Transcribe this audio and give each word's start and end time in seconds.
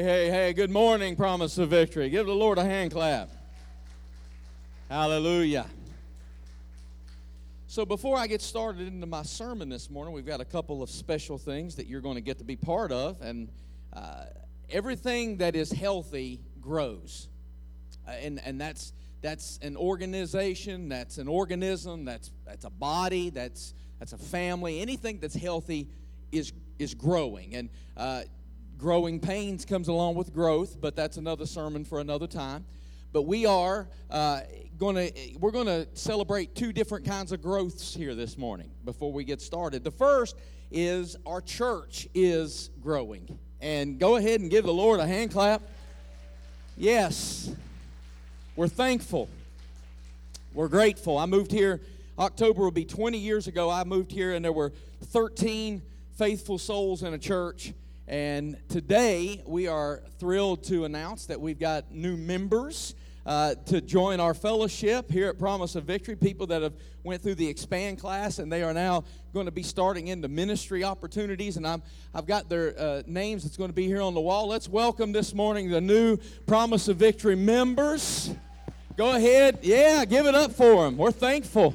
Hey, 0.00 0.30
hey, 0.30 0.52
good 0.52 0.70
morning, 0.70 1.16
promise 1.16 1.58
of 1.58 1.70
victory. 1.70 2.08
Give 2.08 2.24
the 2.24 2.32
Lord 2.32 2.56
a 2.56 2.62
hand 2.62 2.92
clap. 2.92 3.30
Hallelujah. 4.88 5.66
So, 7.66 7.84
before 7.84 8.16
I 8.16 8.28
get 8.28 8.40
started 8.40 8.86
into 8.86 9.08
my 9.08 9.24
sermon 9.24 9.68
this 9.68 9.90
morning, 9.90 10.14
we've 10.14 10.24
got 10.24 10.40
a 10.40 10.44
couple 10.44 10.84
of 10.84 10.88
special 10.88 11.36
things 11.36 11.74
that 11.74 11.88
you're 11.88 12.00
going 12.00 12.14
to 12.14 12.20
get 12.20 12.38
to 12.38 12.44
be 12.44 12.54
part 12.54 12.92
of. 12.92 13.20
And 13.20 13.48
uh, 13.92 14.26
everything 14.70 15.38
that 15.38 15.56
is 15.56 15.72
healthy 15.72 16.38
grows. 16.60 17.26
Uh, 18.06 18.12
and, 18.12 18.40
and 18.44 18.60
that's, 18.60 18.92
that's 19.20 19.58
an 19.62 19.76
organization, 19.76 20.88
that's 20.88 21.18
an 21.18 21.26
organism, 21.26 22.04
that's, 22.04 22.30
that's 22.46 22.64
a 22.64 22.70
body, 22.70 23.30
that's, 23.30 23.74
that's 23.98 24.12
a 24.12 24.18
family. 24.18 24.80
Anything 24.80 25.18
that's 25.18 25.34
healthy 25.34 25.88
is, 26.30 26.52
is 26.78 26.94
growing. 26.94 27.56
And 27.56 27.68
uh, 27.96 28.22
growing 28.78 29.18
pains 29.18 29.64
comes 29.64 29.88
along 29.88 30.14
with 30.14 30.32
growth, 30.32 30.80
but 30.80 30.94
that's 30.94 31.16
another 31.16 31.44
sermon 31.44 31.84
for 31.84 31.98
another 32.00 32.26
time. 32.26 32.64
But 33.12 33.22
we 33.22 33.44
are 33.44 33.88
uh, 34.10 34.40
going 34.78 34.94
to 34.96 35.12
we're 35.40 35.50
going 35.50 35.66
to 35.66 35.88
celebrate 35.94 36.54
two 36.54 36.72
different 36.72 37.04
kinds 37.04 37.32
of 37.32 37.42
growths 37.42 37.92
here 37.94 38.14
this 38.14 38.38
morning 38.38 38.70
before 38.84 39.12
we 39.12 39.24
get 39.24 39.40
started. 39.40 39.82
The 39.82 39.90
first 39.90 40.36
is 40.70 41.16
our 41.26 41.40
church 41.40 42.06
is 42.14 42.70
growing. 42.80 43.38
And 43.60 43.98
go 43.98 44.16
ahead 44.16 44.40
and 44.40 44.50
give 44.50 44.64
the 44.64 44.72
Lord 44.72 45.00
a 45.00 45.06
hand 45.06 45.32
clap. 45.32 45.62
Yes. 46.76 47.50
We're 48.54 48.68
thankful. 48.68 49.28
We're 50.54 50.68
grateful. 50.68 51.18
I 51.18 51.26
moved 51.26 51.50
here 51.50 51.80
October 52.18 52.62
will 52.62 52.70
be 52.72 52.84
20 52.84 53.16
years 53.16 53.46
ago. 53.46 53.70
I 53.70 53.84
moved 53.84 54.10
here 54.10 54.34
and 54.34 54.44
there 54.44 54.52
were 54.52 54.72
13 55.04 55.80
faithful 56.16 56.58
souls 56.58 57.04
in 57.04 57.14
a 57.14 57.18
church 57.18 57.72
and 58.08 58.56
today 58.70 59.42
we 59.46 59.68
are 59.68 60.02
thrilled 60.18 60.64
to 60.64 60.86
announce 60.86 61.26
that 61.26 61.38
we've 61.38 61.58
got 61.58 61.92
new 61.92 62.16
members 62.16 62.94
uh, 63.26 63.54
to 63.66 63.82
join 63.82 64.18
our 64.18 64.32
fellowship 64.32 65.10
here 65.10 65.28
at 65.28 65.38
Promise 65.38 65.74
of 65.74 65.84
Victory. 65.84 66.16
People 66.16 66.46
that 66.46 66.62
have 66.62 66.72
went 67.04 67.20
through 67.20 67.34
the 67.34 67.46
expand 67.46 68.00
class 68.00 68.38
and 68.38 68.50
they 68.50 68.62
are 68.62 68.72
now 68.72 69.04
going 69.34 69.44
to 69.44 69.52
be 69.52 69.62
starting 69.62 70.08
into 70.08 70.26
ministry 70.26 70.84
opportunities. 70.84 71.58
And 71.58 71.66
I'm, 71.66 71.82
I've 72.14 72.26
got 72.26 72.48
their 72.48 72.74
uh, 72.80 73.02
names 73.06 73.42
that's 73.42 73.58
going 73.58 73.68
to 73.68 73.76
be 73.76 73.86
here 73.86 74.00
on 74.00 74.14
the 74.14 74.22
wall. 74.22 74.48
Let's 74.48 74.70
welcome 74.70 75.12
this 75.12 75.34
morning 75.34 75.68
the 75.68 75.82
new 75.82 76.16
Promise 76.46 76.88
of 76.88 76.96
Victory 76.96 77.36
members. 77.36 78.30
Go 78.96 79.14
ahead, 79.14 79.58
yeah, 79.60 80.06
give 80.06 80.24
it 80.24 80.34
up 80.34 80.52
for 80.52 80.84
them. 80.84 80.96
We're 80.96 81.12
thankful. 81.12 81.74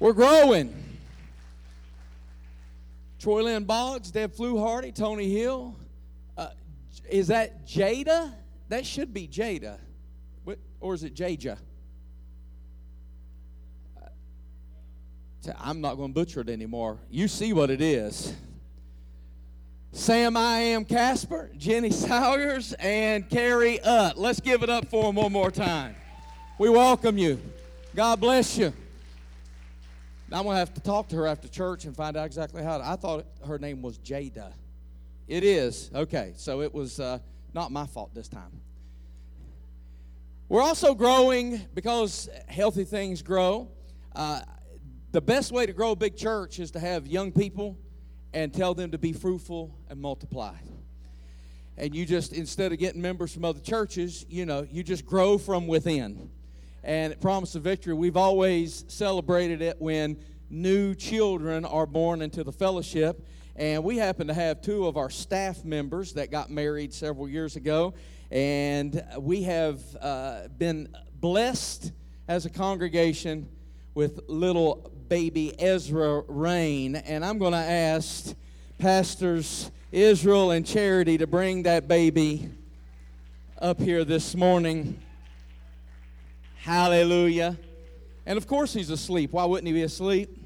We're 0.00 0.12
growing. 0.12 0.85
Troy 3.26 3.42
Lynn 3.42 3.64
Boggs, 3.64 4.12
Deb 4.12 4.36
Fluharty, 4.36 4.94
Tony 4.94 5.28
Hill. 5.28 5.74
Uh, 6.38 6.46
is 7.10 7.26
that 7.26 7.66
Jada? 7.66 8.32
That 8.68 8.86
should 8.86 9.12
be 9.12 9.26
Jada. 9.26 9.78
What, 10.44 10.60
or 10.78 10.94
is 10.94 11.02
it 11.02 11.16
Jaja? 11.16 11.58
Uh, 14.00 14.06
I'm 15.58 15.80
not 15.80 15.96
going 15.96 16.10
to 16.10 16.14
butcher 16.14 16.42
it 16.42 16.48
anymore. 16.48 17.00
You 17.10 17.26
see 17.26 17.52
what 17.52 17.68
it 17.68 17.80
is. 17.80 18.32
Sam 19.90 20.36
I 20.36 20.58
am 20.58 20.84
Casper, 20.84 21.50
Jenny 21.56 21.90
Sawyers, 22.06 22.74
and 22.74 23.28
Carrie 23.28 23.80
Utt. 23.80 24.16
Let's 24.16 24.38
give 24.38 24.62
it 24.62 24.70
up 24.70 24.86
for 24.88 25.02
them 25.02 25.16
one 25.16 25.32
more 25.32 25.50
time. 25.50 25.96
We 26.60 26.68
welcome 26.68 27.18
you. 27.18 27.40
God 27.92 28.20
bless 28.20 28.56
you. 28.56 28.72
I'm 30.32 30.42
going 30.42 30.54
to 30.54 30.58
have 30.58 30.74
to 30.74 30.80
talk 30.80 31.08
to 31.08 31.16
her 31.16 31.26
after 31.26 31.46
church 31.46 31.84
and 31.84 31.94
find 31.94 32.16
out 32.16 32.26
exactly 32.26 32.62
how. 32.62 32.78
To, 32.78 32.86
I 32.86 32.96
thought 32.96 33.26
her 33.46 33.58
name 33.58 33.80
was 33.80 33.98
Jada. 33.98 34.52
It 35.28 35.44
is. 35.44 35.90
Okay, 35.94 36.32
so 36.36 36.62
it 36.62 36.74
was 36.74 36.98
uh, 36.98 37.20
not 37.54 37.70
my 37.70 37.86
fault 37.86 38.12
this 38.12 38.28
time. 38.28 38.60
We're 40.48 40.62
also 40.62 40.94
growing 40.94 41.60
because 41.74 42.28
healthy 42.48 42.84
things 42.84 43.22
grow. 43.22 43.68
Uh, 44.14 44.40
the 45.12 45.20
best 45.20 45.52
way 45.52 45.64
to 45.64 45.72
grow 45.72 45.92
a 45.92 45.96
big 45.96 46.16
church 46.16 46.58
is 46.58 46.72
to 46.72 46.80
have 46.80 47.06
young 47.06 47.30
people 47.30 47.78
and 48.32 48.52
tell 48.52 48.74
them 48.74 48.90
to 48.90 48.98
be 48.98 49.12
fruitful 49.12 49.76
and 49.88 50.00
multiply. 50.00 50.54
And 51.78 51.94
you 51.94 52.04
just, 52.04 52.32
instead 52.32 52.72
of 52.72 52.78
getting 52.78 53.00
members 53.00 53.32
from 53.32 53.44
other 53.44 53.60
churches, 53.60 54.26
you 54.28 54.46
know, 54.46 54.66
you 54.70 54.82
just 54.82 55.06
grow 55.06 55.38
from 55.38 55.66
within. 55.66 56.30
And 56.86 57.12
at 57.12 57.20
Promise 57.20 57.56
of 57.56 57.62
Victory, 57.62 57.94
we've 57.94 58.16
always 58.16 58.84
celebrated 58.86 59.60
it 59.60 59.76
when 59.80 60.16
new 60.48 60.94
children 60.94 61.64
are 61.64 61.84
born 61.84 62.22
into 62.22 62.44
the 62.44 62.52
fellowship. 62.52 63.26
And 63.56 63.82
we 63.82 63.96
happen 63.96 64.28
to 64.28 64.34
have 64.34 64.60
two 64.60 64.86
of 64.86 64.96
our 64.96 65.10
staff 65.10 65.64
members 65.64 66.12
that 66.12 66.30
got 66.30 66.48
married 66.48 66.94
several 66.94 67.28
years 67.28 67.56
ago. 67.56 67.94
And 68.30 69.04
we 69.18 69.42
have 69.42 69.80
uh, 70.00 70.46
been 70.56 70.94
blessed 71.20 71.90
as 72.28 72.46
a 72.46 72.50
congregation 72.50 73.48
with 73.94 74.20
little 74.28 74.92
baby 75.08 75.60
Ezra 75.60 76.22
Rain. 76.28 76.94
And 76.94 77.24
I'm 77.24 77.38
going 77.38 77.50
to 77.50 77.58
ask 77.58 78.32
Pastors 78.78 79.72
Israel 79.90 80.52
and 80.52 80.64
Charity 80.64 81.18
to 81.18 81.26
bring 81.26 81.64
that 81.64 81.88
baby 81.88 82.48
up 83.60 83.80
here 83.80 84.04
this 84.04 84.36
morning. 84.36 85.02
Hallelujah. 86.66 87.56
And 88.26 88.36
of 88.36 88.48
course, 88.48 88.72
he's 88.72 88.90
asleep. 88.90 89.30
Why 89.30 89.44
wouldn't 89.44 89.68
he 89.68 89.72
be 89.72 89.84
asleep? 89.84 90.36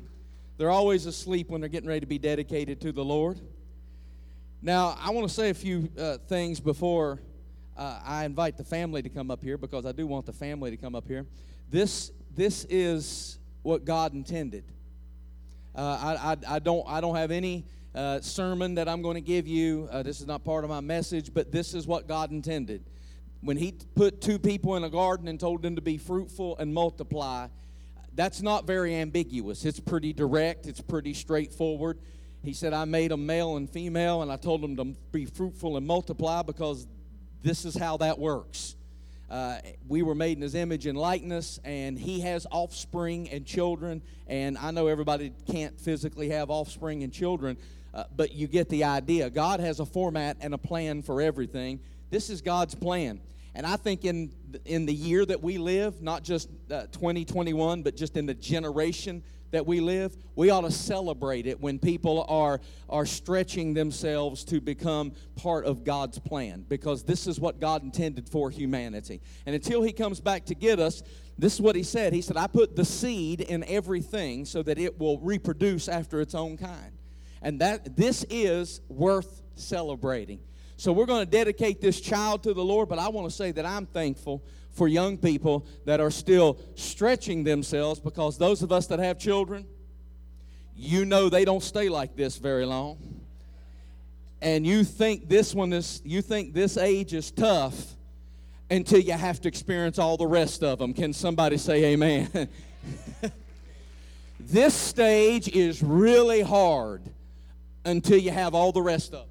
They're 0.58 0.68
always 0.68 1.06
asleep 1.06 1.48
when 1.48 1.62
they're 1.62 1.70
getting 1.70 1.88
ready 1.88 2.00
to 2.00 2.06
be 2.06 2.18
dedicated 2.18 2.78
to 2.82 2.92
the 2.92 3.02
Lord. 3.02 3.40
Now, 4.60 4.98
I 5.00 5.12
want 5.12 5.26
to 5.26 5.34
say 5.34 5.48
a 5.48 5.54
few 5.54 5.88
uh, 5.98 6.18
things 6.28 6.60
before 6.60 7.22
uh, 7.74 8.00
I 8.04 8.26
invite 8.26 8.58
the 8.58 8.64
family 8.64 9.00
to 9.00 9.08
come 9.08 9.30
up 9.30 9.42
here 9.42 9.56
because 9.56 9.86
I 9.86 9.92
do 9.92 10.06
want 10.06 10.26
the 10.26 10.34
family 10.34 10.70
to 10.70 10.76
come 10.76 10.94
up 10.94 11.08
here. 11.08 11.24
This, 11.70 12.12
this 12.36 12.66
is 12.68 13.38
what 13.62 13.86
God 13.86 14.12
intended. 14.12 14.64
Uh, 15.74 15.80
I, 15.80 16.32
I, 16.32 16.56
I, 16.56 16.58
don't, 16.58 16.84
I 16.86 17.00
don't 17.00 17.16
have 17.16 17.30
any 17.30 17.64
uh, 17.94 18.20
sermon 18.20 18.74
that 18.74 18.90
I'm 18.90 19.00
going 19.00 19.14
to 19.14 19.22
give 19.22 19.48
you. 19.48 19.88
Uh, 19.90 20.02
this 20.02 20.20
is 20.20 20.26
not 20.26 20.44
part 20.44 20.64
of 20.64 20.70
my 20.70 20.80
message, 20.80 21.32
but 21.32 21.50
this 21.50 21.72
is 21.72 21.86
what 21.86 22.06
God 22.06 22.30
intended 22.30 22.84
when 23.42 23.56
he 23.56 23.74
put 23.94 24.20
two 24.20 24.38
people 24.38 24.76
in 24.76 24.84
a 24.84 24.90
garden 24.90 25.28
and 25.28 25.40
told 25.40 25.62
them 25.62 25.76
to 25.76 25.82
be 25.82 25.96
fruitful 25.96 26.56
and 26.58 26.72
multiply, 26.74 27.48
that's 28.14 28.42
not 28.42 28.66
very 28.66 28.94
ambiguous. 28.94 29.64
It's 29.64 29.80
pretty 29.80 30.12
direct, 30.12 30.66
it's 30.66 30.80
pretty 30.80 31.14
straightforward. 31.14 31.98
He 32.42 32.52
said, 32.52 32.72
I 32.72 32.84
made 32.84 33.10
them 33.10 33.26
male 33.26 33.56
and 33.56 33.68
female, 33.68 34.22
and 34.22 34.32
I 34.32 34.36
told 34.36 34.62
them 34.62 34.76
to 34.76 34.84
be 35.12 35.26
fruitful 35.26 35.76
and 35.76 35.86
multiply 35.86 36.42
because 36.42 36.86
this 37.42 37.64
is 37.64 37.74
how 37.74 37.98
that 37.98 38.18
works. 38.18 38.76
Uh, 39.30 39.58
we 39.86 40.02
were 40.02 40.14
made 40.14 40.36
in 40.36 40.42
his 40.42 40.54
image 40.54 40.86
and 40.86 40.98
likeness, 40.98 41.60
and 41.64 41.98
he 41.98 42.20
has 42.20 42.46
offspring 42.50 43.30
and 43.30 43.46
children. 43.46 44.02
And 44.26 44.58
I 44.58 44.70
know 44.70 44.88
everybody 44.88 45.32
can't 45.50 45.78
physically 45.78 46.30
have 46.30 46.50
offspring 46.50 47.04
and 47.04 47.12
children, 47.12 47.56
uh, 47.94 48.04
but 48.16 48.32
you 48.32 48.48
get 48.48 48.68
the 48.68 48.84
idea. 48.84 49.30
God 49.30 49.60
has 49.60 49.78
a 49.78 49.86
format 49.86 50.38
and 50.40 50.52
a 50.52 50.58
plan 50.58 51.02
for 51.02 51.20
everything. 51.20 51.78
This 52.10 52.28
is 52.28 52.40
God's 52.40 52.74
plan. 52.74 53.20
And 53.54 53.66
I 53.66 53.76
think 53.76 54.04
in, 54.04 54.32
in 54.64 54.86
the 54.86 54.94
year 54.94 55.24
that 55.26 55.42
we 55.42 55.58
live, 55.58 56.02
not 56.02 56.22
just 56.22 56.48
uh, 56.70 56.82
2021, 56.92 57.82
but 57.82 57.96
just 57.96 58.16
in 58.16 58.26
the 58.26 58.34
generation 58.34 59.22
that 59.50 59.66
we 59.66 59.80
live, 59.80 60.16
we 60.36 60.50
ought 60.50 60.60
to 60.60 60.70
celebrate 60.70 61.46
it 61.46 61.60
when 61.60 61.78
people 61.78 62.24
are, 62.28 62.60
are 62.88 63.06
stretching 63.06 63.74
themselves 63.74 64.44
to 64.44 64.60
become 64.60 65.12
part 65.36 65.64
of 65.64 65.84
God's 65.84 66.18
plan 66.18 66.64
because 66.68 67.02
this 67.02 67.26
is 67.26 67.40
what 67.40 67.60
God 67.60 67.82
intended 67.82 68.28
for 68.28 68.50
humanity. 68.50 69.20
And 69.46 69.54
until 69.54 69.82
He 69.82 69.92
comes 69.92 70.20
back 70.20 70.46
to 70.46 70.54
get 70.54 70.78
us, 70.78 71.02
this 71.38 71.54
is 71.54 71.60
what 71.60 71.74
He 71.74 71.82
said. 71.82 72.12
He 72.12 72.22
said, 72.22 72.36
I 72.36 72.46
put 72.46 72.76
the 72.76 72.84
seed 72.84 73.40
in 73.40 73.64
everything 73.64 74.44
so 74.44 74.62
that 74.62 74.78
it 74.78 74.98
will 74.98 75.18
reproduce 75.18 75.88
after 75.88 76.20
its 76.20 76.34
own 76.34 76.56
kind. 76.56 76.92
And 77.42 77.60
that 77.60 77.96
this 77.96 78.24
is 78.28 78.80
worth 78.88 79.42
celebrating. 79.54 80.40
So 80.80 80.94
we're 80.94 81.04
going 81.04 81.26
to 81.26 81.30
dedicate 81.30 81.82
this 81.82 82.00
child 82.00 82.42
to 82.44 82.54
the 82.54 82.64
Lord, 82.64 82.88
but 82.88 82.98
I 82.98 83.10
want 83.10 83.28
to 83.28 83.36
say 83.36 83.52
that 83.52 83.66
I'm 83.66 83.84
thankful 83.84 84.42
for 84.70 84.88
young 84.88 85.18
people 85.18 85.66
that 85.84 86.00
are 86.00 86.10
still 86.10 86.58
stretching 86.74 87.44
themselves 87.44 88.00
because 88.00 88.38
those 88.38 88.62
of 88.62 88.72
us 88.72 88.86
that 88.86 88.98
have 88.98 89.18
children, 89.18 89.66
you 90.74 91.04
know 91.04 91.28
they 91.28 91.44
don't 91.44 91.62
stay 91.62 91.90
like 91.90 92.16
this 92.16 92.38
very 92.38 92.64
long. 92.64 92.96
And 94.40 94.66
you 94.66 94.82
think 94.82 95.28
this 95.28 95.54
one 95.54 95.74
is 95.74 96.00
you 96.02 96.22
think 96.22 96.54
this 96.54 96.78
age 96.78 97.12
is 97.12 97.30
tough 97.30 97.94
until 98.70 99.00
you 99.00 99.12
have 99.12 99.38
to 99.42 99.48
experience 99.48 99.98
all 99.98 100.16
the 100.16 100.26
rest 100.26 100.62
of 100.62 100.78
them. 100.78 100.94
Can 100.94 101.12
somebody 101.12 101.58
say 101.58 101.92
amen? 101.92 102.48
this 104.40 104.72
stage 104.72 105.46
is 105.48 105.82
really 105.82 106.40
hard 106.40 107.02
until 107.84 108.16
you 108.16 108.30
have 108.30 108.54
all 108.54 108.72
the 108.72 108.80
rest 108.80 109.12
of 109.12 109.26
them. 109.26 109.29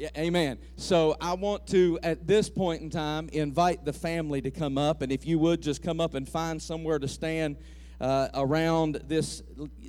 Yeah, 0.00 0.08
amen. 0.16 0.56
So 0.76 1.14
I 1.20 1.34
want 1.34 1.66
to, 1.66 1.98
at 2.02 2.26
this 2.26 2.48
point 2.48 2.80
in 2.80 2.88
time, 2.88 3.28
invite 3.34 3.84
the 3.84 3.92
family 3.92 4.40
to 4.40 4.50
come 4.50 4.78
up, 4.78 5.02
and 5.02 5.12
if 5.12 5.26
you 5.26 5.38
would 5.40 5.60
just 5.60 5.82
come 5.82 6.00
up 6.00 6.14
and 6.14 6.26
find 6.26 6.62
somewhere 6.62 6.98
to 6.98 7.06
stand 7.06 7.58
uh, 8.00 8.28
around 8.32 9.02
this 9.08 9.42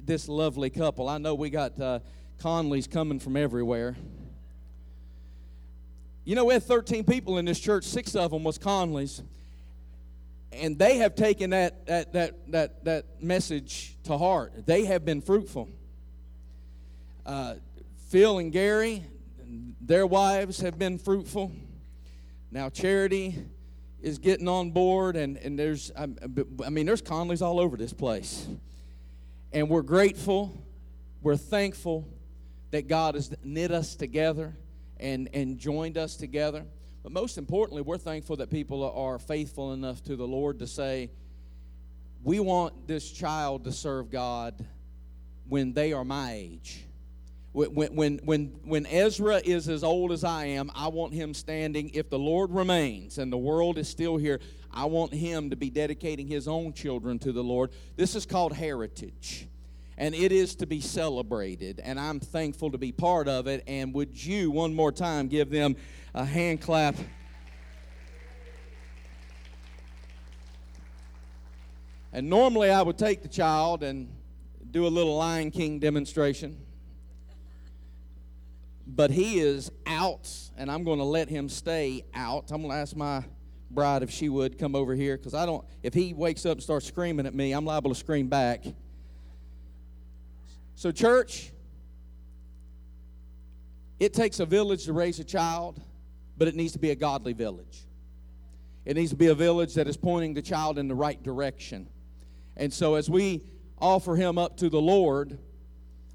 this 0.05 0.27
lovely 0.27 0.69
couple. 0.69 1.07
I 1.07 1.17
know 1.17 1.33
we 1.33 1.49
got 1.49 1.79
uh, 1.79 1.99
Conleys 2.41 2.91
coming 2.91 3.19
from 3.19 3.37
everywhere. 3.37 3.95
You 6.25 6.35
know, 6.35 6.43
we 6.43 6.55
had 6.55 6.63
13 6.63 7.05
people 7.05 7.37
in 7.37 7.45
this 7.45 7.61
church, 7.61 7.85
six 7.85 8.13
of 8.13 8.31
them 8.31 8.43
was 8.43 8.57
Conley's. 8.57 9.23
And 10.51 10.77
they 10.77 10.97
have 10.97 11.15
taken 11.15 11.51
that, 11.51 11.85
that, 11.85 12.11
that, 12.11 12.51
that, 12.51 12.83
that 12.83 13.05
message 13.23 13.95
to 14.03 14.17
heart. 14.17 14.65
They 14.65 14.83
have 14.83 15.05
been 15.05 15.21
fruitful. 15.21 15.69
Uh, 17.25 17.53
Phil 18.09 18.39
and 18.39 18.51
Gary, 18.51 19.05
their 19.81 20.07
wives 20.07 20.61
have 20.61 20.79
been 20.79 20.97
fruitful. 20.97 21.51
Now, 22.51 22.69
Charity 22.69 23.35
is 24.01 24.17
getting 24.17 24.47
on 24.47 24.71
board, 24.71 25.15
and, 25.15 25.37
and 25.37 25.57
there's, 25.57 25.91
I, 25.97 26.07
I 26.65 26.69
mean, 26.69 26.85
there's 26.85 27.01
Conleys 27.01 27.41
all 27.41 27.59
over 27.59 27.77
this 27.77 27.93
place. 27.93 28.47
And 29.51 29.69
we're 29.69 29.81
grateful, 29.81 30.63
we're 31.21 31.37
thankful 31.37 32.07
that 32.71 32.87
God 32.87 33.15
has 33.15 33.33
knit 33.43 33.71
us 33.71 33.95
together 33.95 34.55
and, 34.97 35.29
and 35.33 35.57
joined 35.57 35.97
us 35.97 36.15
together. 36.15 36.65
But 37.03 37.11
most 37.11 37.37
importantly, 37.37 37.81
we're 37.81 37.97
thankful 37.97 38.37
that 38.37 38.49
people 38.49 38.89
are 38.89 39.19
faithful 39.19 39.73
enough 39.73 40.03
to 40.03 40.15
the 40.15 40.27
Lord 40.27 40.59
to 40.59 40.67
say, 40.67 41.11
we 42.23 42.39
want 42.39 42.87
this 42.87 43.11
child 43.11 43.63
to 43.65 43.71
serve 43.71 44.11
God 44.11 44.65
when 45.47 45.73
they 45.73 45.91
are 45.91 46.05
my 46.05 46.33
age. 46.33 46.85
When, 47.53 47.95
when, 47.95 48.19
when, 48.23 48.45
when 48.63 48.85
Ezra 48.85 49.41
is 49.43 49.67
as 49.67 49.83
old 49.83 50.13
as 50.13 50.23
I 50.23 50.45
am, 50.45 50.71
I 50.73 50.87
want 50.87 51.13
him 51.13 51.33
standing. 51.33 51.91
If 51.93 52.09
the 52.09 52.19
Lord 52.19 52.51
remains 52.51 53.17
and 53.17 53.31
the 53.31 53.37
world 53.37 53.77
is 53.77 53.89
still 53.89 54.15
here, 54.15 54.39
I 54.71 54.85
want 54.85 55.13
him 55.13 55.49
to 55.49 55.57
be 55.57 55.69
dedicating 55.69 56.27
his 56.27 56.47
own 56.47 56.71
children 56.71 57.19
to 57.19 57.33
the 57.33 57.43
Lord. 57.43 57.71
This 57.97 58.15
is 58.15 58.25
called 58.25 58.53
heritage 58.53 59.49
and 59.97 60.15
it 60.15 60.31
is 60.31 60.55
to 60.55 60.65
be 60.65 60.79
celebrated. 60.79 61.81
And 61.83 61.99
I'm 61.99 62.19
thankful 62.19 62.71
to 62.71 62.77
be 62.77 62.91
part 62.91 63.27
of 63.27 63.47
it. 63.47 63.63
And 63.67 63.93
would 63.93 64.23
you, 64.25 64.49
one 64.49 64.73
more 64.73 64.91
time, 64.91 65.27
give 65.27 65.49
them 65.49 65.75
a 66.15 66.25
hand 66.25 66.61
clap? 66.61 66.95
And 72.13 72.29
normally 72.29 72.71
I 72.71 72.81
would 72.81 72.97
take 72.97 73.21
the 73.21 73.27
child 73.27 73.83
and 73.83 74.09
do 74.71 74.87
a 74.87 74.89
little 74.89 75.17
Lion 75.17 75.51
King 75.51 75.79
demonstration. 75.79 76.57
But 78.87 79.11
he 79.11 79.39
is 79.39 79.71
out, 79.85 80.29
and 80.57 80.71
I'm 80.71 80.83
going 80.83 80.99
to 80.99 81.05
let 81.05 81.29
him 81.29 81.49
stay 81.49 82.03
out. 82.13 82.51
I'm 82.51 82.61
going 82.61 82.71
to 82.71 82.77
ask 82.77 82.95
my 82.95 83.23
bride 83.69 84.03
if 84.03 84.11
she 84.11 84.29
would 84.29 84.57
come 84.57 84.75
over 84.75 84.93
here 84.93 85.17
because 85.17 85.33
I 85.33 85.45
don't, 85.45 85.63
if 85.83 85.93
he 85.93 86.13
wakes 86.13 86.45
up 86.45 86.53
and 86.53 86.63
starts 86.63 86.87
screaming 86.87 87.25
at 87.25 87.33
me, 87.33 87.53
I'm 87.53 87.65
liable 87.65 87.91
to 87.91 87.95
scream 87.95 88.27
back. 88.27 88.65
So, 90.75 90.91
church, 90.91 91.51
it 93.99 94.13
takes 94.13 94.39
a 94.39 94.45
village 94.45 94.85
to 94.85 94.93
raise 94.93 95.19
a 95.19 95.23
child, 95.23 95.79
but 96.37 96.47
it 96.47 96.55
needs 96.55 96.73
to 96.73 96.79
be 96.79 96.89
a 96.89 96.95
godly 96.95 97.33
village. 97.33 97.85
It 98.83 98.95
needs 98.95 99.11
to 99.11 99.15
be 99.15 99.27
a 99.27 99.35
village 99.35 99.75
that 99.75 99.87
is 99.87 99.95
pointing 99.95 100.33
the 100.33 100.41
child 100.41 100.79
in 100.79 100.87
the 100.87 100.95
right 100.95 101.21
direction. 101.21 101.87
And 102.57 102.73
so, 102.73 102.95
as 102.95 103.09
we 103.09 103.43
offer 103.79 104.15
him 104.15 104.37
up 104.37 104.57
to 104.57 104.69
the 104.69 104.81
Lord, 104.81 105.37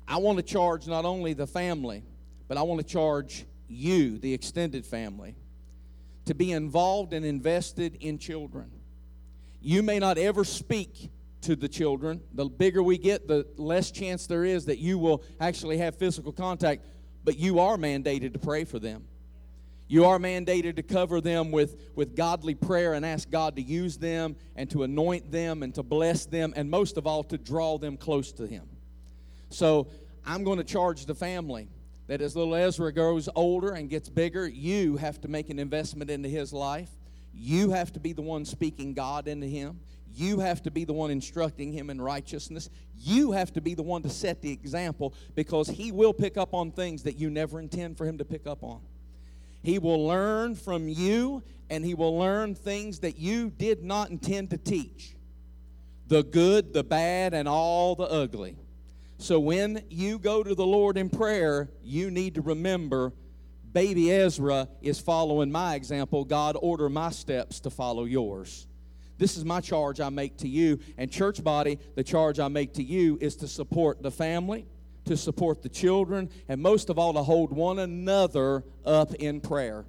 I 0.09 0.17
want 0.17 0.39
to 0.39 0.43
charge 0.43 0.87
not 0.87 1.05
only 1.05 1.33
the 1.33 1.47
family, 1.47 2.03
but 2.49 2.57
I 2.57 2.63
want 2.63 2.81
to 2.81 2.87
charge 2.87 3.45
you, 3.69 4.19
the 4.19 4.33
extended 4.33 4.87
family, 4.87 5.37
to 6.27 6.35
be 6.35 6.53
involved 6.53 7.13
and 7.13 7.25
invested 7.25 7.97
in 8.01 8.19
children. 8.19 8.71
You 9.61 9.83
may 9.83 9.99
not 9.99 10.19
ever 10.19 10.45
speak 10.45 11.11
to 11.43 11.57
the 11.57 11.69
children. 11.69 12.21
The 12.35 12.47
bigger 12.47 12.83
we 12.83 12.99
get, 12.99 13.29
the 13.29 13.47
less 13.57 13.91
chance 13.91 14.27
there 14.27 14.45
is 14.45 14.67
that 14.67 14.79
you 14.79 14.99
will 14.99 15.23
actually 15.41 15.79
have 15.79 15.97
physical 15.97 16.33
contact, 16.33 16.85
but 17.25 17.39
you 17.39 17.61
are 17.61 17.77
mandated 17.77 18.33
to 18.33 18.39
pray 18.39 18.65
for 18.65 18.79
them. 18.79 19.05
You 19.89 20.07
are 20.07 20.19
mandated 20.19 20.77
to 20.77 20.83
cover 20.83 21.21
them 21.21 21.53
with, 21.53 21.81
with 21.95 22.17
godly 22.17 22.57
prayer 22.57 22.95
and 22.95 23.07
ask 23.07 23.31
God 23.31 23.55
to 23.55 23.63
use 23.63 23.97
them 23.97 24.35
and 24.57 24.69
to 24.71 24.83
anoint 24.83 25.31
them 25.31 25.63
and 25.63 25.73
to 25.77 25.85
bless 25.85 26.27
them, 26.27 26.53
and 26.57 26.69
most 26.69 26.97
of 26.97 27.07
all, 27.07 27.23
to 27.25 27.39
draw 27.39 27.79
them 27.79 27.97
close 27.97 28.33
to 28.33 28.47
Him. 28.47 28.69
So 29.51 29.87
I'm 30.25 30.43
going 30.43 30.59
to 30.59 30.65
charge 30.65 31.07
the 31.07 31.15
family 31.15 31.69
that 32.07 32.21
as 32.21 32.37
little 32.37 32.55
Ezra 32.55 32.93
grows 32.93 33.29
older 33.35 33.73
and 33.73 33.91
gets 33.91 34.09
bigger, 34.09 34.47
you 34.47 34.97
have 34.97 35.21
to 35.23 35.29
make 35.29 35.51
an 35.51 35.59
investment 35.59 36.11
into 36.11 36.29
his 36.29 36.53
life. 36.53 36.91
You 37.33 37.71
have 37.71 37.93
to 37.95 38.01
be 38.01 38.13
the 38.13 38.23
one 38.23 38.45
speaking 38.45 38.95
God 38.95 39.29
into 39.29 39.47
him. 39.47 39.81
You 40.15 40.39
have 40.41 40.63
to 40.63 40.71
be 40.71 40.85
the 40.85 40.95
one 40.95 41.11
instructing 41.11 41.73
him 41.73 41.91
in 41.91 42.01
righteousness. 42.01 42.71
You 42.97 43.33
have 43.33 43.53
to 43.53 43.61
be 43.61 43.75
the 43.75 43.83
one 43.83 44.03
to 44.03 44.09
set 44.09 44.41
the 44.41 44.51
example 44.51 45.13
because 45.35 45.69
he 45.69 45.93
will 45.93 46.15
pick 46.15 46.39
up 46.39 46.55
on 46.55 46.71
things 46.71 47.03
that 47.03 47.17
you 47.17 47.29
never 47.29 47.61
intend 47.61 47.99
for 47.99 48.07
him 48.07 48.17
to 48.19 48.25
pick 48.25 48.47
up 48.47 48.63
on. 48.63 48.81
He 49.63 49.79
will 49.79 50.07
learn 50.07 50.55
from 50.55 50.89
you 50.89 51.43
and 51.69 51.85
he 51.85 51.95
will 51.95 52.17
learn 52.17 52.55
things 52.55 53.01
that 53.01 53.19
you 53.19 53.51
did 53.51 53.85
not 53.85 54.11
intend 54.11 54.51
to 54.51 54.57
teach 54.57 55.17
the 56.09 56.23
good, 56.23 56.73
the 56.73 56.85
bad, 56.85 57.35
and 57.35 57.49
all 57.49 57.95
the 57.95 58.05
ugly. 58.05 58.57
So 59.19 59.41
when 59.41 59.83
you 59.89 60.19
go 60.19 60.43
to 60.43 60.55
the 60.55 60.67
Lord 60.67 60.99
in 60.99 61.09
prayer, 61.09 61.71
you 61.83 62.11
need 62.11 62.35
to 62.35 62.43
remember 62.43 63.13
baby 63.73 64.11
Ezra 64.11 64.69
is 64.81 64.99
following 64.99 65.53
my 65.53 65.75
example. 65.75 66.25
God, 66.25 66.57
order 66.61 66.89
my 66.89 67.11
steps 67.11 67.61
to 67.61 67.71
follow 67.71 68.05
yours. 68.05 68.67
This 69.19 69.37
is 69.37 69.45
my 69.45 69.61
charge 69.61 70.01
I 70.01 70.09
make 70.09 70.39
to 70.39 70.49
you. 70.49 70.79
And, 70.97 71.11
church 71.11 71.45
body, 71.45 71.79
the 71.95 72.03
charge 72.03 72.39
I 72.39 72.49
make 72.49 72.75
to 72.75 72.83
you 72.83 73.19
is 73.21 73.37
to 73.37 73.49
support 73.49 74.03
the 74.03 74.11
family, 74.11 74.67
to 75.05 75.17
support 75.17 75.63
the 75.63 75.69
children, 75.69 76.31
and 76.49 76.61
most 76.61 76.89
of 76.89 76.99
all, 76.99 77.13
to 77.15 77.23
hold 77.23 77.53
one 77.53 77.79
another 77.79 78.65
up 78.85 79.15
in 79.15 79.41
prayer. 79.41 79.85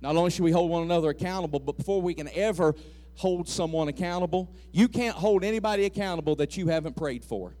Not 0.00 0.16
only 0.16 0.30
should 0.30 0.42
we 0.42 0.50
hold 0.50 0.70
one 0.70 0.82
another 0.82 1.10
accountable, 1.10 1.60
but 1.60 1.76
before 1.76 2.02
we 2.02 2.14
can 2.14 2.28
ever 2.34 2.74
hold 3.14 3.48
someone 3.48 3.86
accountable, 3.86 4.52
you 4.72 4.88
can't 4.88 5.14
hold 5.14 5.44
anybody 5.44 5.84
accountable 5.84 6.34
that 6.36 6.56
you 6.56 6.68
haven't 6.68 6.96
prayed 6.96 7.24
for. 7.24 7.54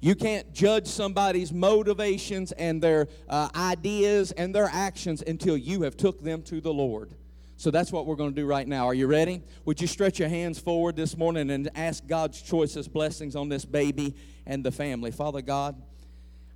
You 0.00 0.14
can't 0.14 0.52
judge 0.52 0.86
somebody's 0.86 1.52
motivations 1.52 2.52
and 2.52 2.82
their 2.82 3.08
uh, 3.28 3.48
ideas 3.54 4.32
and 4.32 4.54
their 4.54 4.68
actions 4.70 5.22
until 5.26 5.56
you 5.56 5.82
have 5.82 5.96
took 5.96 6.22
them 6.22 6.42
to 6.44 6.60
the 6.60 6.72
Lord. 6.72 7.14
So 7.58 7.70
that's 7.70 7.90
what 7.90 8.04
we're 8.04 8.16
going 8.16 8.34
to 8.34 8.40
do 8.40 8.46
right 8.46 8.68
now. 8.68 8.86
Are 8.86 8.94
you 8.94 9.06
ready? 9.06 9.42
Would 9.64 9.80
you 9.80 9.86
stretch 9.86 10.18
your 10.18 10.28
hands 10.28 10.58
forward 10.58 10.94
this 10.94 11.16
morning 11.16 11.50
and 11.50 11.70
ask 11.74 12.06
God's 12.06 12.42
choicest 12.42 12.92
blessings 12.92 13.34
on 13.34 13.48
this 13.48 13.64
baby 13.64 14.14
and 14.44 14.62
the 14.62 14.70
family? 14.70 15.10
Father 15.10 15.40
God, 15.40 15.80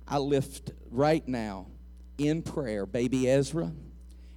I 0.07 0.19
lift 0.19 0.71
right 0.91 1.27
now 1.27 1.65
in 2.19 2.43
prayer 2.43 2.85
baby 2.85 3.27
Ezra, 3.27 3.71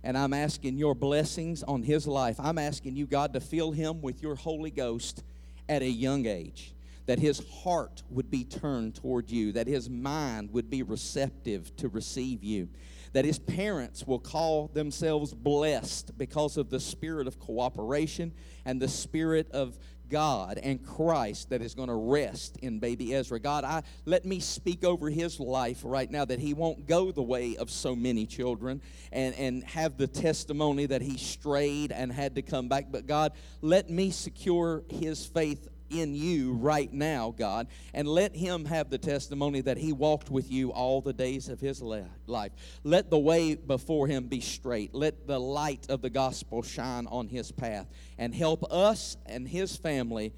and 0.03 0.17
I'm 0.17 0.33
asking 0.33 0.79
your 0.79 0.95
blessings 0.95 1.63
on 1.63 1.83
his 1.83 2.07
life. 2.07 2.37
I'm 2.39 2.57
asking 2.57 2.97
you, 2.97 3.07
God, 3.07 3.35
to 3.35 3.41
fill 3.41 3.73
him 3.73 4.01
with 4.01 4.23
your 4.23 4.35
Holy 4.35 4.71
Ghost 4.71 5.23
at 5.69 5.83
a 5.83 5.89
young 5.89 6.25
age 6.25 6.74
that 7.07 7.19
his 7.19 7.43
heart 7.63 8.03
would 8.11 8.31
be 8.31 8.45
turned 8.45 8.95
toward 8.95 9.31
you, 9.31 9.53
that 9.53 9.67
his 9.67 9.91
mind 9.91 10.53
would 10.53 10.71
be 10.71 10.83
receptive 10.83 11.75
to 11.77 11.89
receive 11.89 12.43
you, 12.43 12.69
that 13.13 13.25
his 13.25 13.39
parents 13.39 14.07
will 14.07 14.19
call 14.19 14.69
themselves 14.69 15.35
blessed 15.35 16.17
because 16.17 16.57
of 16.57 16.71
the 16.71 16.81
spirit 16.81 17.27
of 17.27 17.39
cooperation 17.39 18.33
and 18.65 18.81
the 18.81 18.89
spirit 18.89 19.51
of 19.53 19.79
God 20.11 20.59
and 20.63 20.85
Christ 20.85 21.51
that 21.51 21.63
is 21.63 21.75
going 21.75 21.89
to 21.89 21.95
rest 21.95 22.59
in 22.59 22.79
baby 22.79 23.15
Ezra. 23.15 23.41
God, 23.41 23.65
I 23.65 23.83
let 24.05 24.25
me 24.25 24.39
speak 24.39 24.85
over 24.85 25.09
his 25.09 25.41
life 25.41 25.81
right 25.83 26.11
now 26.11 26.25
that 26.25 26.39
he 26.39 26.55
won't 26.55 26.87
go 26.87 27.11
the 27.11 27.23
way 27.23 27.57
of 27.57 27.71
so 27.71 27.97
many 27.97 28.27
children 28.27 28.83
and, 29.13 29.35
and 29.35 29.65
have 29.65 29.97
the 29.97 30.07
testimony 30.07 30.87
that 30.87 31.03
he 31.03 31.17
strayed 31.17 31.91
and 31.91 32.13
had 32.13 32.35
to 32.35 32.43
come 32.43 32.69
back. 32.69 32.87
But 32.91 33.07
God, 33.07 33.33
let 33.61 33.89
me 33.91 34.11
secure 34.11 34.85
his 34.89 35.25
faith 35.25 35.69
in 35.91 36.15
you 36.15 36.53
right 36.53 36.93
now, 36.93 37.35
God, 37.37 37.69
and 37.93 38.09
let 38.09 38.35
him 38.35 38.65
have 38.65 38.91
the 38.91 38.99
testimony 38.99 39.61
that 39.63 39.77
he 39.77 39.93
walked 39.93 40.31
with 40.31 40.51
you 40.51 40.71
all 40.73 41.01
the 41.01 41.13
days 41.13 41.49
of 41.49 41.61
his 41.61 41.83
life. 41.83 42.53
Let 42.83 43.11
the 43.11 43.19
way 43.19 43.55
before 43.55 44.07
him 44.07 44.27
be 44.29 44.41
straight. 44.41 44.95
Let 44.95 45.27
the 45.27 45.39
light 45.39 45.87
of 45.89 46.03
the 46.03 46.11
gospel 46.11 46.63
shine 46.63 47.07
on 47.07 47.29
his 47.29 47.53
path 47.53 47.87
and 48.19 48.35
help 48.35 48.65
us 48.73 49.17
and 49.27 49.47
his 49.49 49.77
family 49.77 50.33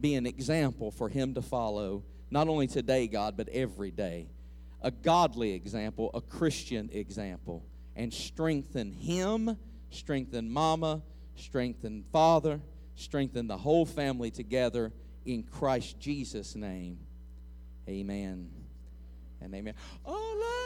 be 0.00 0.14
an 0.14 0.26
example 0.26 0.90
for 0.90 1.08
him 1.08 1.34
to 1.34 1.42
follow, 1.42 2.04
not 2.30 2.48
only 2.48 2.66
today, 2.66 3.06
God, 3.06 3.36
but 3.36 3.48
every 3.48 3.90
day. 3.90 4.28
A 4.82 4.90
godly 4.90 5.52
example, 5.52 6.10
a 6.14 6.20
Christian 6.20 6.88
example, 6.92 7.66
and 7.96 8.12
strengthen 8.12 8.92
him, 8.92 9.58
strengthen 9.90 10.50
mama, 10.50 11.02
strengthen 11.36 12.04
father 12.12 12.60
strengthen 13.00 13.46
the 13.46 13.56
whole 13.56 13.86
family 13.86 14.30
together 14.30 14.92
in 15.24 15.42
Christ 15.42 15.98
Jesus' 15.98 16.54
name. 16.54 16.98
Amen 17.88 18.50
and 19.40 19.54
amen. 19.54 19.74
Oh, 20.04 20.36
Lord. 20.38 20.60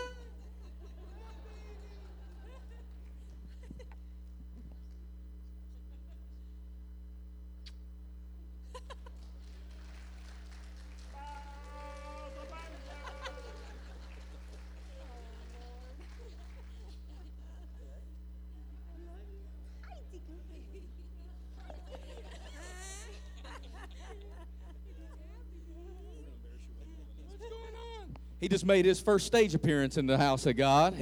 He 28.45 28.49
just 28.49 28.67
made 28.67 28.85
his 28.85 29.01
first 29.01 29.27
stage 29.27 29.55
appearance 29.55 29.97
in 29.97 30.07
the 30.07 30.19
house 30.19 30.45
of 30.45 30.55
God. 30.59 30.95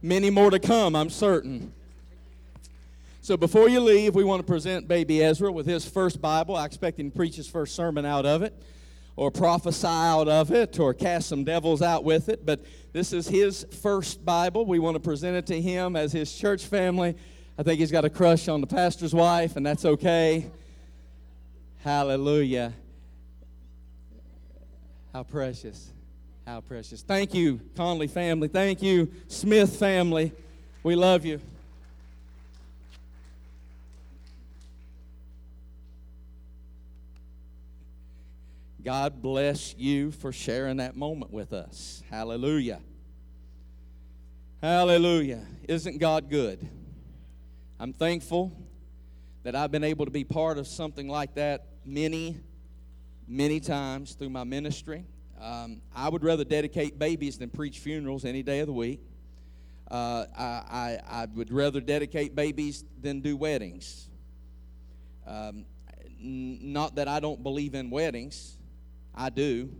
Many 0.00 0.30
more 0.30 0.50
to 0.50 0.58
come, 0.58 0.96
I'm 0.96 1.10
certain. 1.10 1.74
So 3.20 3.36
before 3.36 3.68
you 3.68 3.80
leave, 3.80 4.14
we 4.14 4.24
want 4.24 4.40
to 4.40 4.46
present 4.50 4.88
baby 4.88 5.22
Ezra 5.22 5.52
with 5.52 5.66
his 5.66 5.86
first 5.86 6.22
Bible. 6.22 6.56
I 6.56 6.64
expect 6.64 6.98
him 6.98 7.10
to 7.10 7.14
preach 7.14 7.36
his 7.36 7.46
first 7.46 7.76
sermon 7.76 8.06
out 8.06 8.24
of 8.24 8.42
it, 8.42 8.54
or 9.16 9.30
prophesy 9.30 9.86
out 9.86 10.28
of 10.28 10.50
it, 10.50 10.80
or 10.80 10.94
cast 10.94 11.28
some 11.28 11.44
devils 11.44 11.82
out 11.82 12.04
with 12.04 12.30
it. 12.30 12.46
But 12.46 12.64
this 12.94 13.12
is 13.12 13.28
his 13.28 13.66
first 13.82 14.24
Bible. 14.24 14.64
We 14.64 14.78
want 14.78 14.94
to 14.94 15.00
present 15.00 15.36
it 15.36 15.44
to 15.48 15.60
him 15.60 15.94
as 15.94 16.10
his 16.10 16.34
church 16.34 16.64
family. 16.64 17.16
I 17.58 17.64
think 17.64 17.80
he's 17.80 17.92
got 17.92 18.06
a 18.06 18.10
crush 18.10 18.48
on 18.48 18.62
the 18.62 18.66
pastor's 18.66 19.12
wife, 19.14 19.56
and 19.56 19.66
that's 19.66 19.84
okay. 19.84 20.50
Hallelujah. 21.80 22.72
How 25.12 25.22
precious. 25.24 25.90
How 26.48 26.62
precious. 26.62 27.02
Thank 27.02 27.34
you, 27.34 27.60
Conley 27.76 28.06
family. 28.06 28.48
Thank 28.48 28.80
you, 28.80 29.12
Smith 29.26 29.78
family. 29.78 30.32
We 30.82 30.96
love 30.96 31.26
you. 31.26 31.42
God 38.82 39.20
bless 39.20 39.76
you 39.76 40.10
for 40.10 40.32
sharing 40.32 40.78
that 40.78 40.96
moment 40.96 41.34
with 41.34 41.52
us. 41.52 42.02
Hallelujah. 42.08 42.80
Hallelujah. 44.62 45.44
Isn't 45.68 45.98
God 45.98 46.30
good? 46.30 46.66
I'm 47.78 47.92
thankful 47.92 48.56
that 49.42 49.54
I've 49.54 49.70
been 49.70 49.84
able 49.84 50.06
to 50.06 50.10
be 50.10 50.24
part 50.24 50.56
of 50.56 50.66
something 50.66 51.08
like 51.08 51.34
that 51.34 51.66
many, 51.84 52.38
many 53.26 53.60
times 53.60 54.14
through 54.14 54.30
my 54.30 54.44
ministry. 54.44 55.04
Um, 55.40 55.82
I 55.94 56.08
would 56.08 56.24
rather 56.24 56.44
dedicate 56.44 56.98
babies 56.98 57.38
than 57.38 57.50
preach 57.50 57.78
funerals 57.78 58.24
any 58.24 58.42
day 58.42 58.60
of 58.60 58.66
the 58.66 58.72
week. 58.72 59.00
Uh, 59.90 60.26
I, 60.36 60.42
I, 60.42 61.00
I, 61.22 61.26
would 61.34 61.52
rather 61.52 61.80
dedicate 61.80 62.34
babies 62.34 62.84
than 63.00 63.20
do 63.20 63.36
weddings. 63.36 64.08
Um, 65.26 65.64
not 66.20 66.96
that 66.96 67.08
I 67.08 67.20
don't 67.20 67.42
believe 67.42 67.74
in 67.74 67.88
weddings, 67.88 68.58
I 69.14 69.30
do. 69.30 69.70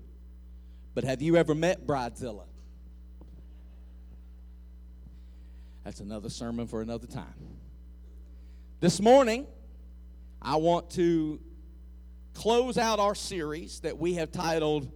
But 0.95 1.05
have 1.05 1.21
you 1.21 1.37
ever 1.37 1.55
met 1.55 1.87
Bridezilla? 1.87 2.45
That's 5.85 6.01
another 6.01 6.31
sermon 6.31 6.67
for 6.67 6.83
another 6.83 7.07
time. 7.07 7.35
This 8.81 9.01
morning, 9.01 9.47
I 10.41 10.57
want 10.57 10.91
to 10.91 11.41
close 12.35 12.79
out 12.79 12.99
our 12.99 13.15
series 13.15 13.81
that 13.81 13.99
we 13.99 14.15
have 14.15 14.31
titled 14.31 14.91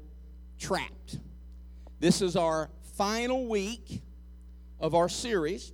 Trapped. 0.63 1.19
This 1.99 2.23
is 2.23 2.37
our 2.37 2.71
final 2.95 3.49
week 3.49 4.01
of 4.79 4.95
our 4.95 5.09
series. 5.09 5.73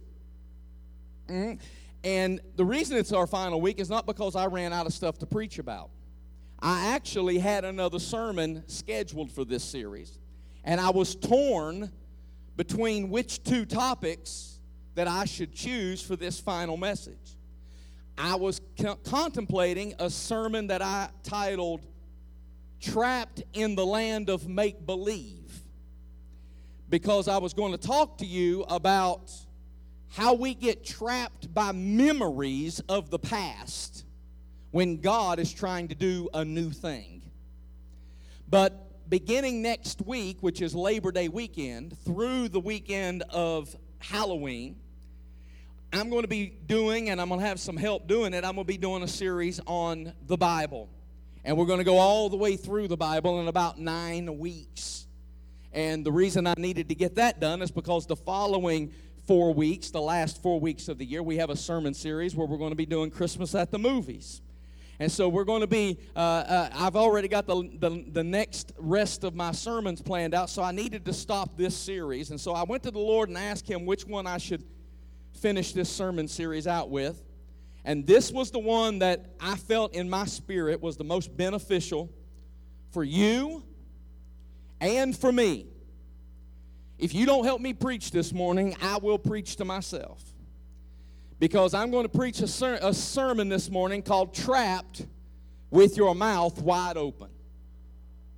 Mm-hmm. 1.28 1.60
And 2.04 2.40
the 2.56 2.64
reason 2.64 2.96
it's 2.96 3.12
our 3.12 3.26
final 3.26 3.60
week 3.60 3.80
is 3.80 3.90
not 3.90 4.06
because 4.06 4.34
I 4.34 4.46
ran 4.46 4.72
out 4.72 4.86
of 4.86 4.94
stuff 4.94 5.18
to 5.18 5.26
preach 5.26 5.58
about. 5.58 5.90
I 6.58 6.94
actually 6.94 7.38
had 7.38 7.66
another 7.66 7.98
sermon 7.98 8.64
scheduled 8.66 9.30
for 9.30 9.44
this 9.44 9.62
series, 9.62 10.18
and 10.64 10.80
I 10.80 10.88
was 10.88 11.14
torn 11.14 11.92
between 12.56 13.10
which 13.10 13.44
two 13.44 13.66
topics 13.66 14.58
that 14.94 15.06
I 15.06 15.26
should 15.26 15.52
choose 15.52 16.00
for 16.00 16.16
this 16.16 16.40
final 16.40 16.78
message. 16.78 17.36
I 18.16 18.36
was 18.36 18.62
co- 18.80 18.96
contemplating 19.04 19.92
a 19.98 20.08
sermon 20.08 20.68
that 20.68 20.80
I 20.80 21.10
titled 21.24 21.82
Trapped 22.80 23.42
in 23.52 23.74
the 23.74 23.84
Land 23.84 24.30
of 24.30 24.48
Make 24.48 24.86
Believe 24.86 25.62
because 26.88 27.28
I 27.28 27.38
was 27.38 27.52
going 27.52 27.72
to 27.72 27.78
talk 27.78 28.18
to 28.18 28.26
you 28.26 28.62
about 28.68 29.30
how 30.10 30.34
we 30.34 30.54
get 30.54 30.84
trapped 30.84 31.52
by 31.52 31.72
memories 31.72 32.80
of 32.88 33.10
the 33.10 33.18
past 33.18 34.04
when 34.70 35.00
God 35.00 35.38
is 35.38 35.52
trying 35.52 35.88
to 35.88 35.94
do 35.94 36.28
a 36.32 36.44
new 36.44 36.70
thing. 36.70 37.22
But 38.48 39.08
beginning 39.08 39.62
next 39.62 40.02
week, 40.02 40.38
which 40.40 40.62
is 40.62 40.74
Labor 40.74 41.12
Day 41.12 41.28
weekend, 41.28 41.98
through 42.04 42.48
the 42.48 42.60
weekend 42.60 43.22
of 43.30 43.74
Halloween, 43.98 44.76
I'm 45.92 46.10
going 46.10 46.22
to 46.22 46.28
be 46.28 46.54
doing, 46.66 47.10
and 47.10 47.20
I'm 47.20 47.28
going 47.28 47.40
to 47.40 47.46
have 47.46 47.60
some 47.60 47.76
help 47.76 48.06
doing 48.06 48.34
it, 48.34 48.44
I'm 48.44 48.54
going 48.54 48.64
to 48.66 48.72
be 48.72 48.78
doing 48.78 49.02
a 49.02 49.08
series 49.08 49.60
on 49.66 50.12
the 50.26 50.36
Bible. 50.36 50.88
And 51.48 51.56
we're 51.56 51.64
going 51.64 51.78
to 51.78 51.84
go 51.84 51.96
all 51.96 52.28
the 52.28 52.36
way 52.36 52.56
through 52.56 52.88
the 52.88 52.96
Bible 52.98 53.40
in 53.40 53.48
about 53.48 53.78
nine 53.78 54.38
weeks. 54.38 55.06
And 55.72 56.04
the 56.04 56.12
reason 56.12 56.46
I 56.46 56.52
needed 56.58 56.90
to 56.90 56.94
get 56.94 57.14
that 57.14 57.40
done 57.40 57.62
is 57.62 57.70
because 57.70 58.06
the 58.06 58.16
following 58.16 58.92
four 59.26 59.54
weeks, 59.54 59.88
the 59.88 59.98
last 59.98 60.42
four 60.42 60.60
weeks 60.60 60.88
of 60.88 60.98
the 60.98 61.06
year, 61.06 61.22
we 61.22 61.38
have 61.38 61.48
a 61.48 61.56
sermon 61.56 61.94
series 61.94 62.36
where 62.36 62.46
we're 62.46 62.58
going 62.58 62.72
to 62.72 62.76
be 62.76 62.84
doing 62.84 63.10
Christmas 63.10 63.54
at 63.54 63.70
the 63.70 63.78
movies. 63.78 64.42
And 64.98 65.10
so 65.10 65.30
we're 65.30 65.46
going 65.46 65.62
to 65.62 65.66
be, 65.66 65.98
uh, 66.14 66.18
uh, 66.18 66.68
I've 66.74 66.96
already 66.96 67.28
got 67.28 67.46
the, 67.46 67.66
the, 67.78 68.04
the 68.12 68.24
next 68.24 68.74
rest 68.76 69.24
of 69.24 69.34
my 69.34 69.52
sermons 69.52 70.02
planned 70.02 70.34
out, 70.34 70.50
so 70.50 70.62
I 70.62 70.72
needed 70.72 71.06
to 71.06 71.14
stop 71.14 71.56
this 71.56 71.74
series. 71.74 72.30
And 72.30 72.38
so 72.38 72.52
I 72.52 72.64
went 72.64 72.82
to 72.82 72.90
the 72.90 72.98
Lord 72.98 73.30
and 73.30 73.38
asked 73.38 73.66
Him 73.66 73.86
which 73.86 74.04
one 74.04 74.26
I 74.26 74.36
should 74.36 74.64
finish 75.32 75.72
this 75.72 75.88
sermon 75.88 76.28
series 76.28 76.66
out 76.66 76.90
with. 76.90 77.22
And 77.88 78.06
this 78.06 78.30
was 78.30 78.50
the 78.50 78.58
one 78.58 78.98
that 78.98 79.24
I 79.40 79.56
felt 79.56 79.94
in 79.94 80.10
my 80.10 80.26
spirit 80.26 80.82
was 80.82 80.98
the 80.98 81.04
most 81.04 81.34
beneficial 81.34 82.12
for 82.90 83.02
you 83.02 83.64
and 84.78 85.16
for 85.16 85.32
me. 85.32 85.68
If 86.98 87.14
you 87.14 87.24
don't 87.24 87.44
help 87.44 87.62
me 87.62 87.72
preach 87.72 88.10
this 88.10 88.30
morning, 88.30 88.76
I 88.82 88.98
will 88.98 89.18
preach 89.18 89.56
to 89.56 89.64
myself 89.64 90.22
because 91.38 91.72
I'm 91.72 91.90
going 91.90 92.02
to 92.02 92.10
preach 92.10 92.42
a, 92.42 92.46
ser- 92.46 92.78
a 92.82 92.92
sermon 92.92 93.48
this 93.48 93.70
morning 93.70 94.02
called 94.02 94.34
Trapped 94.34 95.06
with 95.70 95.96
Your 95.96 96.14
Mouth 96.14 96.60
Wide 96.60 96.98
Open. 96.98 97.30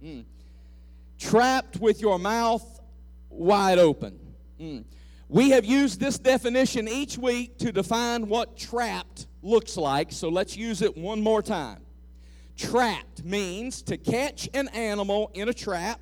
Mm. 0.01 0.27
Trapped 1.19 1.81
with 1.81 2.01
your 2.01 2.21
mouth 2.21 2.81
wide 3.29 3.81
open. 3.81 4.17
Mm. 4.61 4.85
We 5.29 5.51
have 5.51 5.65
used 5.65 5.99
this 5.99 6.21
definition 6.21 6.87
each 6.87 7.19
week 7.19 7.59
to 7.59 7.73
define 7.73 8.29
what 8.29 8.57
trapped 8.57 9.27
looks 9.43 9.77
like, 9.77 10.13
so 10.13 10.29
let's 10.29 10.57
use 10.57 10.83
it 10.83 10.97
one 10.97 11.23
more 11.23 11.43
time. 11.43 11.81
Trapped 12.57 13.25
means 13.25 13.83
to 13.83 13.97
catch 13.97 14.49
an 14.53 14.69
animal 14.69 15.31
in 15.35 15.49
a 15.49 15.55
trap, 15.55 16.01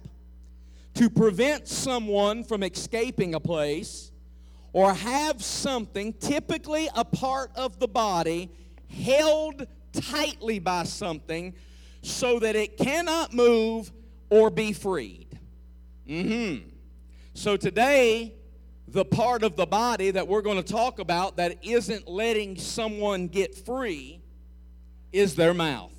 to 0.95 1.09
prevent 1.09 1.69
someone 1.69 2.43
from 2.43 2.63
escaping 2.63 3.35
a 3.35 3.41
place, 3.41 4.11
or 4.73 4.93
have 4.93 5.43
something, 5.43 6.13
typically 6.15 6.89
a 6.95 7.05
part 7.05 7.51
of 7.55 7.79
the 7.79 7.89
body, 7.89 8.51
held 8.89 9.67
tightly 9.93 10.59
by 10.59 10.83
something 10.85 11.55
so 12.03 12.39
that 12.39 12.57
it 12.57 12.77
cannot 12.77 13.33
move 13.33 13.93
or 14.31 14.51
be 14.51 14.73
freed. 14.73 15.39
Mm-hmm. 16.09 16.69
So 17.35 17.57
today, 17.57 18.35
the 18.91 19.05
part 19.05 19.43
of 19.43 19.57
the 19.57 19.67
body 19.67 20.11
that 20.11 20.27
we're 20.27 20.43
going 20.43 20.57
to 20.57 20.73
talk 20.73 20.99
about 20.99 21.37
that 21.37 21.59
isn't 21.63 22.09
letting 22.09 22.57
someone 22.57 23.29
get 23.29 23.55
free 23.55 24.21
is 25.13 25.35
their 25.35 25.53
mouth. 25.53 25.93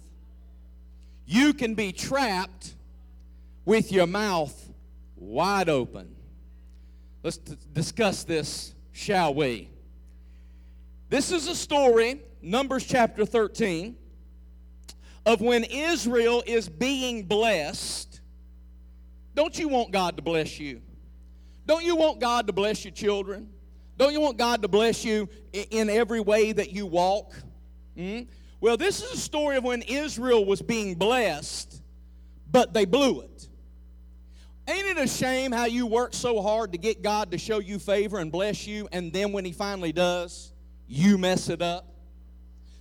You 1.25 1.53
can 1.53 1.75
be 1.75 1.91
trapped 1.91 2.73
with 3.63 3.91
your 3.91 4.07
mouth 4.07 4.71
wide 5.15 5.69
open. 5.69 6.15
Let's 7.21 7.37
t- 7.37 7.55
discuss 7.73 8.23
this, 8.23 8.73
shall 8.91 9.35
we? 9.35 9.69
This 11.09 11.31
is 11.31 11.47
a 11.47 11.55
story, 11.55 12.21
Numbers 12.41 12.85
chapter 12.85 13.25
13, 13.25 13.95
of 15.27 15.41
when 15.41 15.63
Israel 15.63 16.41
is 16.47 16.67
being 16.67 17.23
blessed. 17.23 18.21
Don't 19.35 19.57
you 19.59 19.67
want 19.67 19.91
God 19.91 20.15
to 20.15 20.23
bless 20.23 20.59
you? 20.59 20.81
Don't 21.69 21.85
you 21.85 21.95
want 21.95 22.19
God 22.19 22.47
to 22.47 22.53
bless 22.53 22.83
your 22.83 22.91
children? 22.91 23.47
Don't 23.95 24.11
you 24.11 24.19
want 24.19 24.39
God 24.39 24.63
to 24.63 24.67
bless 24.67 25.05
you 25.05 25.29
in 25.53 25.87
every 25.87 26.19
way 26.19 26.51
that 26.51 26.71
you 26.71 26.87
walk? 26.87 27.31
Mm? 27.95 28.27
Well, 28.59 28.75
this 28.75 29.03
is 29.03 29.11
a 29.11 29.17
story 29.17 29.55
of 29.55 29.63
when 29.63 29.83
Israel 29.83 30.43
was 30.45 30.63
being 30.63 30.95
blessed, 30.95 31.79
but 32.51 32.73
they 32.73 32.85
blew 32.85 33.21
it. 33.21 33.47
Ain't 34.67 34.87
it 34.87 34.97
a 34.97 35.07
shame 35.07 35.51
how 35.51 35.65
you 35.65 35.85
work 35.85 36.15
so 36.15 36.41
hard 36.41 36.71
to 36.71 36.79
get 36.79 37.03
God 37.03 37.29
to 37.33 37.37
show 37.37 37.59
you 37.59 37.77
favor 37.77 38.17
and 38.17 38.31
bless 38.31 38.65
you, 38.65 38.89
and 38.91 39.13
then 39.13 39.31
when 39.31 39.45
He 39.45 39.51
finally 39.51 39.91
does, 39.91 40.51
you 40.87 41.19
mess 41.19 41.49
it 41.49 41.61
up? 41.61 41.85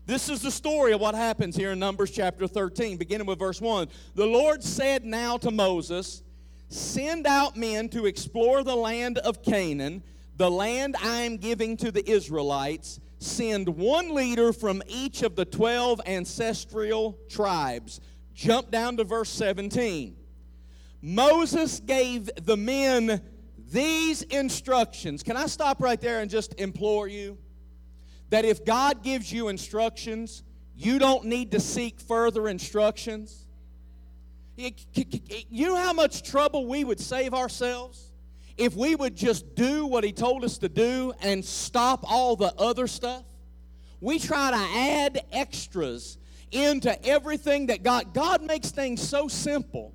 This 0.07 0.31
is 0.31 0.41
the 0.41 0.51
story 0.51 0.93
of 0.93 1.01
what 1.03 1.15
happens 1.15 1.55
here 1.55 1.73
in 1.73 1.79
Numbers 1.79 2.11
chapter 2.11 2.47
13, 2.47 2.97
beginning 2.97 3.27
with 3.27 3.39
verse 3.39 3.61
1. 3.61 3.89
The 4.15 4.25
Lord 4.25 4.65
said 4.65 5.05
now 5.05 5.37
to 5.37 5.51
Moses, 5.51 6.23
Send 6.69 7.27
out 7.27 7.57
men 7.57 7.89
to 7.91 8.07
explore 8.07 8.63
the 8.63 8.77
land 8.77 9.19
of 9.19 9.43
Canaan, 9.43 10.03
the 10.37 10.51
land 10.51 10.97
I 11.03 11.23
am 11.23 11.39
giving 11.39 11.77
to 11.79 11.91
the 11.91 12.09
Israelites. 12.09 13.01
Send 13.19 13.69
one 13.69 14.15
leader 14.15 14.53
from 14.53 14.83
each 14.87 15.23
of 15.23 15.35
the 15.35 15.45
12 15.45 16.01
ancestral 16.07 17.19
tribes. 17.29 18.01
Jump 18.35 18.71
down 18.71 18.99
to 18.99 19.05
verse 19.05 19.31
17. 19.31 20.17
Moses 21.01 21.81
gave 21.81 22.31
the 22.45 22.57
men 22.57 23.23
these 23.71 24.23
instructions. 24.23 25.23
Can 25.23 25.37
I 25.37 25.47
stop 25.47 25.81
right 25.81 26.01
there 26.01 26.21
and 26.21 26.31
just 26.31 26.55
implore 26.61 27.09
you 27.09 27.39
that 28.31 28.45
if 28.45 28.65
God 28.65 29.03
gives 29.03 29.33
you 29.33 29.49
instructions, 29.49 30.43
you 30.77 30.99
don't 30.99 31.25
need 31.25 31.53
to 31.53 31.61
seek 31.61 31.99
further 31.99 32.49
instructions? 32.49 33.48
You 34.59 35.69
know 35.69 35.77
how 35.77 35.93
much 35.93 36.29
trouble 36.29 36.67
we 36.67 36.83
would 36.83 36.99
save 36.99 37.33
ourselves 37.33 38.13
if 38.57 38.75
we 38.75 38.97
would 38.97 39.15
just 39.15 39.55
do 39.55 39.87
what 39.87 40.03
He 40.03 40.13
told 40.13 40.45
us 40.45 40.59
to 40.59 40.69
do 40.69 41.13
and 41.21 41.45
stop 41.45 42.05
all 42.11 42.35
the 42.35 42.53
other 42.59 42.89
stuff? 42.89 43.25
We 44.01 44.19
try 44.19 44.51
to 44.51 44.57
add 44.57 45.25
extras 45.33 46.19
into 46.51 47.05
everything 47.07 47.67
that 47.67 47.83
God 47.83 48.13
God 48.15 48.43
makes 48.43 48.71
things 48.71 49.07
so 49.07 49.29
simple 49.29 49.95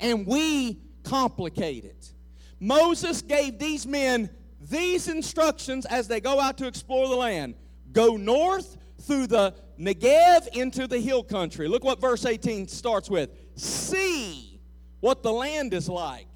and 0.00 0.26
we 0.26 0.78
complicate 1.02 1.84
it. 1.84 2.12
Moses 2.60 3.20
gave 3.20 3.58
these 3.58 3.86
men 3.86 4.30
these 4.60 5.08
instructions 5.08 5.86
as 5.86 6.08
they 6.08 6.20
go 6.20 6.40
out 6.40 6.58
to 6.58 6.66
explore 6.66 7.08
the 7.08 7.16
land. 7.16 7.54
Go 7.92 8.16
north 8.16 8.76
through 9.00 9.26
the 9.28 9.54
Negev 9.78 10.48
into 10.48 10.86
the 10.86 10.98
hill 10.98 11.22
country. 11.22 11.68
Look 11.68 11.84
what 11.84 12.00
verse 12.00 12.26
18 12.26 12.68
starts 12.68 13.08
with. 13.08 13.30
See 13.58 14.60
what 15.00 15.22
the 15.22 15.32
land 15.32 15.74
is 15.74 15.88
like. 15.88 16.26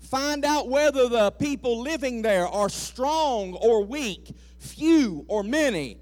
Find 0.00 0.44
out 0.44 0.68
whether 0.68 1.08
the 1.08 1.30
people 1.30 1.80
living 1.80 2.22
there 2.22 2.46
are 2.46 2.68
strong 2.68 3.54
or 3.54 3.84
weak, 3.84 4.34
few 4.58 5.24
or 5.28 5.42
many. 5.42 5.98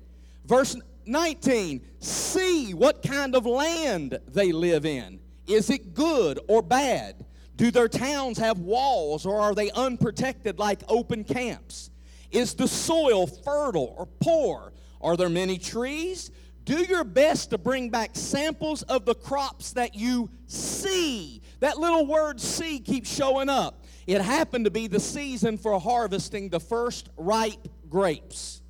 Verse 0.46 0.76
19, 1.06 1.80
see 1.98 2.74
what 2.74 3.02
kind 3.02 3.34
of 3.34 3.46
land 3.46 4.18
they 4.28 4.52
live 4.52 4.84
in. 4.84 5.20
Is 5.46 5.70
it 5.70 5.94
good 5.94 6.40
or 6.48 6.62
bad? 6.62 7.24
Do 7.56 7.70
their 7.70 7.88
towns 7.88 8.38
have 8.38 8.58
walls 8.58 9.26
or 9.26 9.40
are 9.40 9.54
they 9.54 9.70
unprotected 9.72 10.58
like 10.58 10.82
open 10.88 11.24
camps? 11.24 11.90
Is 12.30 12.54
the 12.54 12.66
soil 12.66 13.26
fertile 13.26 13.94
or 13.98 14.06
poor? 14.20 14.72
Are 15.00 15.16
there 15.16 15.28
many 15.28 15.58
trees? 15.58 16.30
Do 16.64 16.84
your 16.84 17.04
best 17.04 17.50
to 17.50 17.58
bring 17.58 17.90
back 17.90 18.10
samples 18.14 18.82
of 18.82 19.04
the 19.04 19.14
crops 19.14 19.72
that 19.72 19.94
you 19.94 20.30
see. 20.46 21.42
That 21.60 21.78
little 21.78 22.06
word 22.06 22.40
see 22.40 22.78
keeps 22.78 23.12
showing 23.12 23.48
up. 23.48 23.84
It 24.06 24.20
happened 24.20 24.64
to 24.66 24.70
be 24.70 24.86
the 24.86 25.00
season 25.00 25.58
for 25.58 25.78
harvesting 25.80 26.48
the 26.48 26.60
first 26.60 27.08
ripe 27.16 27.68
grapes. 27.88 28.62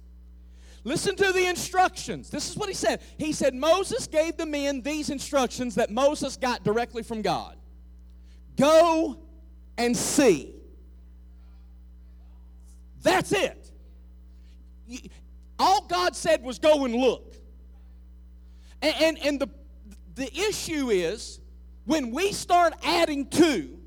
Listen 0.85 1.15
to 1.17 1.33
the 1.33 1.47
instructions. 1.47 2.29
This 2.29 2.51
is 2.51 2.57
what 2.57 2.69
he 2.69 2.75
said. 2.75 3.01
He 3.19 3.33
said, 3.33 3.55
Moses 3.55 4.07
gave 4.07 4.37
the 4.37 4.47
men 4.47 4.83
these 4.83 5.11
instructions 5.11 5.77
that 5.77 5.91
Moses 5.91 6.37
got 6.37 6.65
directly 6.65 7.03
from 7.03 7.23
God 7.23 7.57
Go 8.57 9.19
and 9.79 9.97
see. 9.97 10.55
That's 13.03 13.33
it. 13.33 13.71
All 15.59 15.87
God 15.87 16.15
said 16.15 16.43
was 16.43 16.59
go 16.59 16.85
and 16.85 16.95
look. 16.95 17.32
And, 18.83 18.95
and, 19.01 19.19
and 19.25 19.41
the, 19.41 19.49
the 20.15 20.33
issue 20.37 20.91
is 20.91 21.41
when 21.85 22.11
we 22.11 22.33
start 22.33 22.75
adding 22.83 23.27
to 23.31 23.79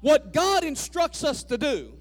what 0.00 0.32
God 0.32 0.64
instructs 0.64 1.24
us 1.24 1.42
to 1.44 1.58
do, 1.58 1.92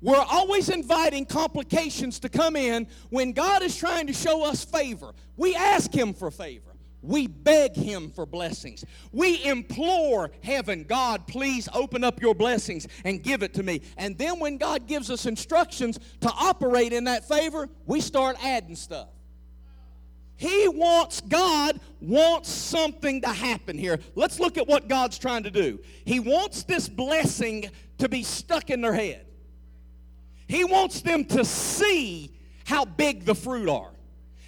we're 0.00 0.16
always 0.16 0.68
inviting 0.68 1.24
complications 1.24 2.18
to 2.20 2.28
come 2.28 2.56
in 2.56 2.88
when 3.08 3.32
God 3.32 3.62
is 3.62 3.76
trying 3.76 4.06
to 4.08 4.12
show 4.12 4.44
us 4.44 4.64
favor. 4.64 5.12
We 5.36 5.54
ask 5.54 5.94
Him 5.94 6.12
for 6.12 6.30
favor. 6.30 6.72
We 7.00 7.26
beg 7.26 7.74
Him 7.74 8.10
for 8.10 8.26
blessings. 8.26 8.84
We 9.12 9.42
implore 9.44 10.30
heaven, 10.42 10.84
God, 10.84 11.26
please 11.26 11.68
open 11.72 12.02
up 12.02 12.20
your 12.20 12.34
blessings 12.34 12.86
and 13.04 13.22
give 13.22 13.42
it 13.42 13.54
to 13.54 13.62
me. 13.62 13.82
And 13.96 14.16
then 14.18 14.40
when 14.40 14.58
God 14.58 14.86
gives 14.86 15.10
us 15.10 15.26
instructions 15.26 15.98
to 16.20 16.30
operate 16.30 16.92
in 16.92 17.04
that 17.04 17.28
favor, 17.28 17.68
we 17.86 18.00
start 18.00 18.36
adding 18.42 18.76
stuff. 18.76 19.08
He 20.36 20.68
wants, 20.68 21.20
God 21.20 21.80
wants 22.00 22.50
something 22.50 23.20
to 23.22 23.28
happen 23.28 23.78
here. 23.78 23.98
Let's 24.14 24.40
look 24.40 24.58
at 24.58 24.66
what 24.66 24.88
God's 24.88 25.18
trying 25.18 25.44
to 25.44 25.50
do. 25.50 25.78
He 26.04 26.20
wants 26.20 26.64
this 26.64 26.88
blessing 26.88 27.70
to 27.98 28.08
be 28.08 28.22
stuck 28.22 28.70
in 28.70 28.80
their 28.80 28.94
head. 28.94 29.26
He 30.48 30.64
wants 30.64 31.00
them 31.00 31.24
to 31.26 31.44
see 31.44 32.32
how 32.64 32.84
big 32.84 33.24
the 33.24 33.34
fruit 33.34 33.68
are. 33.68 33.90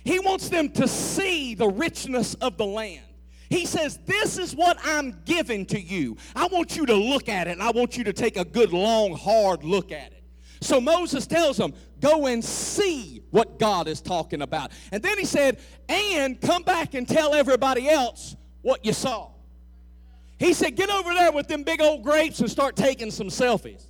He 0.05 0.19
wants 0.19 0.49
them 0.49 0.71
to 0.73 0.87
see 0.87 1.55
the 1.55 1.69
richness 1.69 2.35
of 2.35 2.57
the 2.57 2.67
land. 2.67 3.03
He 3.49 3.67
says, 3.67 3.99
This 4.07 4.39
is 4.39 4.55
what 4.55 4.79
I'm 4.85 5.21
giving 5.25 5.67
to 5.67 5.81
you. 5.81 6.17
I 6.35 6.47
want 6.47 6.77
you 6.77 6.87
to 6.87 6.95
look 6.95 7.29
at 7.29 7.47
it, 7.49 7.53
and 7.53 7.63
I 7.63 7.71
want 7.71 7.97
you 7.97 8.05
to 8.05 8.13
take 8.13 8.37
a 8.37 8.45
good, 8.45 8.73
long, 8.73 9.15
hard 9.15 9.65
look 9.65 9.93
at 9.93 10.13
it. 10.13 10.23
So 10.61 10.81
Moses 10.81 11.27
tells 11.27 11.57
them, 11.57 11.75
Go 12.01 12.27
and 12.27 12.45
see 12.45 13.23
what 13.31 13.59
God 13.59 13.89
is 13.89 14.01
talking 14.01 14.43
about. 14.43 14.73
And 14.93 15.03
then 15.03 15.19
he 15.19 15.25
said, 15.25 15.59
And 15.89 16.41
come 16.41 16.63
back 16.63 16.95
and 16.95 17.09
tell 17.09 17.35
everybody 17.35 17.89
else 17.89 18.37
what 18.63 18.85
you 18.85 18.93
saw. 18.93 19.31
He 20.39 20.53
said, 20.53 20.77
Get 20.77 20.91
over 20.91 21.15
there 21.15 21.33
with 21.33 21.49
them 21.49 21.63
big 21.63 21.81
old 21.81 22.03
grapes 22.03 22.41
and 22.41 22.51
start 22.51 22.77
taking 22.77 23.11
some 23.11 23.29
selfies 23.29 23.87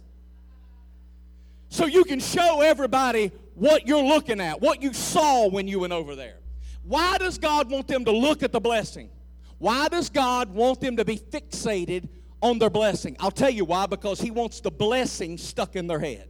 so 1.69 1.87
you 1.87 2.05
can 2.05 2.21
show 2.21 2.61
everybody 2.61 3.33
what 3.55 3.87
you're 3.87 4.03
looking 4.03 4.41
at, 4.41 4.61
what 4.61 4.83
you 4.83 4.93
saw 4.93 5.49
when 5.49 5.67
you 5.67 5.81
went 5.81 5.93
over 5.93 6.15
there. 6.15 6.39
Why 6.85 7.19
does 7.19 7.39
God 7.39 7.71
want 7.71 7.89
them 7.89 8.05
to 8.05 8.13
look 8.13 8.43
at 8.43 8.53
the 8.53 8.61
blessing? 8.61 9.11
Why 9.59 9.89
does 9.89 10.09
God 10.09 10.51
want 10.55 10.81
them 10.81 10.97
to 10.97 11.05
be 11.05 11.19
fixated 11.19 12.09
on 12.41 12.59
their 12.59 12.71
blessing? 12.71 13.17
I'll 13.19 13.31
tell 13.31 13.51
you 13.51 13.65
why 13.65 13.87
because 13.87 14.21
He 14.21 14.31
wants 14.31 14.61
the 14.61 14.71
blessing 14.71 15.39
stuck 15.39 15.75
in 15.75 15.87
their 15.87 15.99
head. 15.99 16.29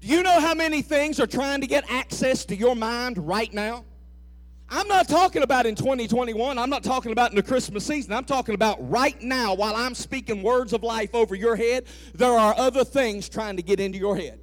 Do 0.00 0.08
you 0.08 0.22
know 0.22 0.40
how 0.40 0.54
many 0.54 0.82
things 0.82 1.18
are 1.20 1.26
trying 1.26 1.60
to 1.62 1.66
get 1.66 1.90
access 1.90 2.44
to 2.46 2.56
your 2.56 2.76
mind 2.76 3.18
right 3.18 3.52
now? 3.52 3.84
I'm 4.68 4.88
not 4.88 5.08
talking 5.08 5.42
about 5.42 5.64
in 5.66 5.76
2021. 5.76 6.58
I'm 6.58 6.70
not 6.70 6.82
talking 6.82 7.12
about 7.12 7.30
in 7.30 7.36
the 7.36 7.42
Christmas 7.42 7.86
season. 7.86 8.12
I'm 8.12 8.24
talking 8.24 8.54
about 8.54 8.90
right 8.90 9.20
now 9.22 9.54
while 9.54 9.76
I'm 9.76 9.94
speaking 9.94 10.42
words 10.42 10.72
of 10.72 10.82
life 10.82 11.14
over 11.14 11.34
your 11.36 11.54
head. 11.54 11.86
There 12.14 12.32
are 12.32 12.54
other 12.56 12.84
things 12.84 13.28
trying 13.28 13.56
to 13.56 13.62
get 13.62 13.78
into 13.78 13.98
your 13.98 14.16
head. 14.16 14.40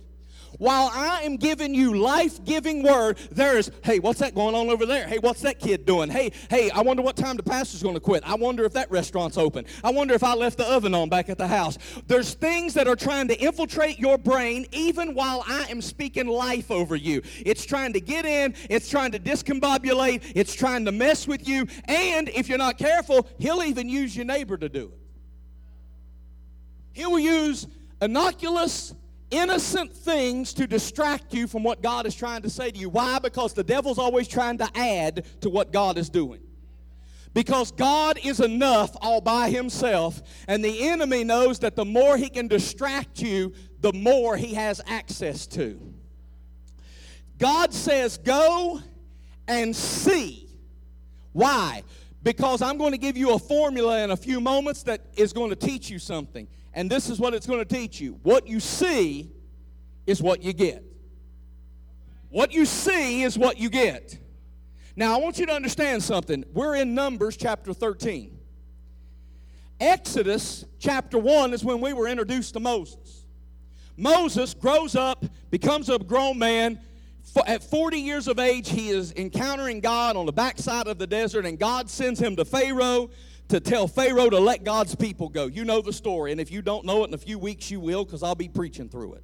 While 0.57 0.91
I 0.93 1.21
am 1.23 1.37
giving 1.37 1.73
you 1.73 1.97
life 1.97 2.43
giving 2.45 2.83
word, 2.83 3.17
there's, 3.31 3.71
hey, 3.83 3.99
what's 3.99 4.19
that 4.19 4.35
going 4.35 4.55
on 4.55 4.69
over 4.69 4.85
there? 4.85 5.07
Hey, 5.07 5.19
what's 5.19 5.41
that 5.41 5.59
kid 5.59 5.85
doing? 5.85 6.09
Hey, 6.09 6.31
hey, 6.49 6.69
I 6.71 6.81
wonder 6.81 7.01
what 7.01 7.15
time 7.15 7.37
the 7.37 7.43
pastor's 7.43 7.81
going 7.81 7.95
to 7.95 8.01
quit. 8.01 8.23
I 8.25 8.35
wonder 8.35 8.63
if 8.65 8.73
that 8.73 8.89
restaurant's 8.91 9.37
open. 9.37 9.65
I 9.83 9.91
wonder 9.91 10.13
if 10.13 10.23
I 10.23 10.35
left 10.35 10.57
the 10.57 10.65
oven 10.65 10.93
on 10.93 11.09
back 11.09 11.29
at 11.29 11.37
the 11.37 11.47
house. 11.47 11.77
There's 12.07 12.33
things 12.33 12.73
that 12.75 12.87
are 12.87 12.95
trying 12.95 13.27
to 13.29 13.39
infiltrate 13.39 13.99
your 13.99 14.17
brain 14.17 14.65
even 14.71 15.15
while 15.15 15.43
I 15.47 15.65
am 15.69 15.81
speaking 15.81 16.27
life 16.27 16.71
over 16.71 16.95
you. 16.95 17.21
It's 17.45 17.65
trying 17.65 17.93
to 17.93 17.99
get 17.99 18.25
in, 18.25 18.55
it's 18.69 18.89
trying 18.89 19.11
to 19.13 19.19
discombobulate, 19.19 20.33
it's 20.35 20.53
trying 20.53 20.85
to 20.85 20.91
mess 20.91 21.27
with 21.27 21.47
you, 21.47 21.67
and 21.85 22.29
if 22.29 22.47
you're 22.49 22.57
not 22.57 22.77
careful, 22.77 23.27
he'll 23.39 23.63
even 23.63 23.89
use 23.89 24.15
your 24.15 24.25
neighbor 24.25 24.57
to 24.57 24.69
do 24.69 24.85
it. 24.85 24.99
He 26.93 27.05
will 27.05 27.19
use 27.19 27.67
innocuous 28.01 28.93
innocent 29.33 29.91
things 29.91 30.53
to 30.53 30.67
distract 30.67 31.33
you 31.33 31.47
from 31.47 31.63
what 31.63 31.81
God 31.81 32.05
is 32.05 32.15
trying 32.15 32.43
to 32.43 32.49
say 32.49 32.71
to 32.71 32.77
you. 32.77 32.89
Why? 32.89 33.19
Because 33.19 33.53
the 33.53 33.63
devil's 33.63 33.97
always 33.97 34.27
trying 34.27 34.57
to 34.59 34.69
add 34.75 35.25
to 35.41 35.49
what 35.49 35.73
God 35.73 35.97
is 35.97 36.09
doing. 36.09 36.39
Because 37.33 37.71
God 37.71 38.19
is 38.23 38.39
enough 38.39 38.95
all 39.01 39.19
by 39.19 39.49
himself, 39.49 40.21
and 40.47 40.63
the 40.63 40.87
enemy 40.87 41.23
knows 41.23 41.59
that 41.59 41.75
the 41.75 41.85
more 41.85 42.15
he 42.15 42.29
can 42.29 42.47
distract 42.47 43.21
you, 43.21 43.53
the 43.81 43.91
more 43.91 44.37
he 44.37 44.53
has 44.53 44.81
access 44.85 45.47
to. 45.47 45.79
God 47.39 47.73
says, 47.73 48.17
Go 48.17 48.81
and 49.47 49.75
see. 49.75 50.47
Why? 51.31 51.83
Because 52.21 52.61
I'm 52.61 52.77
going 52.77 52.91
to 52.91 52.97
give 52.97 53.17
you 53.17 53.33
a 53.33 53.39
formula 53.39 54.03
in 54.03 54.11
a 54.11 54.17
few 54.17 54.39
moments 54.39 54.83
that 54.83 55.01
is 55.17 55.33
going 55.33 55.49
to 55.49 55.55
teach 55.55 55.89
you 55.89 55.99
something. 55.99 56.47
And 56.73 56.89
this 56.89 57.09
is 57.09 57.19
what 57.19 57.33
it's 57.33 57.45
going 57.45 57.59
to 57.59 57.65
teach 57.65 58.01
you 58.01 58.19
what 58.23 58.47
you 58.47 58.59
see 58.59 59.31
is 60.05 60.21
what 60.21 60.43
you 60.43 60.53
get. 60.53 60.83
What 62.29 62.51
you 62.51 62.65
see 62.65 63.23
is 63.23 63.37
what 63.37 63.57
you 63.57 63.69
get. 63.69 64.17
Now, 64.95 65.15
I 65.15 65.21
want 65.21 65.37
you 65.37 65.45
to 65.45 65.53
understand 65.53 66.03
something. 66.03 66.43
We're 66.53 66.75
in 66.75 66.95
Numbers 66.95 67.37
chapter 67.37 67.73
13. 67.73 68.39
Exodus 69.79 70.65
chapter 70.79 71.17
1 71.17 71.53
is 71.53 71.63
when 71.63 71.79
we 71.79 71.93
were 71.93 72.07
introduced 72.07 72.53
to 72.53 72.59
Moses. 72.59 73.25
Moses 73.97 74.53
grows 74.53 74.95
up, 74.95 75.25
becomes 75.51 75.89
a 75.89 75.99
grown 75.99 76.37
man. 76.37 76.79
At 77.45 77.63
40 77.63 77.99
years 77.99 78.27
of 78.27 78.39
age, 78.39 78.69
he 78.69 78.89
is 78.89 79.11
encountering 79.13 79.79
God 79.79 80.15
on 80.15 80.25
the 80.25 80.33
backside 80.33 80.87
of 80.87 80.97
the 80.99 81.07
desert, 81.07 81.45
and 81.45 81.57
God 81.57 81.89
sends 81.89 82.19
him 82.19 82.35
to 82.35 82.45
Pharaoh 82.45 83.09
to 83.53 83.59
tell 83.59 83.87
Pharaoh 83.87 84.31
to 84.31 84.39
let 84.39 84.63
God's 84.63 84.95
people 84.95 85.29
go. 85.29 85.45
You 85.45 85.63
know 85.63 85.79
the 85.79 85.93
story, 85.93 86.31
and 86.31 86.41
if 86.41 86.49
you 86.49 86.63
don't 86.63 86.85
know 86.85 87.03
it 87.03 87.09
in 87.09 87.13
a 87.13 87.19
few 87.19 87.37
weeks, 87.37 87.69
you 87.69 87.79
will 87.79 88.03
because 88.03 88.23
I'll 88.23 88.33
be 88.33 88.49
preaching 88.49 88.89
through 88.89 89.13
it. 89.13 89.23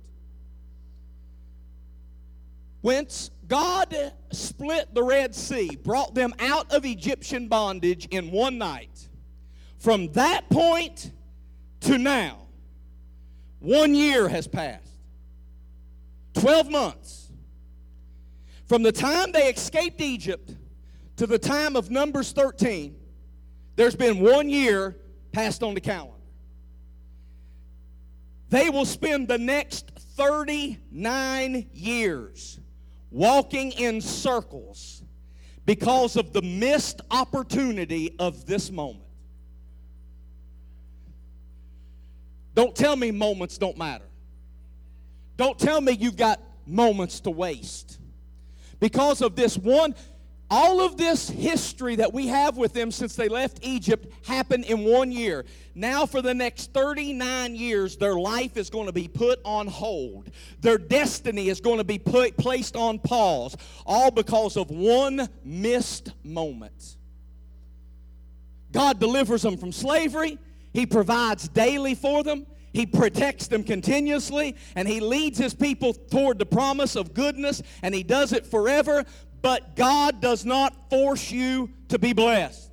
Whence 2.81 3.31
God 3.47 4.13
split 4.31 4.93
the 4.93 5.01
Red 5.01 5.33
Sea, 5.33 5.75
brought 5.83 6.13
them 6.13 6.35
out 6.37 6.71
of 6.71 6.85
Egyptian 6.85 7.47
bondage 7.47 8.05
in 8.11 8.29
one 8.29 8.59
night. 8.59 9.09
From 9.79 10.11
that 10.11 10.47
point 10.51 11.11
to 11.81 11.97
now, 11.97 12.37
one 13.57 13.95
year 13.95 14.29
has 14.29 14.47
passed. 14.47 14.93
12 16.35 16.69
months. 16.69 17.31
From 18.67 18.83
the 18.83 18.91
time 18.91 19.31
they 19.31 19.49
escaped 19.49 19.99
Egypt 20.01 20.55
to 21.15 21.25
the 21.25 21.39
time 21.39 21.75
of 21.75 21.89
Numbers 21.89 22.31
13, 22.31 22.95
there's 23.79 23.95
been 23.95 24.19
one 24.19 24.49
year 24.49 24.93
passed 25.31 25.63
on 25.63 25.73
the 25.73 25.79
calendar. 25.79 26.13
They 28.49 28.69
will 28.69 28.83
spend 28.83 29.29
the 29.29 29.37
next 29.37 29.91
39 30.17 31.69
years 31.71 32.59
walking 33.09 33.71
in 33.71 34.01
circles 34.01 35.01
because 35.65 36.17
of 36.17 36.33
the 36.33 36.41
missed 36.41 36.99
opportunity 37.09 38.17
of 38.19 38.45
this 38.45 38.69
moment. 38.69 39.05
Don't 42.55 42.75
tell 42.75 42.97
me 42.97 43.11
moments 43.11 43.57
don't 43.57 43.77
matter. 43.77 44.09
Don't 45.37 45.57
tell 45.57 45.79
me 45.79 45.93
you've 45.93 46.17
got 46.17 46.41
moments 46.67 47.21
to 47.21 47.31
waste. 47.31 47.97
Because 48.81 49.21
of 49.21 49.37
this 49.37 49.57
one, 49.57 49.95
all 50.49 50.81
of 50.81 50.97
this 50.97 51.29
history 51.29 51.95
that 51.97 52.13
we 52.13 52.27
have 52.27 52.57
with 52.57 52.73
them 52.73 52.91
since 52.91 53.15
they 53.15 53.29
left 53.29 53.59
Egypt 53.61 54.11
happened 54.25 54.65
in 54.65 54.83
one 54.83 55.11
year. 55.11 55.45
Now, 55.75 56.05
for 56.05 56.21
the 56.21 56.33
next 56.33 56.73
39 56.73 57.55
years, 57.55 57.97
their 57.97 58.15
life 58.15 58.57
is 58.57 58.69
going 58.69 58.87
to 58.87 58.91
be 58.91 59.07
put 59.07 59.39
on 59.45 59.67
hold. 59.67 60.29
Their 60.61 60.77
destiny 60.77 61.49
is 61.49 61.61
going 61.61 61.77
to 61.77 61.83
be 61.83 61.99
put, 61.99 62.35
placed 62.37 62.75
on 62.75 62.99
pause, 62.99 63.55
all 63.85 64.11
because 64.11 64.57
of 64.57 64.71
one 64.71 65.29
missed 65.43 66.13
moment. 66.23 66.97
God 68.71 68.99
delivers 68.99 69.41
them 69.41 69.57
from 69.57 69.71
slavery, 69.71 70.37
He 70.73 70.85
provides 70.85 71.47
daily 71.47 71.95
for 71.95 72.23
them. 72.23 72.45
He 72.71 72.85
protects 72.85 73.47
them 73.47 73.63
continuously 73.63 74.55
and 74.75 74.87
he 74.87 74.99
leads 74.99 75.39
his 75.39 75.53
people 75.53 75.93
toward 75.93 76.37
the 76.37 76.45
promise 76.45 76.95
of 76.95 77.13
goodness 77.13 77.61
and 77.81 77.95
he 77.95 78.03
does 78.03 78.31
it 78.31 78.45
forever. 78.45 79.05
But 79.41 79.75
God 79.75 80.21
does 80.21 80.45
not 80.45 80.89
force 80.89 81.31
you 81.31 81.69
to 81.89 81.99
be 81.99 82.13
blessed. 82.13 82.69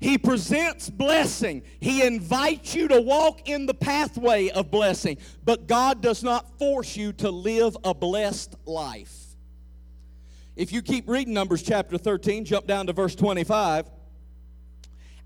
He 0.00 0.18
presents 0.18 0.90
blessing. 0.90 1.62
He 1.80 2.02
invites 2.02 2.74
you 2.74 2.88
to 2.88 3.00
walk 3.00 3.48
in 3.48 3.66
the 3.66 3.74
pathway 3.74 4.50
of 4.50 4.70
blessing. 4.70 5.16
But 5.44 5.66
God 5.66 6.02
does 6.02 6.22
not 6.22 6.58
force 6.58 6.96
you 6.96 7.12
to 7.14 7.30
live 7.30 7.76
a 7.84 7.94
blessed 7.94 8.54
life. 8.66 9.24
If 10.56 10.72
you 10.72 10.82
keep 10.82 11.08
reading 11.08 11.34
Numbers 11.34 11.62
chapter 11.62 11.98
13, 11.98 12.44
jump 12.44 12.66
down 12.66 12.86
to 12.86 12.92
verse 12.92 13.14
25. 13.14 13.90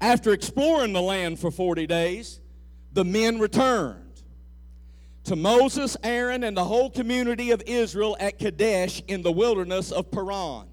After 0.01 0.33
exploring 0.33 0.93
the 0.93 1.03
land 1.03 1.41
for 1.41 1.51
40 1.51 1.87
days, 1.87 2.41
the 2.93 3.05
men 3.05 3.39
returned 3.39 4.08
to 5.29 5.37
Moses, 5.37 5.97
Aaron, 6.03 6.43
and 6.43 6.57
the 6.57 6.65
whole 6.65 6.91
community 6.91 7.51
of 7.51 7.63
Israel 7.67 8.17
at 8.19 8.39
Kadesh 8.39 9.03
in 9.09 9.23
the 9.23 9.31
wilderness 9.31 9.93
of 9.93 10.11
Paran. 10.11 10.67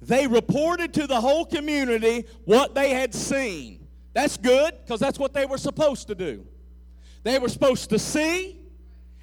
They 0.00 0.26
reported 0.26 0.94
to 0.94 1.06
the 1.06 1.20
whole 1.20 1.44
community 1.44 2.24
what 2.46 2.74
they 2.74 2.90
had 2.90 3.14
seen. 3.14 3.86
That's 4.14 4.38
good 4.38 4.74
because 4.82 5.00
that's 5.00 5.18
what 5.18 5.34
they 5.34 5.44
were 5.44 5.58
supposed 5.58 6.08
to 6.08 6.14
do. 6.14 6.46
They 7.24 7.38
were 7.38 7.48
supposed 7.48 7.90
to 7.90 7.98
see 7.98 8.58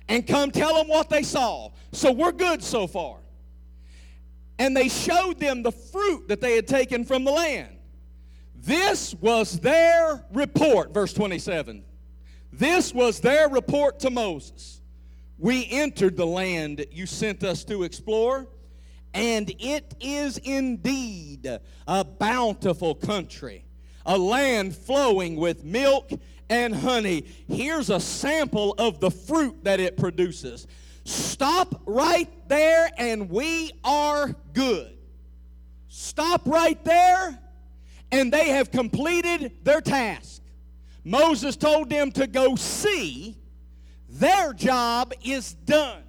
and 0.07 0.25
come 0.27 0.51
tell 0.51 0.75
them 0.75 0.87
what 0.87 1.09
they 1.09 1.23
saw. 1.23 1.69
So 1.91 2.11
we're 2.11 2.31
good 2.31 2.63
so 2.63 2.85
far. 2.85 3.17
And 4.59 4.77
they 4.77 4.89
showed 4.89 5.39
them 5.39 5.63
the 5.63 5.71
fruit 5.71 6.27
that 6.27 6.39
they 6.39 6.55
had 6.55 6.67
taken 6.67 7.03
from 7.03 7.23
the 7.23 7.31
land. 7.31 7.77
This 8.55 9.15
was 9.15 9.59
their 9.59 10.23
report, 10.31 10.93
verse 10.93 11.13
27. 11.13 11.83
This 12.51 12.93
was 12.93 13.19
their 13.19 13.47
report 13.49 13.99
to 14.01 14.09
Moses. 14.09 14.81
We 15.37 15.67
entered 15.71 16.17
the 16.17 16.27
land 16.27 16.85
you 16.91 17.05
sent 17.05 17.43
us 17.43 17.63
to 17.65 17.83
explore, 17.83 18.47
and 19.13 19.51
it 19.59 19.95
is 19.99 20.37
indeed 20.37 21.59
a 21.87 22.03
bountiful 22.03 22.95
country, 22.95 23.65
a 24.05 24.17
land 24.17 24.75
flowing 24.75 25.35
with 25.35 25.63
milk 25.63 26.11
and 26.49 26.75
honey. 26.75 27.25
Here's 27.47 27.89
a 27.89 27.99
sample 27.99 28.75
of 28.77 28.99
the 28.99 29.09
fruit 29.09 29.63
that 29.63 29.79
it 29.79 29.97
produces. 29.97 30.67
Stop 31.05 31.81
right 31.85 32.29
there, 32.47 32.91
and 32.97 33.29
we 33.29 33.71
are 33.83 34.35
good. 34.53 34.97
Stop 35.87 36.45
right 36.45 36.83
there, 36.85 37.39
and 38.11 38.31
they 38.31 38.49
have 38.49 38.69
completed 38.69 39.53
their 39.63 39.81
task. 39.81 40.40
Moses 41.03 41.55
told 41.55 41.89
them 41.89 42.11
to 42.11 42.27
go 42.27 42.55
see, 42.55 43.37
their 44.07 44.53
job 44.53 45.13
is 45.23 45.53
done. 45.53 46.03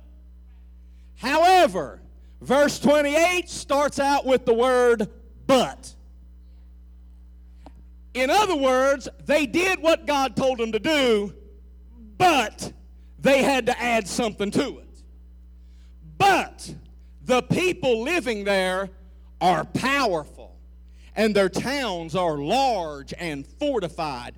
However, 1.16 2.00
verse 2.40 2.78
28 2.80 3.48
starts 3.48 3.98
out 3.98 4.26
with 4.26 4.44
the 4.44 4.54
word 4.54 5.08
but. 5.46 5.94
In 8.14 8.28
other 8.28 8.56
words, 8.56 9.08
they 9.24 9.46
did 9.46 9.80
what 9.80 10.06
God 10.06 10.36
told 10.36 10.58
them 10.58 10.72
to 10.72 10.78
do, 10.78 11.32
but 12.18 12.72
they 13.18 13.42
had 13.42 13.66
to 13.66 13.80
add 13.80 14.06
something 14.06 14.50
to 14.50 14.78
it. 14.78 15.02
But 16.18 16.74
the 17.24 17.42
people 17.42 18.02
living 18.02 18.44
there 18.44 18.90
are 19.40 19.64
powerful, 19.64 20.56
and 21.16 21.34
their 21.34 21.48
towns 21.48 22.14
are 22.14 22.36
large 22.36 23.14
and 23.18 23.46
fortified. 23.46 24.34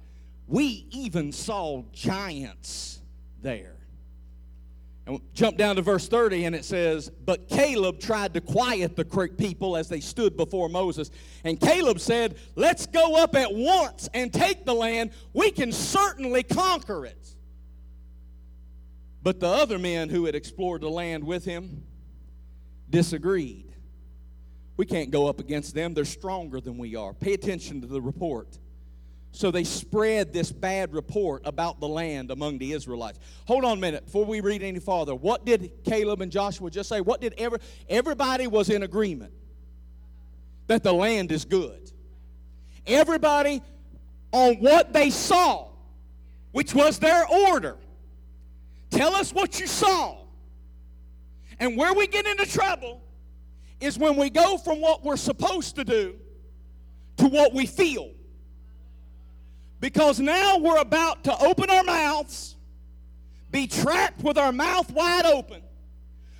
We 0.46 0.86
even 0.90 1.32
saw 1.32 1.82
giants 1.92 3.00
there. 3.42 3.74
And 5.06 5.20
jump 5.34 5.58
down 5.58 5.76
to 5.76 5.82
verse 5.82 6.08
30, 6.08 6.46
and 6.46 6.54
it 6.54 6.64
says, 6.64 7.10
But 7.10 7.48
Caleb 7.48 8.00
tried 8.00 8.32
to 8.34 8.40
quiet 8.40 8.96
the 8.96 9.04
people 9.36 9.76
as 9.76 9.88
they 9.88 10.00
stood 10.00 10.36
before 10.36 10.70
Moses. 10.70 11.10
And 11.44 11.60
Caleb 11.60 12.00
said, 12.00 12.36
Let's 12.56 12.86
go 12.86 13.16
up 13.16 13.34
at 13.36 13.52
once 13.52 14.08
and 14.14 14.32
take 14.32 14.64
the 14.64 14.74
land. 14.74 15.10
We 15.34 15.50
can 15.50 15.72
certainly 15.72 16.42
conquer 16.42 17.04
it. 17.04 17.34
But 19.22 19.40
the 19.40 19.48
other 19.48 19.78
men 19.78 20.08
who 20.08 20.24
had 20.24 20.34
explored 20.34 20.80
the 20.80 20.90
land 20.90 21.24
with 21.24 21.44
him 21.44 21.82
disagreed. 22.88 23.72
We 24.76 24.86
can't 24.86 25.10
go 25.10 25.26
up 25.28 25.38
against 25.38 25.74
them, 25.74 25.94
they're 25.94 26.04
stronger 26.04 26.60
than 26.60 26.78
we 26.78 26.96
are. 26.96 27.12
Pay 27.12 27.34
attention 27.34 27.80
to 27.82 27.86
the 27.86 28.00
report. 28.00 28.58
So 29.34 29.50
they 29.50 29.64
spread 29.64 30.32
this 30.32 30.52
bad 30.52 30.94
report 30.94 31.42
about 31.44 31.80
the 31.80 31.88
land 31.88 32.30
among 32.30 32.58
the 32.58 32.70
Israelites. 32.70 33.18
Hold 33.48 33.64
on 33.64 33.78
a 33.78 33.80
minute 33.80 34.04
before 34.04 34.24
we 34.24 34.40
read 34.40 34.62
any 34.62 34.78
farther. 34.78 35.12
What 35.12 35.44
did 35.44 35.72
Caleb 35.84 36.20
and 36.20 36.30
Joshua 36.30 36.70
just 36.70 36.88
say? 36.88 37.00
What 37.00 37.20
did 37.20 37.34
ever 37.36 37.58
everybody 37.88 38.46
was 38.46 38.70
in 38.70 38.84
agreement 38.84 39.32
that 40.68 40.84
the 40.84 40.92
land 40.92 41.32
is 41.32 41.44
good. 41.44 41.90
Everybody 42.86 43.60
on 44.30 44.54
what 44.58 44.92
they 44.92 45.10
saw, 45.10 45.66
which 46.52 46.72
was 46.72 47.00
their 47.00 47.26
order. 47.26 47.76
Tell 48.90 49.16
us 49.16 49.32
what 49.32 49.58
you 49.58 49.66
saw. 49.66 50.16
And 51.58 51.76
where 51.76 51.92
we 51.92 52.06
get 52.06 52.24
into 52.24 52.46
trouble 52.46 53.02
is 53.80 53.98
when 53.98 54.14
we 54.14 54.30
go 54.30 54.58
from 54.58 54.80
what 54.80 55.04
we're 55.04 55.16
supposed 55.16 55.74
to 55.74 55.84
do 55.84 56.14
to 57.16 57.26
what 57.26 57.52
we 57.52 57.66
feel. 57.66 58.12
Because 59.84 60.18
now 60.18 60.56
we're 60.56 60.80
about 60.80 61.24
to 61.24 61.38
open 61.40 61.68
our 61.68 61.84
mouths, 61.84 62.56
be 63.50 63.66
trapped 63.66 64.22
with 64.22 64.38
our 64.38 64.50
mouth 64.50 64.90
wide 64.90 65.26
open, 65.26 65.60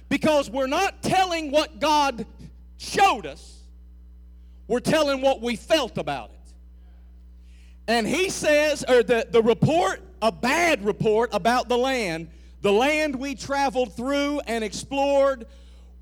because 0.09 0.49
we're 0.49 0.67
not 0.67 1.03
telling 1.03 1.51
what 1.51 1.79
God 1.79 2.25
showed 2.79 3.27
us, 3.27 3.61
we're 4.67 4.81
telling 4.81 5.21
what 5.21 5.43
we 5.43 5.57
felt 5.57 5.99
about 5.99 6.31
it. 6.31 6.53
And 7.87 8.07
he 8.07 8.31
says, 8.31 8.83
or 8.89 9.03
the, 9.03 9.27
the 9.31 9.43
report, 9.43 10.01
a 10.23 10.33
bad 10.33 10.83
report 10.83 11.29
about 11.35 11.69
the 11.69 11.77
land, 11.77 12.31
the 12.63 12.73
land 12.73 13.15
we 13.15 13.35
traveled 13.35 13.95
through 13.95 14.41
and 14.47 14.65
explored 14.65 15.47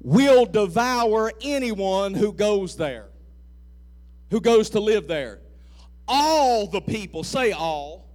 will 0.01 0.47
devour 0.47 1.33
anyone 1.43 2.15
who 2.15 2.33
goes 2.33 2.77
there, 2.77 3.09
who 4.31 4.41
goes 4.41 4.71
to 4.71 4.79
live 4.79 5.09
there 5.09 5.42
all 6.07 6.67
the 6.67 6.81
people, 6.81 7.25
say 7.25 7.53
all, 7.53 8.09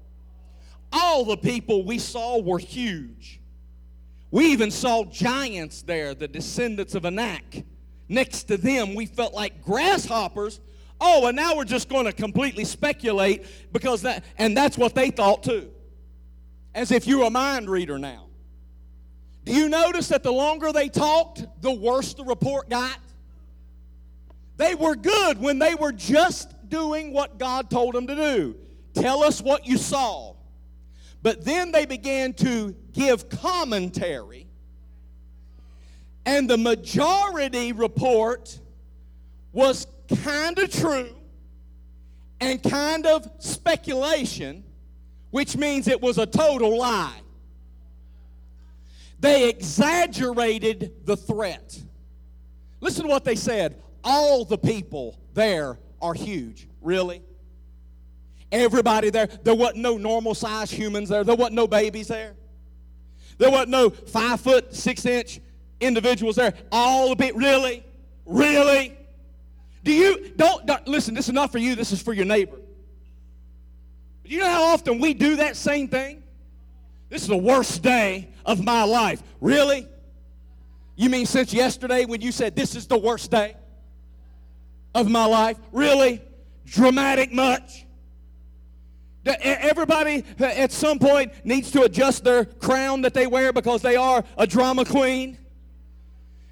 all 0.92 1.26
the 1.26 1.38
people 1.38 1.84
we 1.84 2.00
saw 2.00 2.40
were 2.40 2.60
huge. 2.60 3.40
We 4.32 4.48
even 4.48 4.72
saw 4.72 5.06
giants 5.06 5.82
there, 5.82 6.14
the 6.14 6.28
descendants 6.28 6.96
of 6.96 7.06
Anak. 7.06 7.64
Next 8.10 8.44
to 8.44 8.58
them, 8.58 8.96
we 8.96 9.06
felt 9.06 9.34
like 9.34 9.64
grasshoppers. 9.64 10.60
Oh, 11.00 11.28
and 11.28 11.36
now 11.36 11.56
we're 11.56 11.66
just 11.66 11.90
going 11.90 12.06
to 12.06 12.14
completely 12.14 12.66
speculate 12.66 13.46
because 13.72 14.02
that, 14.02 14.24
and 14.38 14.56
that's 14.56 14.78
what 14.78 14.96
they 14.96 15.12
thought 15.12 15.44
too. 15.44 15.72
As 16.74 16.92
if 16.92 17.08
you're 17.08 17.26
a 17.26 17.30
mind 17.30 17.70
reader 17.70 17.98
now. 17.98 18.26
Do 19.46 19.54
you 19.54 19.70
notice 19.70 20.10
that 20.10 20.24
the 20.24 20.32
longer 20.32 20.74
they 20.74 20.90
talked, 20.90 21.46
the 21.62 21.72
worse 21.72 22.14
the 22.14 22.26
report 22.26 22.70
got? 22.70 22.98
They 24.58 24.76
were 24.76 24.96
good 24.96 25.40
when 25.40 25.60
they 25.60 25.76
were 25.76 25.92
just 25.92 26.54
doing 26.70 27.14
what 27.14 27.38
God 27.38 27.70
told 27.70 27.96
them 27.96 28.08
to 28.08 28.16
do. 28.16 28.56
Tell 28.94 29.24
us 29.24 29.42
what 29.42 29.66
you 29.66 29.78
saw. 29.78 30.36
But 31.22 31.44
then 31.44 31.72
they 31.72 31.86
began 31.86 32.34
to 32.36 32.76
give 32.94 33.30
commentary, 33.30 34.48
and 36.26 36.50
the 36.50 36.58
majority 36.58 37.72
report 37.72 38.60
was 39.52 39.88
kind 40.24 40.58
of 40.60 40.70
true 40.72 41.16
and 42.40 42.62
kind 42.62 43.06
of 43.06 43.30
speculation, 43.40 44.64
which 45.32 45.58
means 45.58 45.88
it 45.88 46.02
was 46.02 46.18
a 46.18 46.26
total 46.26 46.78
lie. 46.78 47.22
They 49.20 49.50
exaggerated 49.50 51.06
the 51.06 51.18
threat. 51.18 51.80
Listen 52.80 53.04
to 53.04 53.10
what 53.10 53.26
they 53.26 53.36
said. 53.36 53.82
All 54.04 54.46
the 54.46 54.58
people 54.58 55.20
there 55.34 55.80
are 56.02 56.14
huge. 56.14 56.68
Really? 56.82 57.22
Everybody 58.52 59.10
there. 59.10 59.28
There 59.28 59.56
wasn't 59.56 59.80
no 59.80 59.98
normal 59.98 60.34
sized 60.34 60.74
humans 60.74 61.10
there. 61.10 61.24
There 61.24 61.36
wasn't 61.36 61.56
no 61.56 61.68
babies 61.68 62.08
there. 62.08 62.36
There 63.38 63.52
wasn't 63.52 63.70
no 63.70 63.90
five 63.90 64.40
foot, 64.40 64.74
six 64.74 65.06
inch 65.06 65.40
individuals 65.80 66.38
there. 66.38 66.54
All 66.72 67.10
the 67.10 67.16
people. 67.16 67.40
Really? 67.40 67.84
Really? 68.26 68.98
Do 69.84 69.94
you, 69.94 70.34
don't, 70.36 70.66
don't, 70.66 70.86
listen, 70.88 71.14
this 71.14 71.28
is 71.28 71.34
not 71.34 71.52
for 71.52 71.60
you, 71.60 71.76
this 71.76 71.92
is 71.92 72.02
for 72.02 72.14
your 72.14 72.26
neighbor. 72.26 72.58
Do 74.26 74.34
you 74.34 74.40
know 74.40 74.50
how 74.50 74.64
often 74.64 75.00
we 75.00 75.14
do 75.14 75.38
that 75.38 75.56
same 75.56 75.88
thing? 75.88 76.24
This 77.10 77.22
is 77.22 77.30
the 77.30 77.38
worst 77.38 77.84
day 77.84 78.28
of 78.46 78.62
my 78.62 78.84
life. 78.84 79.24
Really? 79.40 79.88
You 80.98 81.10
mean 81.10 81.26
since 81.26 81.54
yesterday 81.54 82.04
when 82.04 82.20
you 82.20 82.34
said 82.34 82.56
this 82.56 82.76
is 82.76 82.88
the 82.88 82.98
worst 82.98 83.32
day 83.32 83.56
of 84.94 85.10
my 85.10 85.26
life? 85.26 85.58
Really? 85.72 86.22
Dramatic 86.66 87.32
much? 87.32 87.86
Everybody 89.26 90.24
uh, 90.40 90.46
at 90.46 90.72
some 90.72 91.00
point 91.00 91.34
needs 91.44 91.70
to 91.72 91.84
adjust 91.84 92.24
their 92.24 92.46
crown 92.46 93.02
that 93.02 93.14
they 93.14 93.28
wear 93.28 93.52
because 93.52 93.82
they 93.82 93.98
are 93.98 94.24
a 94.38 94.48
drama 94.48 94.86
queen. 94.86 95.38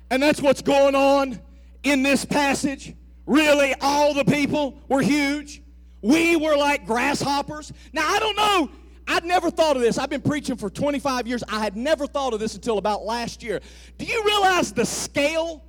And 0.10 0.22
that's 0.22 0.42
what's 0.42 0.62
going 0.62 0.94
on 0.94 1.40
in 1.84 2.04
this 2.04 2.26
passage. 2.26 2.94
Really, 3.26 3.74
all 3.80 4.14
the 4.14 4.26
people 4.26 4.78
were 4.90 5.02
huge. 5.02 5.62
We 6.02 6.36
were 6.36 6.58
like 6.58 6.86
grasshoppers. 6.86 7.72
Now, 7.94 8.08
I 8.08 8.20
don't 8.20 8.36
know 8.36 8.70
I'd 9.08 9.24
never 9.24 9.52
thought 9.52 9.76
of 9.76 9.82
this. 9.82 9.98
I've 9.98 10.10
been 10.10 10.22
preaching 10.22 10.56
for 10.56 10.70
25 10.70 11.28
years. 11.28 11.44
I 11.48 11.60
had 11.60 11.76
never 11.76 12.08
thought 12.08 12.34
of 12.34 12.40
this 12.40 12.56
until 12.56 12.78
about 12.78 13.04
last 13.04 13.44
year. 13.44 13.60
Do 13.98 14.06
you 14.06 14.24
realize 14.26 14.74
the 14.74 14.86
scale 14.86 15.64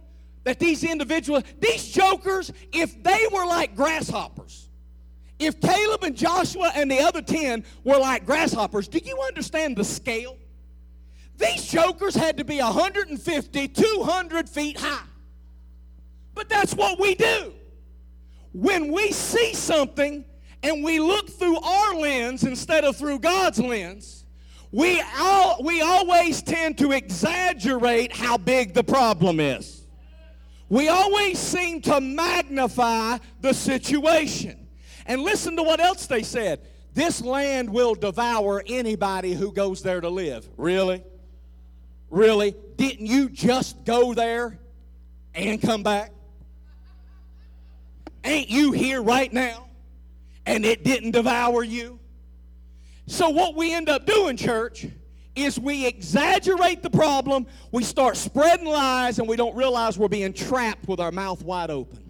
that 0.47 0.61
these 0.61 0.85
individuals, 0.85 1.43
these 1.59 1.89
jokers, 1.89 2.53
if 2.73 3.03
they 3.03 3.27
were 3.33 3.45
like 3.45 3.75
grasshoppers, 3.75 4.69
if 5.41 5.61
Caleb 5.61 6.05
and 6.05 6.17
Joshua 6.17 6.71
and 6.77 6.89
the 6.89 7.01
other 7.01 7.21
10 7.21 7.65
were 7.83 7.99
like 7.99 8.25
grasshoppers, 8.25 8.87
do 8.87 9.01
you 9.05 9.21
understand 9.23 9.77
the 9.77 9.83
scale? 9.83 10.39
These 11.37 11.67
jokers 11.67 12.15
had 12.15 12.37
to 12.37 12.45
be 12.45 12.61
150, 12.61 13.69
200 13.69 14.49
feet 14.49 14.79
high. 14.79 15.03
But 16.33 16.49
that's 16.49 16.75
what 16.75 17.01
we 17.01 17.17
do. 17.17 17.53
When 18.53 18.93
we 18.93 19.11
see 19.11 19.53
something 19.53 20.25
and 20.63 20.85
we 20.85 21.01
look 21.01 21.29
through 21.29 21.59
our 21.59 21.97
lens 21.97 22.45
instead 22.45 22.85
of 22.85 22.97
through 22.97 23.19
God's 23.19 23.59
lens, 23.59 24.25
we, 24.71 25.03
all, 25.19 25.61
we 25.65 25.81
always 25.81 26.41
tend 26.41 26.79
to 26.79 26.93
exaggerate 26.93 28.15
how 28.15 28.39
big 28.39 28.75
the 28.75 28.85
problem 28.85 29.41
is. 29.41 29.76
We 30.69 30.89
always 30.89 31.39
seem 31.39 31.81
to 31.83 32.01
magnify 32.01 33.19
the 33.41 33.55
situation. 33.55 34.67
And 35.07 35.23
listen 35.23 35.57
to 35.57 35.63
what 35.63 35.81
else 35.81 36.07
they 36.07 36.23
said. 36.23 36.61
This 36.93 37.23
land 37.23 37.71
will 37.71 37.95
devour 37.95 38.63
anybody 38.67 39.35
who 39.35 39.53
goes 39.53 39.83
there 39.83 40.01
to 40.01 40.09
live. 40.09 40.49
Really? 40.57 41.05
Really? 42.11 42.55
Didn't 42.77 43.07
you 43.07 43.29
just 43.29 43.85
go 43.85 44.15
there 44.15 44.59
and 45.35 45.61
come 45.61 45.83
back? 45.83 46.13
Ain't 48.25 48.49
you 48.49 48.73
here 48.73 49.01
right 49.03 49.33
now? 49.33 49.67
and 50.47 50.65
it 50.65 50.85
didn't 50.85 51.11
devour 51.11 51.63
you. 51.65 51.99
So, 53.09 53.29
what 53.29 53.55
we 53.55 53.75
end 53.75 53.89
up 53.89 54.07
doing, 54.07 54.37
church, 54.37 54.87
is 55.37 55.59
we 55.59 55.87
exaggerate 55.87 56.83
the 56.83 56.91
problem, 56.91 57.47
we 57.71 57.85
start 57.85 58.17
spreading 58.17 58.67
lies, 58.67 59.19
and 59.19 59.29
we 59.29 59.37
don't 59.37 59.55
realize 59.55 59.99
we're 59.99 60.09
being 60.09 60.33
trapped 60.33 60.89
with 60.89 60.99
our 60.99 61.13
mouth 61.13 61.43
wide 61.43 61.71
open. 61.71 62.03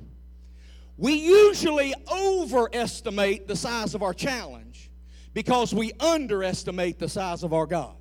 We 0.96 1.14
usually 1.14 1.92
overestimate 2.10 3.46
the 3.46 3.56
size 3.56 3.94
of 3.94 4.02
our 4.02 4.14
challenge 4.14 4.90
because 5.34 5.74
we 5.74 5.92
underestimate 6.00 6.98
the 6.98 7.08
size 7.08 7.42
of 7.42 7.52
our 7.52 7.66
God. 7.66 7.96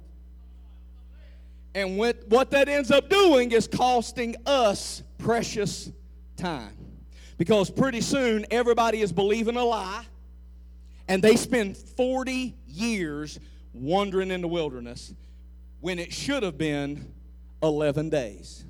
And 1.73 1.97
what 1.97 2.51
that 2.51 2.69
ends 2.69 2.89
up 2.89 3.09
doing 3.09 3.51
is 3.51 3.67
costing 3.67 4.37
us 4.45 5.03
precious 5.17 5.91
time. 6.37 6.77
Because 7.37 7.69
pretty 7.69 7.99
soon 7.99 8.45
everybody 8.49 9.01
is 9.01 9.11
believing 9.11 9.57
a 9.57 9.63
lie 9.65 10.05
and 11.09 11.21
they 11.21 11.35
spend 11.35 11.75
40 11.75 12.55
years 12.65 13.39
wandering 13.75 14.31
in 14.31 14.41
the 14.41 14.47
wilderness 14.47 15.13
when 15.81 15.99
it 15.99 16.11
should 16.11 16.43
have 16.43 16.57
been 16.57 17.13
11 17.61 18.09
days. 18.09 18.65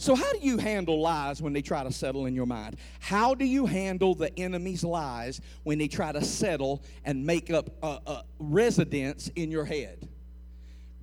So, 0.00 0.14
how 0.14 0.32
do 0.32 0.38
you 0.38 0.58
handle 0.58 1.00
lies 1.00 1.42
when 1.42 1.52
they 1.52 1.62
try 1.62 1.82
to 1.82 1.90
settle 1.90 2.26
in 2.26 2.34
your 2.34 2.46
mind? 2.46 2.76
How 3.00 3.34
do 3.34 3.44
you 3.44 3.66
handle 3.66 4.14
the 4.14 4.36
enemy's 4.38 4.84
lies 4.84 5.40
when 5.64 5.78
they 5.78 5.88
try 5.88 6.12
to 6.12 6.24
settle 6.24 6.84
and 7.04 7.26
make 7.26 7.50
up 7.50 7.70
a, 7.82 7.98
a 8.06 8.24
residence 8.38 9.28
in 9.34 9.50
your 9.50 9.64
head? 9.64 10.08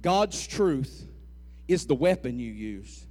God's 0.01 0.47
truth 0.47 1.07
is 1.67 1.85
the 1.87 1.95
weapon 1.95 2.39
you 2.39 2.51
use 2.51 3.05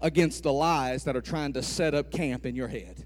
against 0.00 0.44
the 0.44 0.52
lies 0.52 1.04
that 1.04 1.16
are 1.16 1.22
trying 1.22 1.54
to 1.54 1.62
set 1.62 1.94
up 1.94 2.12
camp 2.12 2.46
in 2.46 2.54
your 2.54 2.68
head. 2.68 3.04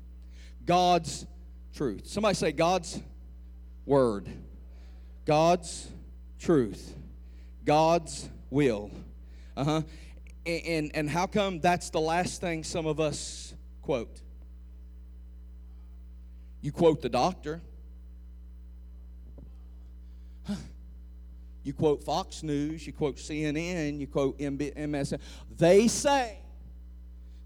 God's 0.66 1.26
truth. 1.74 2.06
Somebody 2.06 2.34
say, 2.34 2.52
God's 2.52 3.00
word, 3.86 4.28
God's 5.24 5.88
truth, 6.38 6.94
God's 7.64 8.28
will. 8.50 8.90
Uh 9.56 9.64
huh. 9.64 9.82
And, 10.46 10.90
and 10.94 11.10
how 11.10 11.26
come 11.26 11.60
that's 11.60 11.90
the 11.90 12.00
last 12.00 12.40
thing 12.40 12.64
some 12.64 12.86
of 12.86 13.00
us 13.00 13.54
quote? 13.82 14.20
You 16.60 16.72
quote 16.72 17.02
the 17.02 17.08
doctor. 17.08 17.60
You 21.68 21.74
quote 21.74 22.02
Fox 22.02 22.42
News, 22.42 22.86
you 22.86 22.94
quote 22.94 23.16
CNN, 23.16 24.00
you 24.00 24.06
quote 24.06 24.38
MSN. 24.38 25.20
They 25.58 25.86
say 25.86 26.38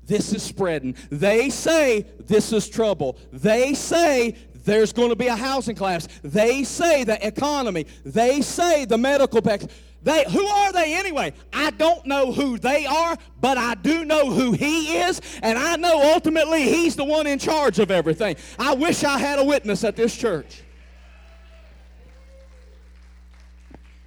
this 0.07 0.33
is 0.33 0.45
spreading. 0.45 0.95
They 1.11 1.51
say 1.51 2.07
this 2.21 2.53
is 2.53 2.69
trouble. 2.69 3.19
They 3.33 3.75
say 3.75 4.37
there's 4.65 4.93
going 4.93 5.11
to 5.11 5.17
be 5.17 5.27
a 5.27 5.37
housing 5.37 5.75
collapse. 5.75 6.09
They 6.23 6.65
say 6.65 7.05
the 7.05 7.25
economy. 7.27 7.87
They 8.05 8.41
say 8.43 8.85
the 8.85 8.99
medical 8.99 9.43
package. 9.43 9.71
They, 10.03 10.25
who 10.31 10.45
are 10.45 10.73
they 10.73 10.95
anyway? 10.95 11.33
I 11.53 11.71
don't 11.71 12.05
know 12.07 12.33
who 12.33 12.59
they 12.59 12.87
are, 12.87 13.17
but 13.41 13.57
I 13.57 13.75
do 13.75 14.05
know 14.05 14.31
who 14.31 14.53
he 14.53 14.99
is, 14.99 15.21
and 15.43 15.57
I 15.57 15.77
know 15.77 16.13
ultimately 16.15 16.63
he's 16.65 16.97
the 16.97 17.05
one 17.05 17.27
in 17.29 17.39
charge 17.39 17.79
of 17.79 17.91
everything. 17.91 18.37
I 18.59 18.75
wish 18.75 19.05
I 19.05 19.19
had 19.19 19.39
a 19.39 19.45
witness 19.45 19.85
at 19.85 19.95
this 19.95 20.17
church. 20.17 20.63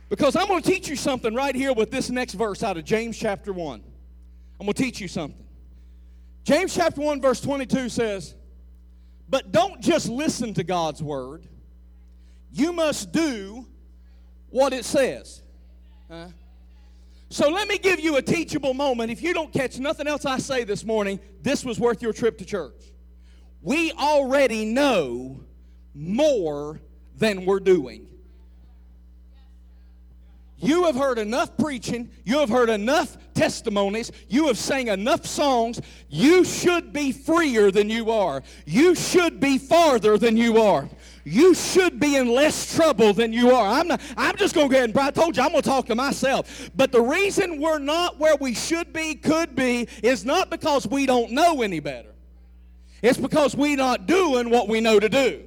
Because 0.10 0.36
I'm 0.36 0.48
going 0.48 0.62
to 0.62 0.70
teach 0.70 0.88
you 0.88 0.96
something 0.96 1.34
right 1.34 1.56
here 1.56 1.74
with 1.74 1.91
this 1.91 2.10
next 2.10 2.34
verse 2.34 2.62
out 2.62 2.78
of 2.78 2.84
James 2.86 3.18
chapter 3.18 3.52
1. 3.52 3.82
I'm 4.60 4.65
going 4.65 4.74
to 4.74 4.84
teach 4.84 5.00
you 5.00 5.08
something. 5.08 5.44
James 6.44 6.76
chapter 6.76 7.02
1, 7.02 7.22
verse 7.22 7.41
22 7.41 7.89
says, 7.89 8.36
but 9.29 9.51
don't 9.51 9.81
just 9.81 10.07
listen 10.07 10.53
to 10.53 10.63
God's 10.63 11.01
word. 11.01 11.47
You 12.51 12.71
must 12.73 13.11
do 13.11 13.65
what 14.49 14.73
it 14.73 14.85
says. 14.85 15.41
Huh? 16.09 16.27
So 17.29 17.49
let 17.49 17.67
me 17.67 17.77
give 17.77 17.99
you 17.99 18.17
a 18.17 18.21
teachable 18.21 18.73
moment. 18.73 19.11
If 19.11 19.21
you 19.21 19.33
don't 19.33 19.51
catch 19.51 19.77
nothing 19.79 20.07
else 20.07 20.25
I 20.25 20.38
say 20.38 20.63
this 20.63 20.85
morning, 20.85 21.19
this 21.41 21.65
was 21.65 21.79
worth 21.79 22.01
your 22.01 22.13
trip 22.13 22.38
to 22.38 22.45
church. 22.45 22.81
We 23.61 23.91
already 23.93 24.63
know 24.63 25.43
more 25.93 26.79
than 27.17 27.45
we're 27.45 27.59
doing. 27.59 28.07
You 30.57 30.85
have 30.85 30.95
heard 30.95 31.17
enough 31.17 31.57
preaching. 31.57 32.11
You 32.23 32.39
have 32.39 32.49
heard 32.49 32.69
enough 32.69 33.17
testimonies. 33.36 34.12
You 34.30 34.48
have 34.48 34.58
sang 34.58 34.88
enough 34.88 35.26
songs. 35.26 35.80
You 36.10 36.43
should 36.43 36.91
be 36.91 37.12
freer 37.12 37.69
than 37.69 37.89
you 37.89 38.10
are. 38.10 38.41
You 38.65 38.95
should 38.95 39.39
be 39.39 39.58
farther 39.60 40.17
than 40.17 40.38
you 40.38 40.60
are. 40.62 40.89
You 41.24 41.54
should 41.54 42.00
be 42.00 42.15
in 42.15 42.30
less 42.30 42.76
trouble 42.76 43.13
than 43.13 43.34
you 43.34 43.52
are. 43.52 43.80
I'm, 43.80 43.88
not, 43.89 44.02
I'm 44.15 44.36
just 44.38 44.56
going 44.56 44.69
to 44.69 44.74
go 44.74 44.78
ahead 44.78 44.89
and 44.91 45.00
I 45.00 45.12
told 45.12 45.36
you 45.36 45.43
I'm 45.43 45.52
going 45.52 45.63
to 45.63 45.69
talk 45.69 45.88
to 45.88 45.95
myself. 45.95 46.69
But 46.76 46.91
the 46.91 47.02
reason 47.02 47.60
we're 47.60 47.80
not 47.80 48.19
where 48.19 48.36
we 48.36 48.54
should 48.54 48.93
be, 48.93 49.15
could 49.15 49.56
be, 49.56 49.88
is 50.02 50.24
not 50.24 50.50
because 50.50 50.88
we 50.88 51.06
don't 51.06 51.32
know 51.32 51.62
any 51.62 51.80
better. 51.80 52.13
It's 53.02 53.17
because 53.17 53.56
we're 53.56 53.78
not 53.78 54.08
doing 54.08 54.50
what 54.50 54.67
we 54.67 54.82
know 54.82 55.00
to 55.00 55.10
do. 55.10 55.43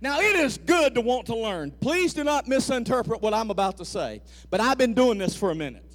Now, 0.00 0.20
it 0.20 0.36
is 0.36 0.58
good 0.58 0.94
to 0.94 1.00
want 1.00 1.26
to 1.26 1.36
learn. 1.36 1.72
Please 1.72 2.14
do 2.14 2.22
not 2.22 2.46
misinterpret 2.46 3.20
what 3.20 3.34
I'm 3.34 3.50
about 3.50 3.78
to 3.78 3.84
say, 3.84 4.22
but 4.48 4.60
I've 4.60 4.78
been 4.78 4.94
doing 4.94 5.18
this 5.18 5.34
for 5.34 5.50
a 5.50 5.54
minute. 5.54 5.87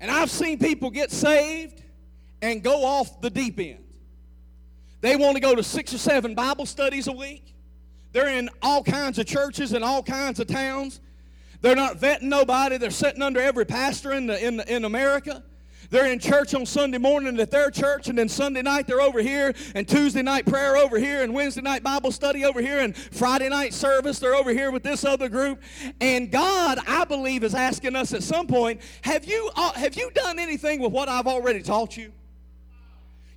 And 0.00 0.10
I've 0.10 0.30
seen 0.30 0.58
people 0.58 0.90
get 0.90 1.10
saved 1.10 1.82
and 2.42 2.62
go 2.62 2.84
off 2.84 3.20
the 3.20 3.30
deep 3.30 3.60
end. 3.60 3.84
They 5.02 5.16
want 5.16 5.36
to 5.36 5.40
go 5.40 5.54
to 5.54 5.62
six 5.62 5.94
or 5.94 5.98
seven 5.98 6.34
Bible 6.34 6.66
studies 6.66 7.06
a 7.06 7.12
week. 7.12 7.54
They're 8.12 8.28
in 8.28 8.50
all 8.62 8.82
kinds 8.82 9.18
of 9.18 9.26
churches 9.26 9.72
in 9.72 9.82
all 9.82 10.02
kinds 10.02 10.40
of 10.40 10.46
towns. 10.46 11.00
They're 11.60 11.76
not 11.76 11.98
vetting 11.98 12.22
nobody. 12.22 12.78
They're 12.78 12.90
sitting 12.90 13.22
under 13.22 13.40
every 13.40 13.66
pastor 13.66 14.12
in, 14.12 14.26
the, 14.26 14.44
in, 14.44 14.56
the, 14.56 14.74
in 14.74 14.84
America. 14.84 15.42
They're 15.90 16.06
in 16.06 16.20
church 16.20 16.54
on 16.54 16.64
Sunday 16.66 16.98
morning 16.98 17.38
at 17.40 17.50
their 17.50 17.70
church, 17.70 18.08
and 18.08 18.16
then 18.16 18.28
Sunday 18.28 18.62
night 18.62 18.86
they're 18.86 19.00
over 19.00 19.20
here, 19.20 19.52
and 19.74 19.86
Tuesday 19.86 20.22
night 20.22 20.46
prayer 20.46 20.76
over 20.76 20.98
here, 20.98 21.22
and 21.22 21.34
Wednesday 21.34 21.62
night 21.62 21.82
Bible 21.82 22.12
study 22.12 22.44
over 22.44 22.60
here, 22.60 22.78
and 22.78 22.96
Friday 22.96 23.48
night 23.48 23.74
service 23.74 24.18
they're 24.18 24.34
over 24.36 24.52
here 24.52 24.70
with 24.70 24.84
this 24.84 25.04
other 25.04 25.28
group. 25.28 25.60
And 26.00 26.30
God, 26.30 26.78
I 26.86 27.04
believe, 27.04 27.42
is 27.44 27.54
asking 27.54 27.96
us 27.96 28.14
at 28.14 28.22
some 28.22 28.46
point, 28.46 28.80
have 29.02 29.24
you, 29.24 29.50
uh, 29.56 29.72
have 29.72 29.96
you 29.96 30.10
done 30.12 30.38
anything 30.38 30.80
with 30.80 30.92
what 30.92 31.08
I've 31.08 31.26
already 31.26 31.62
taught 31.62 31.96
you? 31.96 32.12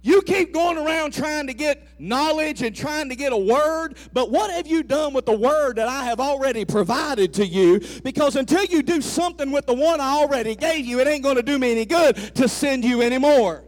You 0.06 0.22
keep 0.22 0.54
going 0.54 0.78
around 0.78 1.14
trying 1.14 1.48
to 1.48 1.54
get 1.54 1.88
knowledge 1.98 2.62
and 2.62 2.76
trying 2.76 3.08
to 3.08 3.16
get 3.16 3.32
a 3.32 3.38
word, 3.38 3.96
but 4.12 4.30
what 4.30 4.52
have 4.52 4.68
you 4.68 4.84
done 4.84 5.14
with 5.14 5.26
the 5.26 5.36
word 5.36 5.78
that 5.78 5.88
I 5.88 6.04
have 6.04 6.20
already 6.20 6.66
provided 6.66 7.34
to 7.36 7.46
you? 7.46 7.80
Because 8.04 8.36
until 8.36 8.66
you 8.66 8.84
do 8.84 9.02
something 9.02 9.50
with 9.50 9.66
the 9.66 9.74
one 9.74 10.02
I 10.02 10.10
already 10.10 10.56
gave 10.56 10.86
you, 10.86 11.00
it 11.00 11.08
ain't 11.08 11.24
going 11.24 11.38
to 11.38 11.42
do 11.42 11.58
me 11.58 11.72
any 11.72 11.86
good 11.86 12.18
to 12.36 12.50
send 12.50 12.84
you 12.84 13.02
anymore. 13.02 13.64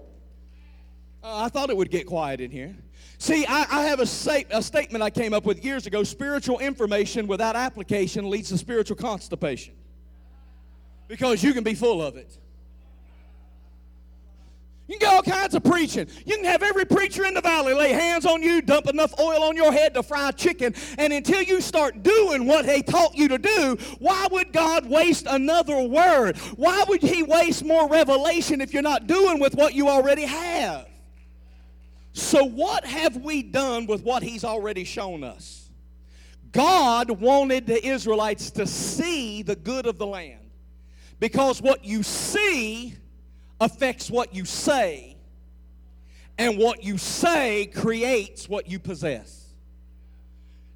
Uh, 1.24 1.44
I 1.44 1.48
thought 1.48 1.70
it 1.70 1.78
would 1.78 1.90
get 1.90 2.06
quiet 2.06 2.42
in 2.42 2.52
here. 2.52 2.76
See, 3.18 3.46
I, 3.48 3.66
I 3.72 3.84
have 3.84 4.02
a, 4.02 4.48
a 4.50 4.62
statement 4.62 5.02
I 5.02 5.10
came 5.10 5.34
up 5.34 5.46
with 5.46 5.64
years 5.64 5.88
ago 5.88 6.04
spiritual 6.04 6.60
information 6.60 7.28
without 7.28 7.56
application 7.56 8.30
leads 8.30 8.50
to 8.50 8.58
spiritual 8.58 8.98
constipation. 8.98 9.74
Because 11.08 11.42
you 11.42 11.54
can 11.54 11.64
be 11.64 11.76
full 11.76 12.02
of 12.02 12.18
it. 12.18 12.38
You 14.88 15.00
can 15.00 15.08
get 15.08 15.14
all 15.16 15.24
kinds 15.24 15.56
of 15.56 15.64
preaching. 15.64 16.08
You 16.26 16.36
can 16.36 16.46
have 16.46 16.62
every 16.62 16.86
preacher 16.86 17.26
in 17.26 17.34
the 17.34 17.42
valley 17.42 17.74
lay 17.74 17.92
hands 17.92 18.24
on 18.26 18.44
you, 18.44 18.62
dump 18.62 18.88
enough 18.88 19.20
oil 19.20 19.42
on 19.42 19.56
your 19.56 19.72
head 19.72 19.96
to 19.96 20.04
fry 20.04 20.30
chicken. 20.32 20.76
And 21.00 21.12
until 21.12 21.42
you 21.42 21.60
start 21.60 22.04
doing 22.04 22.46
what 22.46 22.68
they 22.68 22.84
taught 22.84 23.16
you 23.16 23.28
to 23.30 23.40
do, 23.40 23.78
why 23.98 24.28
would 24.30 24.54
God 24.54 24.88
waste 24.88 25.26
another 25.28 25.82
word? 25.82 26.38
Why 26.56 26.86
would 26.88 27.02
He 27.02 27.24
waste 27.24 27.66
more 27.66 27.90
revelation 27.90 28.62
if 28.62 28.74
you're 28.74 28.84
not 28.84 29.08
doing 29.08 29.40
with 29.40 29.56
what 29.56 29.74
you 29.74 29.90
already 29.90 30.26
have? 30.26 30.88
So, 32.14 32.46
what 32.46 32.86
have 32.86 33.18
we 33.18 33.42
done 33.42 33.88
with 33.88 34.04
what 34.04 34.22
He's 34.22 34.44
already 34.44 34.84
shown 34.84 35.24
us? 35.24 35.70
God 36.52 37.10
wanted 37.10 37.66
the 37.66 37.86
Israelites 37.86 38.52
to 38.52 38.68
see 38.68 39.42
the 39.42 39.56
good 39.56 39.88
of 39.88 39.98
the 39.98 40.06
land 40.06 40.52
because 41.20 41.62
what 41.62 41.84
you 41.84 42.04
see 42.04 42.96
affects 43.60 44.10
what 44.10 44.36
you 44.36 44.46
say, 44.46 45.16
and 46.38 46.58
what 46.58 46.84
you 46.84 46.98
say 46.98 47.68
creates 47.68 48.50
what 48.50 48.70
you 48.70 48.80
possess. 48.80 49.46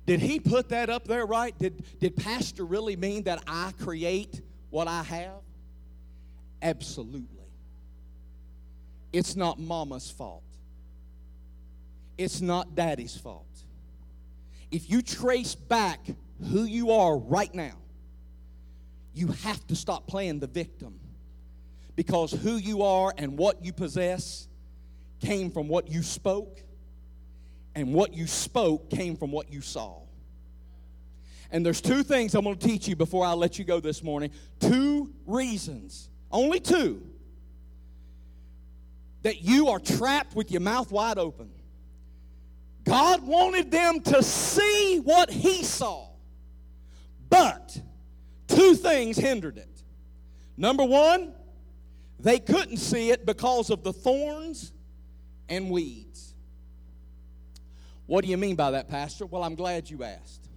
Did 0.05 0.21
he 0.21 0.39
put 0.39 0.69
that 0.69 0.89
up 0.89 1.05
there 1.05 1.25
right? 1.25 1.57
Did, 1.59 1.83
did 1.99 2.15
Pastor 2.15 2.65
really 2.65 2.95
mean 2.95 3.23
that 3.23 3.43
I 3.45 3.73
create 3.79 4.41
what 4.69 4.87
I 4.87 5.03
have? 5.03 5.41
Absolutely. 6.61 7.45
It's 9.13 9.35
not 9.35 9.59
mama's 9.59 10.09
fault. 10.09 10.43
It's 12.17 12.41
not 12.41 12.75
daddy's 12.75 13.15
fault. 13.15 13.45
If 14.71 14.89
you 14.89 15.01
trace 15.01 15.55
back 15.55 16.05
who 16.49 16.63
you 16.63 16.91
are 16.91 17.17
right 17.17 17.53
now, 17.53 17.77
you 19.13 19.27
have 19.27 19.65
to 19.67 19.75
stop 19.75 20.07
playing 20.07 20.39
the 20.39 20.47
victim 20.47 20.98
because 21.99 22.31
who 22.31 22.55
you 22.55 22.81
are 22.81 23.13
and 23.17 23.37
what 23.37 23.65
you 23.65 23.73
possess 23.73 24.47
came 25.19 25.51
from 25.51 25.67
what 25.67 25.91
you 25.91 26.01
spoke, 26.01 26.63
and 27.75 27.93
what 27.93 28.13
you 28.13 28.25
spoke 28.25 28.89
came 28.89 29.17
from 29.17 29.33
what 29.33 29.51
you 29.51 29.59
saw. 29.59 29.99
And 31.51 31.65
there's 31.65 31.81
two 31.81 32.03
things 32.03 32.35
I'm 32.35 32.45
going 32.45 32.57
to 32.57 32.65
teach 32.65 32.87
you 32.87 32.95
before 32.95 33.25
I 33.25 33.33
let 33.33 33.59
you 33.59 33.65
go 33.65 33.81
this 33.81 34.01
morning. 34.01 34.31
Two 34.61 35.13
reasons, 35.25 36.07
only 36.31 36.61
two, 36.61 37.05
that 39.23 39.41
you 39.41 39.67
are 39.67 39.79
trapped 39.79 40.37
with 40.37 40.51
your 40.51 40.61
mouth 40.61 40.93
wide 40.93 41.17
open. 41.17 41.51
God 42.85 43.27
wanted 43.27 43.71
them 43.71 43.99
to 44.03 44.23
see 44.23 45.01
what 45.03 45.29
He 45.29 45.65
saw, 45.65 46.07
but 47.29 47.77
two 48.47 48.75
things 48.75 49.17
hindered 49.17 49.57
it. 49.57 49.83
Number 50.55 50.85
one, 50.85 51.33
they 52.19 52.39
couldn't 52.39 52.77
see 52.77 53.11
it 53.11 53.25
because 53.25 53.69
of 53.69 53.83
the 53.83 53.93
thorns 53.93 54.71
and 55.47 55.69
weeds. 55.69 56.33
What 58.05 58.23
do 58.23 58.31
you 58.31 58.37
mean 58.37 58.55
by 58.55 58.71
that, 58.71 58.89
Pastor? 58.89 59.25
Well, 59.25 59.43
I'm 59.43 59.55
glad 59.55 59.89
you 59.89 60.03
asked. 60.03 60.49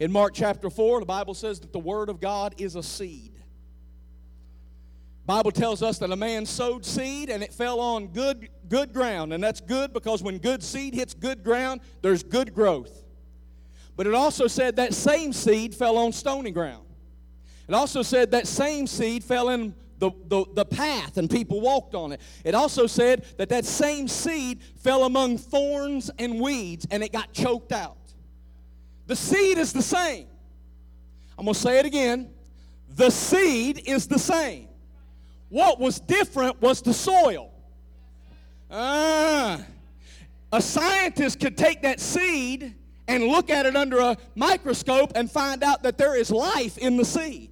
In 0.00 0.12
Mark 0.12 0.32
chapter 0.34 0.70
4, 0.70 1.00
the 1.00 1.06
Bible 1.06 1.34
says 1.34 1.60
that 1.60 1.72
the 1.72 1.78
Word 1.78 2.08
of 2.08 2.20
God 2.20 2.54
is 2.58 2.76
a 2.76 2.82
seed. 2.82 3.32
Bible 5.26 5.50
tells 5.50 5.82
us 5.82 5.98
that 5.98 6.10
a 6.10 6.16
man 6.16 6.46
sowed 6.46 6.86
seed 6.86 7.28
and 7.28 7.42
it 7.42 7.52
fell 7.52 7.80
on 7.80 8.06
good, 8.06 8.48
good 8.66 8.94
ground. 8.94 9.34
And 9.34 9.44
that's 9.44 9.60
good 9.60 9.92
because 9.92 10.22
when 10.22 10.38
good 10.38 10.62
seed 10.62 10.94
hits 10.94 11.12
good 11.12 11.44
ground, 11.44 11.82
there's 12.00 12.22
good 12.22 12.54
growth. 12.54 13.04
But 13.94 14.06
it 14.06 14.14
also 14.14 14.46
said 14.46 14.76
that 14.76 14.94
same 14.94 15.34
seed 15.34 15.74
fell 15.74 15.98
on 15.98 16.12
stony 16.12 16.50
ground. 16.50 16.86
It 17.68 17.74
also 17.74 18.00
said 18.00 18.30
that 18.30 18.46
same 18.46 18.86
seed 18.86 19.22
fell 19.22 19.50
in 19.50 19.74
the, 19.98 20.10
the, 20.28 20.44
the 20.54 20.64
path 20.64 21.18
and 21.18 21.28
people 21.28 21.60
walked 21.60 21.94
on 21.94 22.12
it. 22.12 22.20
It 22.44 22.54
also 22.54 22.86
said 22.86 23.24
that 23.36 23.48
that 23.48 23.64
same 23.64 24.08
seed 24.08 24.62
fell 24.76 25.04
among 25.04 25.38
thorns 25.38 26.10
and 26.18 26.40
weeds 26.40 26.86
and 26.90 27.02
it 27.02 27.12
got 27.12 27.32
choked 27.32 27.72
out. 27.72 27.96
The 29.06 29.16
seed 29.16 29.58
is 29.58 29.72
the 29.72 29.82
same. 29.82 30.26
I'm 31.38 31.44
going 31.44 31.54
to 31.54 31.60
say 31.60 31.78
it 31.78 31.86
again. 31.86 32.30
The 32.94 33.10
seed 33.10 33.82
is 33.86 34.06
the 34.06 34.18
same. 34.18 34.68
What 35.48 35.80
was 35.80 36.00
different 36.00 36.60
was 36.60 36.82
the 36.82 36.92
soil. 36.92 37.52
Ah, 38.70 39.62
a 40.52 40.60
scientist 40.60 41.40
could 41.40 41.56
take 41.56 41.82
that 41.82 42.00
seed 42.00 42.74
and 43.06 43.24
look 43.24 43.48
at 43.48 43.64
it 43.64 43.76
under 43.76 43.98
a 43.98 44.16
microscope 44.34 45.12
and 45.14 45.30
find 45.30 45.62
out 45.62 45.82
that 45.84 45.96
there 45.96 46.14
is 46.14 46.30
life 46.30 46.76
in 46.76 46.96
the 46.96 47.04
seed. 47.04 47.50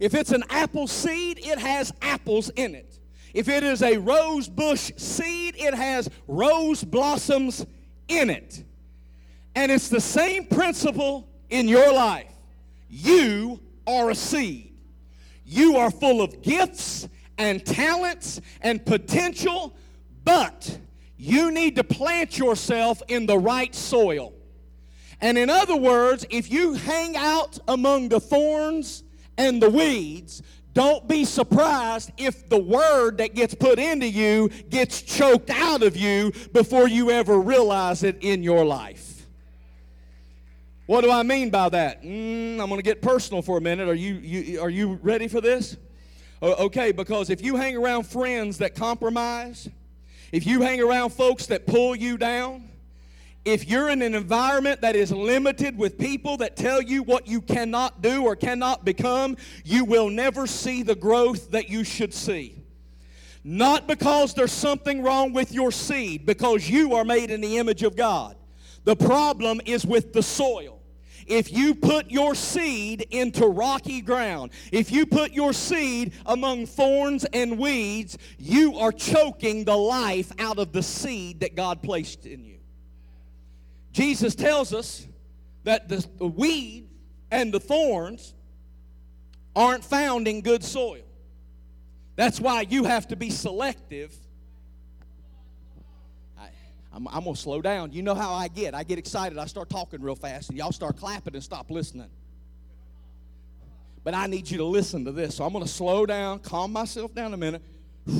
If 0.00 0.14
it's 0.14 0.32
an 0.32 0.42
apple 0.48 0.88
seed, 0.88 1.38
it 1.38 1.58
has 1.58 1.92
apples 2.00 2.48
in 2.56 2.74
it. 2.74 2.98
If 3.34 3.48
it 3.48 3.62
is 3.62 3.82
a 3.82 3.98
rose 3.98 4.48
bush 4.48 4.90
seed, 4.96 5.54
it 5.56 5.74
has 5.74 6.08
rose 6.26 6.82
blossoms 6.82 7.64
in 8.08 8.30
it. 8.30 8.64
And 9.54 9.70
it's 9.70 9.88
the 9.88 10.00
same 10.00 10.46
principle 10.46 11.28
in 11.50 11.68
your 11.68 11.92
life. 11.92 12.32
You 12.88 13.60
are 13.86 14.10
a 14.10 14.14
seed. 14.14 14.72
You 15.44 15.76
are 15.76 15.90
full 15.90 16.22
of 16.22 16.42
gifts 16.42 17.08
and 17.36 17.64
talents 17.64 18.40
and 18.62 18.84
potential, 18.84 19.76
but 20.24 20.78
you 21.16 21.50
need 21.50 21.76
to 21.76 21.84
plant 21.84 22.38
yourself 22.38 23.02
in 23.08 23.26
the 23.26 23.38
right 23.38 23.74
soil. 23.74 24.32
And 25.20 25.36
in 25.36 25.50
other 25.50 25.76
words, 25.76 26.24
if 26.30 26.50
you 26.50 26.74
hang 26.74 27.16
out 27.16 27.58
among 27.68 28.08
the 28.08 28.20
thorns 28.20 29.04
and 29.40 29.62
the 29.62 29.70
weeds, 29.70 30.42
don't 30.74 31.08
be 31.08 31.24
surprised 31.24 32.12
if 32.18 32.48
the 32.48 32.58
word 32.58 33.18
that 33.18 33.34
gets 33.34 33.54
put 33.54 33.78
into 33.78 34.06
you 34.06 34.50
gets 34.68 35.00
choked 35.00 35.48
out 35.48 35.82
of 35.82 35.96
you 35.96 36.32
before 36.52 36.86
you 36.86 37.10
ever 37.10 37.40
realize 37.40 38.02
it 38.02 38.18
in 38.20 38.42
your 38.42 38.64
life. 38.64 39.26
What 40.86 41.02
do 41.02 41.10
I 41.10 41.22
mean 41.22 41.50
by 41.50 41.70
that? 41.70 42.02
Mm, 42.02 42.60
I'm 42.60 42.68
going 42.68 42.76
to 42.76 42.82
get 42.82 43.00
personal 43.00 43.42
for 43.42 43.56
a 43.56 43.60
minute. 43.60 43.88
Are 43.88 43.94
you, 43.94 44.14
you, 44.14 44.60
are 44.60 44.68
you 44.68 44.98
ready 45.02 45.26
for 45.26 45.40
this? 45.40 45.76
Okay, 46.42 46.92
because 46.92 47.30
if 47.30 47.42
you 47.42 47.56
hang 47.56 47.76
around 47.76 48.06
friends 48.06 48.58
that 48.58 48.74
compromise, 48.74 49.68
if 50.32 50.46
you 50.46 50.60
hang 50.60 50.80
around 50.80 51.10
folks 51.10 51.46
that 51.46 51.66
pull 51.66 51.96
you 51.96 52.18
down, 52.18 52.69
if 53.44 53.66
you're 53.68 53.88
in 53.88 54.02
an 54.02 54.14
environment 54.14 54.82
that 54.82 54.94
is 54.94 55.10
limited 55.10 55.78
with 55.78 55.98
people 55.98 56.36
that 56.38 56.56
tell 56.56 56.82
you 56.82 57.02
what 57.02 57.26
you 57.26 57.40
cannot 57.40 58.02
do 58.02 58.24
or 58.24 58.36
cannot 58.36 58.84
become, 58.84 59.36
you 59.64 59.84
will 59.84 60.10
never 60.10 60.46
see 60.46 60.82
the 60.82 60.94
growth 60.94 61.50
that 61.52 61.70
you 61.70 61.82
should 61.82 62.12
see. 62.12 62.62
Not 63.42 63.86
because 63.86 64.34
there's 64.34 64.52
something 64.52 65.02
wrong 65.02 65.32
with 65.32 65.52
your 65.52 65.72
seed, 65.72 66.26
because 66.26 66.68
you 66.68 66.94
are 66.94 67.04
made 67.04 67.30
in 67.30 67.40
the 67.40 67.56
image 67.56 67.82
of 67.82 67.96
God. 67.96 68.36
The 68.84 68.96
problem 68.96 69.60
is 69.64 69.86
with 69.86 70.12
the 70.12 70.22
soil. 70.22 70.78
If 71.26 71.52
you 71.52 71.74
put 71.74 72.10
your 72.10 72.34
seed 72.34 73.06
into 73.10 73.46
rocky 73.46 74.00
ground, 74.00 74.50
if 74.72 74.90
you 74.90 75.06
put 75.06 75.32
your 75.32 75.52
seed 75.52 76.12
among 76.26 76.66
thorns 76.66 77.24
and 77.26 77.58
weeds, 77.58 78.18
you 78.38 78.76
are 78.76 78.92
choking 78.92 79.64
the 79.64 79.76
life 79.76 80.32
out 80.38 80.58
of 80.58 80.72
the 80.72 80.82
seed 80.82 81.40
that 81.40 81.54
God 81.54 81.82
placed 81.82 82.26
in 82.26 82.44
you. 82.44 82.59
Jesus 84.00 84.34
tells 84.34 84.72
us 84.72 85.06
that 85.64 85.90
the, 85.90 86.06
the 86.16 86.26
weed 86.26 86.88
and 87.30 87.52
the 87.52 87.60
thorns 87.60 88.32
aren't 89.54 89.84
found 89.84 90.26
in 90.26 90.40
good 90.40 90.64
soil. 90.64 91.02
That's 92.16 92.40
why 92.40 92.62
you 92.62 92.84
have 92.84 93.08
to 93.08 93.16
be 93.16 93.28
selective. 93.28 94.16
I, 96.38 96.48
I'm, 96.94 97.06
I'm 97.08 97.24
going 97.24 97.36
to 97.36 97.40
slow 97.40 97.60
down. 97.60 97.92
You 97.92 98.00
know 98.00 98.14
how 98.14 98.32
I 98.32 98.48
get. 98.48 98.74
I 98.74 98.84
get 98.84 98.98
excited. 98.98 99.36
I 99.36 99.44
start 99.44 99.68
talking 99.68 100.00
real 100.00 100.16
fast, 100.16 100.48
and 100.48 100.56
y'all 100.56 100.72
start 100.72 100.96
clapping 100.96 101.34
and 101.34 101.44
stop 101.44 101.70
listening. 101.70 102.08
But 104.02 104.14
I 104.14 104.28
need 104.28 104.50
you 104.50 104.56
to 104.56 104.64
listen 104.64 105.04
to 105.04 105.12
this. 105.12 105.34
So 105.34 105.44
I'm 105.44 105.52
going 105.52 105.62
to 105.62 105.70
slow 105.70 106.06
down, 106.06 106.38
calm 106.38 106.72
myself 106.72 107.14
down 107.14 107.34
a 107.34 107.36
minute. 107.36 107.60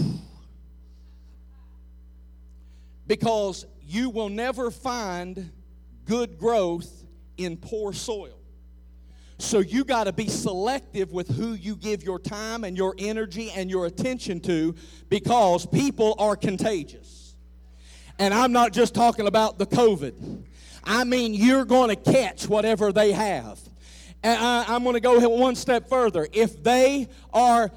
because 3.07 3.64
you 3.81 4.11
will 4.11 4.28
never 4.28 4.70
find 4.70 5.51
good 6.11 6.38
growth 6.38 7.04
in 7.36 7.56
poor 7.56 7.92
soil. 7.92 8.36
So 9.38 9.61
you 9.61 9.84
got 9.84 10.04
to 10.04 10.12
be 10.12 10.26
selective 10.26 11.12
with 11.12 11.28
who 11.28 11.52
you 11.52 11.76
give 11.76 12.02
your 12.02 12.18
time 12.18 12.64
and 12.64 12.76
your 12.76 12.96
energy 12.98 13.52
and 13.52 13.70
your 13.70 13.86
attention 13.86 14.40
to 14.40 14.74
because 15.08 15.66
people 15.66 16.16
are 16.18 16.34
contagious. 16.34 17.36
And 18.18 18.34
I'm 18.34 18.50
not 18.50 18.72
just 18.72 18.92
talking 18.92 19.28
about 19.28 19.58
the 19.58 19.66
COVID. 19.66 20.42
I 20.82 21.04
mean, 21.04 21.32
you're 21.32 21.64
going 21.64 21.90
to 21.90 21.96
catch 22.12 22.48
whatever 22.48 22.90
they 22.92 23.12
have. 23.12 23.61
And 24.24 24.36
I, 24.36 24.74
am 24.74 24.82
going 24.82 24.94
to 24.94 25.00
go 25.00 25.16
one 25.28 25.54
step 25.54 25.88
further. 25.88 26.26
If 26.32 26.61
they 26.61 27.08
are 27.32 27.70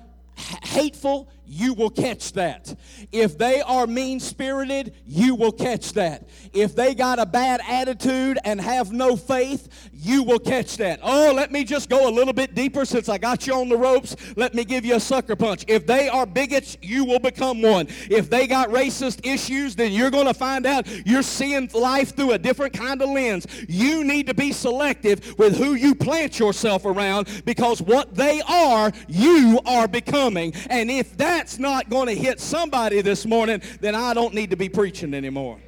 hateful, 0.63 1.29
you 1.45 1.73
will 1.73 1.89
catch 1.89 2.33
that. 2.33 2.75
If 3.11 3.37
they 3.37 3.61
are 3.61 3.87
mean 3.87 4.19
spirited, 4.19 4.93
you 5.05 5.35
will 5.35 5.51
catch 5.51 5.93
that. 5.93 6.27
If 6.53 6.75
they 6.75 6.95
got 6.95 7.19
a 7.19 7.25
bad 7.25 7.61
attitude 7.67 8.39
and 8.43 8.59
have 8.61 8.91
no 8.91 9.15
faith, 9.15 9.91
you 10.03 10.23
will 10.23 10.39
catch 10.39 10.77
that. 10.77 10.99
Oh, 11.01 11.31
let 11.33 11.51
me 11.51 11.63
just 11.63 11.89
go 11.89 12.09
a 12.09 12.11
little 12.11 12.33
bit 12.33 12.53
deeper 12.53 12.83
since 12.83 13.07
I 13.07 13.17
got 13.17 13.47
you 13.47 13.55
on 13.55 13.69
the 13.69 13.77
ropes. 13.77 14.15
Let 14.35 14.53
me 14.53 14.65
give 14.65 14.83
you 14.83 14.95
a 14.95 14.99
sucker 14.99 15.35
punch. 15.35 15.63
If 15.67 15.87
they 15.87 16.09
are 16.09 16.25
bigots, 16.25 16.77
you 16.81 17.05
will 17.05 17.19
become 17.19 17.61
one. 17.61 17.87
If 18.09 18.29
they 18.29 18.45
got 18.45 18.69
racist 18.69 19.25
issues, 19.25 19.75
then 19.75 19.93
you're 19.93 20.11
going 20.11 20.27
to 20.27 20.33
find 20.33 20.65
out 20.65 20.87
you're 21.05 21.23
seeing 21.23 21.69
life 21.73 22.15
through 22.15 22.33
a 22.33 22.37
different 22.37 22.73
kind 22.73 23.01
of 23.01 23.09
lens. 23.09 23.47
You 23.69 24.03
need 24.03 24.27
to 24.27 24.33
be 24.33 24.51
selective 24.51 25.37
with 25.39 25.57
who 25.57 25.75
you 25.75 25.95
plant 25.95 26.37
yourself 26.37 26.85
around 26.85 27.43
because 27.45 27.81
what 27.81 28.13
they 28.13 28.41
are, 28.41 28.91
you 29.07 29.59
are 29.65 29.87
becoming. 29.87 30.53
And 30.69 30.91
if 30.91 31.15
that's 31.15 31.59
not 31.59 31.89
going 31.89 32.07
to 32.07 32.15
hit 32.15 32.41
somebody 32.41 33.01
this 33.01 33.25
morning, 33.25 33.61
then 33.79 33.95
I 33.95 34.13
don't 34.13 34.33
need 34.33 34.49
to 34.49 34.57
be 34.57 34.67
preaching 34.67 35.13
anymore. 35.13 35.59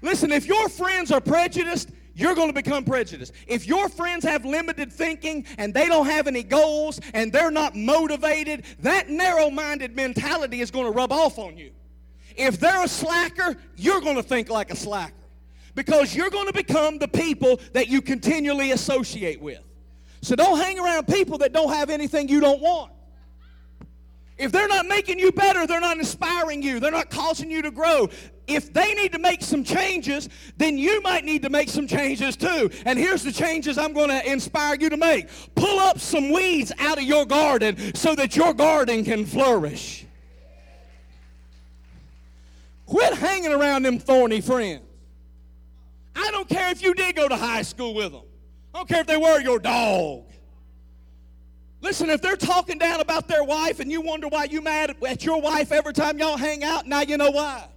Listen, 0.00 0.30
if 0.30 0.46
your 0.46 0.68
friends 0.68 1.10
are 1.10 1.20
prejudiced, 1.20 1.90
you're 2.18 2.34
going 2.34 2.48
to 2.48 2.54
become 2.54 2.84
prejudiced. 2.84 3.32
If 3.46 3.66
your 3.68 3.88
friends 3.88 4.24
have 4.24 4.44
limited 4.44 4.92
thinking 4.92 5.46
and 5.56 5.72
they 5.72 5.86
don't 5.86 6.06
have 6.06 6.26
any 6.26 6.42
goals 6.42 6.98
and 7.14 7.32
they're 7.32 7.52
not 7.52 7.76
motivated, 7.76 8.64
that 8.80 9.08
narrow 9.08 9.50
minded 9.50 9.94
mentality 9.94 10.60
is 10.60 10.72
going 10.72 10.86
to 10.86 10.90
rub 10.90 11.12
off 11.12 11.38
on 11.38 11.56
you. 11.56 11.70
If 12.36 12.58
they're 12.58 12.84
a 12.84 12.88
slacker, 12.88 13.56
you're 13.76 14.00
going 14.00 14.16
to 14.16 14.22
think 14.22 14.50
like 14.50 14.72
a 14.72 14.76
slacker 14.76 15.14
because 15.76 16.12
you're 16.12 16.30
going 16.30 16.48
to 16.48 16.52
become 16.52 16.98
the 16.98 17.06
people 17.06 17.60
that 17.72 17.86
you 17.86 18.02
continually 18.02 18.72
associate 18.72 19.40
with. 19.40 19.60
So 20.20 20.34
don't 20.34 20.58
hang 20.58 20.80
around 20.80 21.06
people 21.06 21.38
that 21.38 21.52
don't 21.52 21.72
have 21.72 21.88
anything 21.88 22.28
you 22.28 22.40
don't 22.40 22.60
want. 22.60 22.90
If 24.36 24.50
they're 24.50 24.68
not 24.68 24.86
making 24.86 25.20
you 25.20 25.30
better, 25.30 25.68
they're 25.68 25.80
not 25.80 25.98
inspiring 25.98 26.62
you, 26.62 26.80
they're 26.80 26.90
not 26.90 27.10
causing 27.10 27.48
you 27.48 27.62
to 27.62 27.70
grow. 27.70 28.08
If 28.48 28.72
they 28.72 28.94
need 28.94 29.12
to 29.12 29.18
make 29.18 29.42
some 29.42 29.62
changes, 29.62 30.28
then 30.56 30.78
you 30.78 31.02
might 31.02 31.24
need 31.24 31.42
to 31.42 31.50
make 31.50 31.68
some 31.68 31.86
changes 31.86 32.36
too. 32.36 32.70
And 32.86 32.98
here's 32.98 33.22
the 33.22 33.32
changes 33.32 33.76
I'm 33.76 33.92
going 33.92 34.08
to 34.08 34.30
inspire 34.30 34.74
you 34.76 34.88
to 34.88 34.96
make 34.96 35.28
pull 35.54 35.78
up 35.78 35.98
some 35.98 36.30
weeds 36.30 36.72
out 36.78 36.98
of 36.98 37.04
your 37.04 37.26
garden 37.26 37.94
so 37.94 38.14
that 38.14 38.36
your 38.36 38.54
garden 38.54 39.04
can 39.04 39.26
flourish. 39.26 40.06
Quit 42.86 43.12
hanging 43.14 43.52
around 43.52 43.82
them 43.84 43.98
thorny 43.98 44.40
friends. 44.40 44.82
I 46.16 46.30
don't 46.30 46.48
care 46.48 46.70
if 46.70 46.82
you 46.82 46.94
did 46.94 47.14
go 47.14 47.28
to 47.28 47.36
high 47.36 47.62
school 47.62 47.94
with 47.94 48.12
them. 48.12 48.22
I 48.74 48.78
don't 48.78 48.88
care 48.88 49.00
if 49.00 49.06
they 49.06 49.16
were 49.16 49.40
your 49.40 49.58
dog. 49.58 50.24
Listen, 51.80 52.10
if 52.10 52.20
they're 52.20 52.36
talking 52.36 52.78
down 52.78 53.00
about 53.00 53.28
their 53.28 53.44
wife 53.44 53.78
and 53.78 53.90
you 53.90 54.00
wonder 54.00 54.26
why 54.26 54.44
you 54.44 54.60
mad 54.60 54.96
at 55.06 55.24
your 55.24 55.40
wife 55.40 55.70
every 55.70 55.92
time 55.92 56.18
y'all 56.18 56.36
hang 56.36 56.64
out, 56.64 56.86
now 56.86 57.02
you 57.02 57.16
know 57.16 57.30
why. 57.30 57.68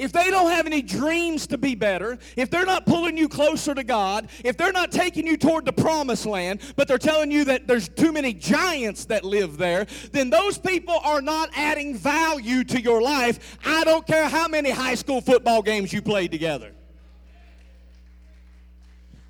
If 0.00 0.12
they 0.12 0.30
don't 0.30 0.50
have 0.50 0.64
any 0.64 0.80
dreams 0.80 1.46
to 1.48 1.58
be 1.58 1.74
better, 1.74 2.18
if 2.34 2.48
they're 2.48 2.64
not 2.64 2.86
pulling 2.86 3.18
you 3.18 3.28
closer 3.28 3.74
to 3.74 3.84
God, 3.84 4.30
if 4.42 4.56
they're 4.56 4.72
not 4.72 4.90
taking 4.90 5.26
you 5.26 5.36
toward 5.36 5.66
the 5.66 5.74
promised 5.74 6.24
land, 6.24 6.62
but 6.74 6.88
they're 6.88 6.96
telling 6.96 7.30
you 7.30 7.44
that 7.44 7.66
there's 7.66 7.86
too 7.86 8.10
many 8.10 8.32
giants 8.32 9.04
that 9.04 9.24
live 9.24 9.58
there, 9.58 9.86
then 10.12 10.30
those 10.30 10.56
people 10.56 10.98
are 11.04 11.20
not 11.20 11.50
adding 11.54 11.94
value 11.94 12.64
to 12.64 12.80
your 12.80 13.02
life. 13.02 13.58
I 13.62 13.84
don't 13.84 14.06
care 14.06 14.26
how 14.26 14.48
many 14.48 14.70
high 14.70 14.94
school 14.94 15.20
football 15.20 15.60
games 15.60 15.92
you 15.92 16.00
played 16.00 16.30
together. 16.30 16.72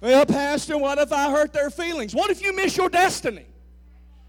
Well, 0.00 0.24
Pastor, 0.24 0.78
what 0.78 0.98
if 0.98 1.12
I 1.12 1.32
hurt 1.32 1.52
their 1.52 1.70
feelings? 1.70 2.14
What 2.14 2.30
if 2.30 2.40
you 2.40 2.54
miss 2.54 2.76
your 2.76 2.88
destiny? 2.88 3.46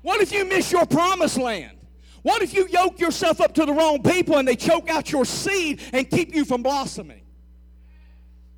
What 0.02 0.22
if 0.22 0.32
you 0.32 0.44
miss 0.46 0.72
your 0.72 0.88
promised 0.88 1.38
land? 1.38 1.78
What 2.22 2.42
if 2.42 2.54
you 2.54 2.68
yoke 2.68 3.00
yourself 3.00 3.42
up 3.42 3.54
to 3.56 3.66
the 3.66 3.74
wrong 3.74 4.04
people 4.04 4.38
and 4.38 4.48
they 4.48 4.56
choke 4.56 4.90
out 4.90 5.12
your 5.12 5.26
seed 5.26 5.82
and 5.92 6.10
keep 6.10 6.36
you 6.36 6.46
from 6.46 6.62
blossoming? 6.62 7.22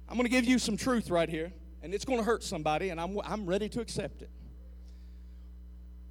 I'm 0.09 0.17
going 0.17 0.25
to 0.25 0.31
give 0.31 0.45
you 0.45 0.59
some 0.59 0.77
truth 0.77 1.09
right 1.09 1.29
here, 1.29 1.51
and 1.81 1.93
it's 1.93 2.05
going 2.05 2.19
to 2.19 2.25
hurt 2.25 2.43
somebody, 2.43 2.89
and 2.89 2.99
I'm, 2.99 3.17
I'm 3.23 3.45
ready 3.45 3.69
to 3.69 3.81
accept 3.81 4.21
it. 4.21 4.29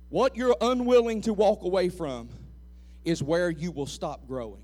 What 0.08 0.36
you're 0.36 0.56
unwilling 0.60 1.22
to 1.22 1.32
walk 1.32 1.62
away 1.62 1.88
from 1.88 2.28
is 3.04 3.22
where 3.22 3.50
you 3.50 3.70
will 3.70 3.86
stop 3.86 4.26
growing. 4.26 4.62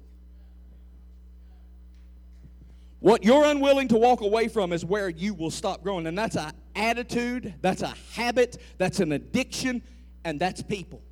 What 3.01 3.22
you're 3.22 3.45
unwilling 3.45 3.89
to 3.89 3.97
walk 3.97 4.22
away 4.22 4.49
from 4.49 4.72
is 4.72 4.84
where 4.84 5.09
you 5.09 5.34
will 5.34 5.51
stop 5.51 5.82
growing. 5.82 6.07
And 6.07 6.18
that's 6.18 6.36
an 6.36 6.53
attitude, 6.74 7.55
that's 7.61 7.82
a 7.82 7.95
habit, 8.14 8.61
that's 8.76 8.99
an 9.01 9.12
addiction, 9.12 9.82
and 10.24 10.41
that's 10.41 10.62
people. 10.62 11.03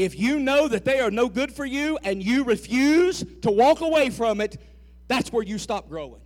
If 0.00 0.18
you 0.18 0.40
know 0.40 0.66
that 0.66 0.86
they 0.86 0.98
are 1.00 1.10
no 1.10 1.28
good 1.28 1.52
for 1.52 1.66
you 1.66 1.98
and 2.02 2.22
you 2.22 2.42
refuse 2.44 3.22
to 3.42 3.50
walk 3.50 3.82
away 3.82 4.08
from 4.08 4.40
it, 4.40 4.58
that's 5.08 5.30
where 5.30 5.42
you 5.42 5.58
stop 5.58 5.90
growing. 5.90 6.22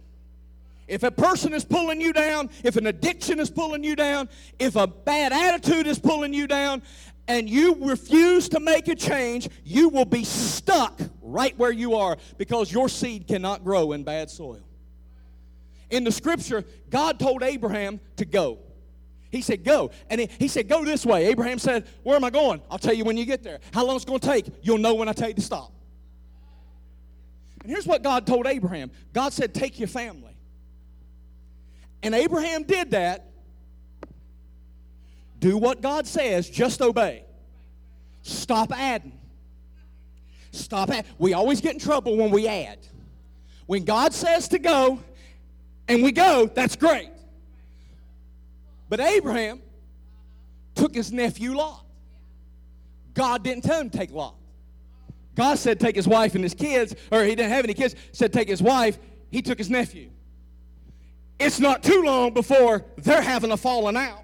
If 0.87 1.03
a 1.03 1.11
person 1.11 1.53
is 1.53 1.65
pulling 1.65 2.01
you 2.01 2.13
down, 2.13 2.51
if 2.63 2.77
an 2.77 2.87
addiction 2.87 3.41
is 3.41 3.51
pulling 3.51 3.83
you 3.83 3.97
down, 3.97 4.29
if 4.61 4.77
a 4.77 4.87
bad 4.87 5.33
attitude 5.33 5.89
is 5.89 5.99
pulling 5.99 6.33
you 6.33 6.47
down, 6.47 6.83
and 7.27 7.51
you 7.51 7.77
refuse 7.81 8.49
to 8.51 8.61
make 8.61 8.87
a 8.87 8.95
change, 8.95 9.49
you 9.65 9.89
will 9.89 10.05
be 10.05 10.23
stuck 10.23 11.01
right 11.21 11.59
where 11.59 11.73
you 11.73 11.97
are 11.97 12.17
because 12.39 12.71
your 12.71 12.89
seed 12.89 13.27
cannot 13.27 13.65
grow 13.65 13.91
in 13.91 14.05
bad 14.05 14.31
soil. 14.31 14.63
In 15.91 16.05
the 16.05 16.13
scripture, 16.13 16.65
God 16.91 17.19
told 17.19 17.43
Abraham 17.43 17.99
to 18.19 18.25
go. 18.25 18.59
He 19.35 19.43
said, 19.43 19.65
Go. 19.65 19.91
And 20.09 20.21
he, 20.21 20.29
he 20.39 20.49
said, 20.49 20.69
Go 20.69 20.85
this 20.85 21.05
way. 21.05 21.27
Abraham 21.27 21.59
said, 21.59 21.87
Where 22.03 22.17
am 22.17 22.25
I 22.25 22.31
going? 22.31 22.63
I'll 22.71 22.79
tell 22.79 22.95
you 22.95 23.05
when 23.05 23.17
you 23.17 23.25
get 23.25 23.43
there. 23.43 23.59
How 23.73 23.85
long 23.85 23.97
it's 23.97 24.05
going 24.05 24.21
to 24.21 24.27
take? 24.27 24.47
You'll 24.63 24.79
know 24.79 24.95
when 24.95 25.09
I 25.09 25.13
tell 25.13 25.29
you 25.29 25.35
to 25.35 25.43
stop. 25.43 25.73
And 27.63 27.71
here's 27.71 27.87
what 27.87 28.03
God 28.03 28.27
told 28.27 28.47
Abraham 28.47 28.91
God 29.13 29.33
said, 29.33 29.53
Take 29.53 29.79
your 29.79 29.89
family. 29.89 30.37
And 32.03 32.15
Abraham 32.15 32.63
did 32.63 32.93
that. 32.93 33.27
Do 35.41 35.59
what 35.59 35.83
God 35.83 36.07
says, 36.07 36.49
just 36.49 36.81
obey. 36.81 37.25
Stop 38.23 38.73
adding. 38.73 39.19
Stop 40.53 40.91
adding. 40.91 41.11
We 41.19 41.35
always 41.35 41.61
get 41.61 41.75
in 41.75 41.79
trouble 41.81 42.17
when 42.17 42.31
we 42.31 42.47
add. 42.47 42.79
When 43.67 43.85
God 43.85 44.15
says 44.15 44.49
to 44.49 44.59
go 44.59 45.01
and 45.89 46.03
we 46.03 46.13
go, 46.13 46.51
that's 46.55 46.77
great. 46.77 47.11
But 48.97 49.09
Abraham 49.09 49.61
took 50.77 50.95
his 50.95 51.11
nephew 51.11 51.57
Lot. 51.57 51.85
God 53.13 53.43
didn't 53.43 53.65
tell 53.65 53.81
him 53.81 53.91
to 53.91 53.99
take 53.99 54.13
Lot. 54.13 54.37
God 55.35 55.59
said 55.59 55.81
take 55.81 55.97
his 55.97 56.07
wife 56.07 56.37
and 56.37 56.45
his 56.45 56.55
kids, 56.55 56.95
or 57.11 57.25
he 57.25 57.35
didn't 57.35 57.51
have 57.51 57.65
any 57.65 57.75
kids, 57.75 57.97
said 58.13 58.33
take 58.33 58.47
his 58.47 58.63
wife. 58.63 58.97
He 59.33 59.43
took 59.43 59.59
his 59.59 59.69
nephew. 59.69 60.11
It's 61.41 61.59
not 61.59 61.83
too 61.83 62.03
long 62.05 62.35
before 62.35 62.85
they're 62.97 63.21
having 63.21 63.51
a 63.51 63.57
falling 63.57 63.97
out. 63.97 64.23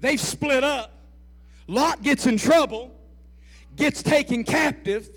They've 0.00 0.20
split 0.20 0.64
up. 0.64 0.98
Lot 1.68 2.02
gets 2.02 2.26
in 2.26 2.38
trouble, 2.38 2.98
gets 3.76 4.02
taken 4.02 4.42
captive, 4.42 5.08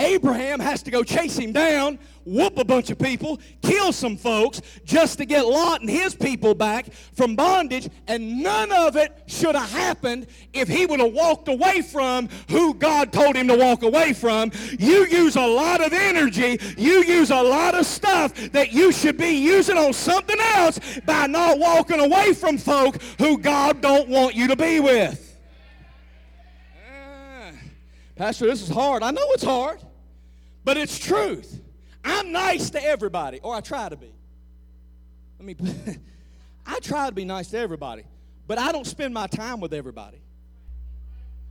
Abraham 0.00 0.60
has 0.60 0.82
to 0.84 0.90
go 0.90 1.02
chase 1.02 1.36
him 1.36 1.52
down, 1.52 1.98
whoop 2.24 2.56
a 2.56 2.64
bunch 2.64 2.90
of 2.90 2.98
people, 2.98 3.38
kill 3.60 3.92
some 3.92 4.16
folks 4.16 4.62
just 4.82 5.18
to 5.18 5.26
get 5.26 5.44
Lot 5.44 5.82
and 5.82 5.90
his 5.90 6.14
people 6.14 6.54
back 6.54 6.90
from 7.12 7.36
bondage. 7.36 7.88
And 8.08 8.42
none 8.42 8.72
of 8.72 8.96
it 8.96 9.22
should 9.26 9.54
have 9.54 9.70
happened 9.70 10.26
if 10.54 10.68
he 10.68 10.86
would 10.86 11.00
have 11.00 11.12
walked 11.12 11.48
away 11.48 11.82
from 11.82 12.30
who 12.48 12.72
God 12.72 13.12
told 13.12 13.36
him 13.36 13.46
to 13.48 13.56
walk 13.56 13.82
away 13.82 14.14
from. 14.14 14.50
You 14.78 15.06
use 15.06 15.36
a 15.36 15.46
lot 15.46 15.82
of 15.82 15.92
energy, 15.92 16.58
you 16.78 17.04
use 17.04 17.30
a 17.30 17.42
lot 17.42 17.74
of 17.74 17.84
stuff 17.84 18.34
that 18.52 18.72
you 18.72 18.92
should 18.92 19.18
be 19.18 19.32
using 19.32 19.76
on 19.76 19.92
something 19.92 20.40
else 20.40 20.80
by 21.04 21.26
not 21.26 21.58
walking 21.58 22.00
away 22.00 22.32
from 22.32 22.56
folk 22.56 23.00
who 23.18 23.36
God 23.36 23.82
don't 23.82 24.08
want 24.08 24.34
you 24.34 24.48
to 24.48 24.56
be 24.56 24.80
with. 24.80 25.36
Ah, 26.90 27.50
Pastor, 28.16 28.46
this 28.46 28.62
is 28.62 28.70
hard. 28.70 29.02
I 29.02 29.10
know 29.10 29.26
it's 29.32 29.44
hard. 29.44 29.78
But 30.64 30.76
it's 30.76 30.98
truth. 30.98 31.60
I'm 32.04 32.32
nice 32.32 32.70
to 32.70 32.82
everybody, 32.82 33.40
or 33.40 33.54
I 33.54 33.60
try 33.60 33.88
to 33.88 33.96
be. 33.96 34.12
I 35.38 35.42
mean, 35.42 35.56
I 36.66 36.78
try 36.80 37.06
to 37.08 37.14
be 37.14 37.24
nice 37.24 37.48
to 37.48 37.58
everybody, 37.58 38.04
but 38.46 38.58
I 38.58 38.72
don't 38.72 38.86
spend 38.86 39.14
my 39.14 39.26
time 39.26 39.60
with 39.60 39.72
everybody. 39.72 40.20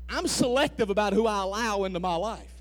I'm 0.09 0.27
selective 0.27 0.89
about 0.89 1.13
who 1.13 1.27
I 1.27 1.41
allow 1.41 1.83
into 1.83 1.99
my 1.99 2.15
life. 2.15 2.53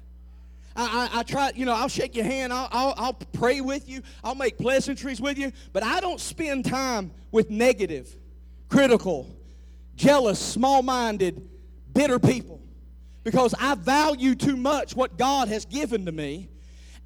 I, 0.77 1.09
I, 1.13 1.21
I, 1.21 1.23
try, 1.23 1.53
you 1.55 1.65
know, 1.65 1.75
I'll 1.75 1.89
shake 1.89 2.15
your 2.15 2.25
hand, 2.25 2.53
I'll, 2.53 2.69
I'll, 2.71 2.95
I'll 2.97 3.15
pray 3.15 3.61
with 3.61 3.89
you, 3.89 4.03
I'll 4.23 4.35
make 4.35 4.59
pleasantries 4.59 5.21
with 5.21 5.39
you, 5.39 5.53
but 5.73 5.83
I 5.83 6.01
don't 6.01 6.21
spend 6.21 6.67
time 6.67 7.11
with 7.33 7.51
negative, 7.51 8.15
critical, 8.69 9.29
jealous, 9.97 10.39
small 10.39 10.83
minded, 10.83 11.49
bitter 11.93 12.19
people 12.19 12.58
because 13.31 13.55
I 13.59 13.75
value 13.75 14.35
too 14.35 14.57
much 14.57 14.97
what 14.97 15.19
God 15.19 15.49
has 15.49 15.67
given 15.67 16.07
to 16.07 16.13
me. 16.13 16.49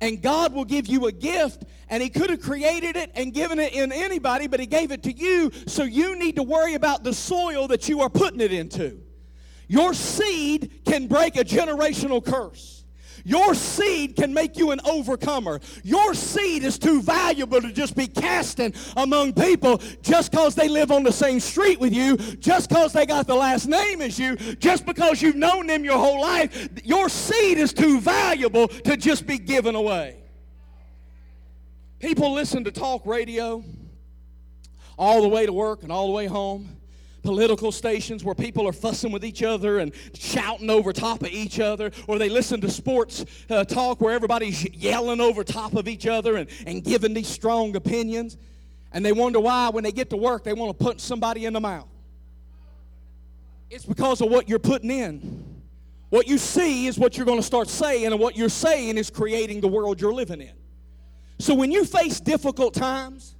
And 0.00 0.22
God 0.22 0.52
will 0.52 0.64
give 0.64 0.86
you 0.86 1.06
a 1.06 1.12
gift, 1.12 1.64
and 1.88 2.00
He 2.00 2.10
could 2.10 2.30
have 2.30 2.40
created 2.40 2.94
it 2.94 3.10
and 3.16 3.34
given 3.34 3.58
it 3.58 3.72
in 3.72 3.90
anybody, 3.90 4.46
but 4.46 4.60
He 4.60 4.66
gave 4.66 4.92
it 4.92 5.02
to 5.02 5.12
you, 5.12 5.50
so 5.66 5.82
you 5.82 6.16
need 6.16 6.36
to 6.36 6.44
worry 6.44 6.74
about 6.74 7.02
the 7.02 7.12
soil 7.12 7.66
that 7.68 7.88
you 7.88 8.02
are 8.02 8.08
putting 8.08 8.40
it 8.40 8.52
into. 8.52 9.00
Your 9.66 9.94
seed 9.94 10.84
can 10.84 11.08
break 11.08 11.36
a 11.36 11.44
generational 11.44 12.24
curse. 12.24 12.82
Your 13.24 13.54
seed 13.54 14.16
can 14.16 14.32
make 14.34 14.56
you 14.56 14.70
an 14.70 14.80
overcomer. 14.84 15.60
Your 15.82 16.14
seed 16.14 16.64
is 16.64 16.78
too 16.78 17.02
valuable 17.02 17.60
to 17.60 17.72
just 17.72 17.96
be 17.96 18.06
casting 18.06 18.74
among 18.96 19.34
people 19.34 19.80
just 20.02 20.30
because 20.30 20.54
they 20.54 20.68
live 20.68 20.90
on 20.90 21.02
the 21.02 21.12
same 21.12 21.40
street 21.40 21.78
with 21.78 21.92
you, 21.92 22.16
just 22.16 22.68
because 22.68 22.92
they 22.92 23.06
got 23.06 23.26
the 23.26 23.34
last 23.34 23.66
name 23.66 24.00
as 24.00 24.18
you, 24.18 24.36
just 24.36 24.84
because 24.86 25.22
you've 25.22 25.36
known 25.36 25.66
them 25.66 25.84
your 25.84 25.98
whole 25.98 26.20
life. 26.20 26.68
Your 26.84 27.08
seed 27.08 27.58
is 27.58 27.72
too 27.72 28.00
valuable 28.00 28.68
to 28.68 28.96
just 28.96 29.26
be 29.26 29.38
given 29.38 29.74
away. 29.74 30.18
People 32.00 32.32
listen 32.32 32.64
to 32.64 32.72
talk 32.72 33.06
radio 33.06 33.62
all 34.98 35.22
the 35.22 35.28
way 35.28 35.46
to 35.46 35.52
work 35.52 35.82
and 35.82 35.92
all 35.92 36.08
the 36.08 36.12
way 36.12 36.26
home 36.26 36.82
political 37.22 37.70
stations 37.72 38.24
where 38.24 38.34
people 38.34 38.66
are 38.68 38.72
fussing 38.72 39.12
with 39.12 39.24
each 39.24 39.42
other 39.42 39.78
and 39.78 39.92
shouting 40.14 40.70
over 40.70 40.92
top 40.92 41.22
of 41.22 41.28
each 41.28 41.60
other, 41.60 41.90
or 42.06 42.18
they 42.18 42.28
listen 42.28 42.60
to 42.60 42.70
sports 42.70 43.24
uh, 43.50 43.64
talk 43.64 44.00
where 44.00 44.14
everybody's 44.14 44.64
yelling 44.74 45.20
over 45.20 45.44
top 45.44 45.74
of 45.74 45.88
each 45.88 46.06
other 46.06 46.36
and, 46.36 46.48
and 46.66 46.84
giving 46.84 47.14
these 47.14 47.28
strong 47.28 47.74
opinions. 47.76 48.36
And 48.92 49.04
they 49.04 49.12
wonder 49.12 49.40
why, 49.40 49.70
when 49.70 49.84
they 49.84 49.92
get 49.92 50.10
to 50.10 50.16
work, 50.16 50.44
they 50.44 50.52
want 50.52 50.76
to 50.76 50.84
punch 50.84 51.00
somebody 51.00 51.46
in 51.46 51.52
the 51.52 51.60
mouth. 51.60 51.88
It's 53.70 53.86
because 53.86 54.20
of 54.20 54.30
what 54.30 54.48
you're 54.48 54.58
putting 54.58 54.90
in. 54.90 55.62
What 56.10 56.28
you 56.28 56.36
see 56.36 56.86
is 56.88 56.98
what 56.98 57.16
you're 57.16 57.24
going 57.24 57.38
to 57.38 57.42
start 57.42 57.68
saying, 57.68 58.04
and 58.04 58.20
what 58.20 58.36
you're 58.36 58.50
saying 58.50 58.98
is 58.98 59.08
creating 59.08 59.62
the 59.62 59.68
world 59.68 59.98
you're 59.98 60.12
living 60.12 60.42
in. 60.42 60.52
So 61.38 61.54
when 61.54 61.72
you 61.72 61.86
face 61.86 62.20
difficult 62.20 62.74
times, 62.74 63.34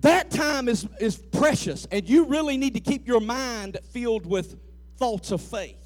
that 0.00 0.30
time 0.30 0.68
is, 0.68 0.86
is 0.98 1.16
precious, 1.16 1.86
and 1.90 2.08
you 2.08 2.24
really 2.26 2.56
need 2.56 2.74
to 2.74 2.80
keep 2.80 3.06
your 3.06 3.20
mind 3.20 3.78
filled 3.92 4.26
with 4.26 4.58
thoughts 4.96 5.30
of 5.30 5.42
faith. 5.42 5.76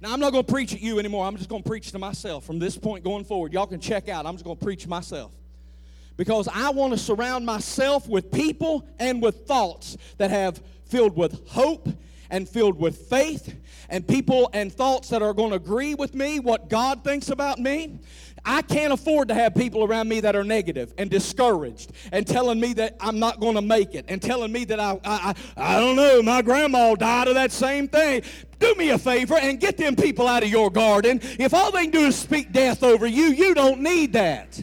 Now, 0.00 0.12
I'm 0.12 0.20
not 0.20 0.32
going 0.32 0.44
to 0.44 0.52
preach 0.52 0.72
at 0.72 0.80
you 0.80 0.98
anymore. 0.98 1.26
I'm 1.26 1.36
just 1.36 1.48
going 1.48 1.62
to 1.62 1.68
preach 1.68 1.90
to 1.92 1.98
myself 1.98 2.44
from 2.44 2.58
this 2.58 2.78
point 2.78 3.02
going 3.02 3.24
forward. 3.24 3.52
Y'all 3.52 3.66
can 3.66 3.80
check 3.80 4.08
out. 4.08 4.26
I'm 4.26 4.34
just 4.34 4.44
going 4.44 4.56
to 4.56 4.64
preach 4.64 4.86
myself. 4.86 5.32
Because 6.16 6.48
I 6.52 6.70
want 6.70 6.92
to 6.92 6.98
surround 6.98 7.44
myself 7.46 8.08
with 8.08 8.30
people 8.30 8.86
and 8.98 9.20
with 9.20 9.46
thoughts 9.46 9.96
that 10.18 10.30
have 10.30 10.60
filled 10.86 11.16
with 11.16 11.48
hope 11.48 11.88
and 12.30 12.48
filled 12.48 12.78
with 12.78 13.08
faith 13.08 13.54
and 13.88 14.06
people 14.06 14.50
and 14.52 14.72
thoughts 14.72 15.08
that 15.08 15.22
are 15.22 15.32
going 15.32 15.50
to 15.50 15.56
agree 15.56 15.94
with 15.94 16.14
me, 16.14 16.40
what 16.40 16.68
God 16.68 17.02
thinks 17.02 17.30
about 17.30 17.58
me. 17.58 17.98
I 18.44 18.62
can't 18.62 18.92
afford 18.92 19.28
to 19.28 19.34
have 19.34 19.54
people 19.54 19.84
around 19.84 20.08
me 20.08 20.20
that 20.20 20.36
are 20.36 20.44
negative 20.44 20.92
and 20.98 21.10
discouraged 21.10 21.92
and 22.12 22.26
telling 22.26 22.60
me 22.60 22.72
that 22.74 22.96
I'm 23.00 23.18
not 23.18 23.40
going 23.40 23.54
to 23.54 23.62
make 23.62 23.94
it 23.94 24.04
and 24.08 24.20
telling 24.20 24.52
me 24.52 24.64
that 24.66 24.80
I, 24.80 24.92
I, 25.04 25.34
I, 25.56 25.74
I 25.76 25.80
don't 25.80 25.96
know, 25.96 26.22
my 26.22 26.42
grandma 26.42 26.94
died 26.94 27.28
of 27.28 27.34
that 27.34 27.52
same 27.52 27.88
thing. 27.88 28.22
Do 28.58 28.74
me 28.74 28.90
a 28.90 28.98
favor 28.98 29.36
and 29.36 29.60
get 29.60 29.76
them 29.76 29.96
people 29.96 30.26
out 30.26 30.42
of 30.42 30.48
your 30.48 30.70
garden. 30.70 31.20
If 31.38 31.54
all 31.54 31.70
they 31.70 31.82
can 31.82 31.90
do 31.90 32.06
is 32.06 32.16
speak 32.16 32.52
death 32.52 32.82
over 32.82 33.06
you, 33.06 33.26
you 33.26 33.54
don't 33.54 33.80
need 33.80 34.12
that. 34.14 34.62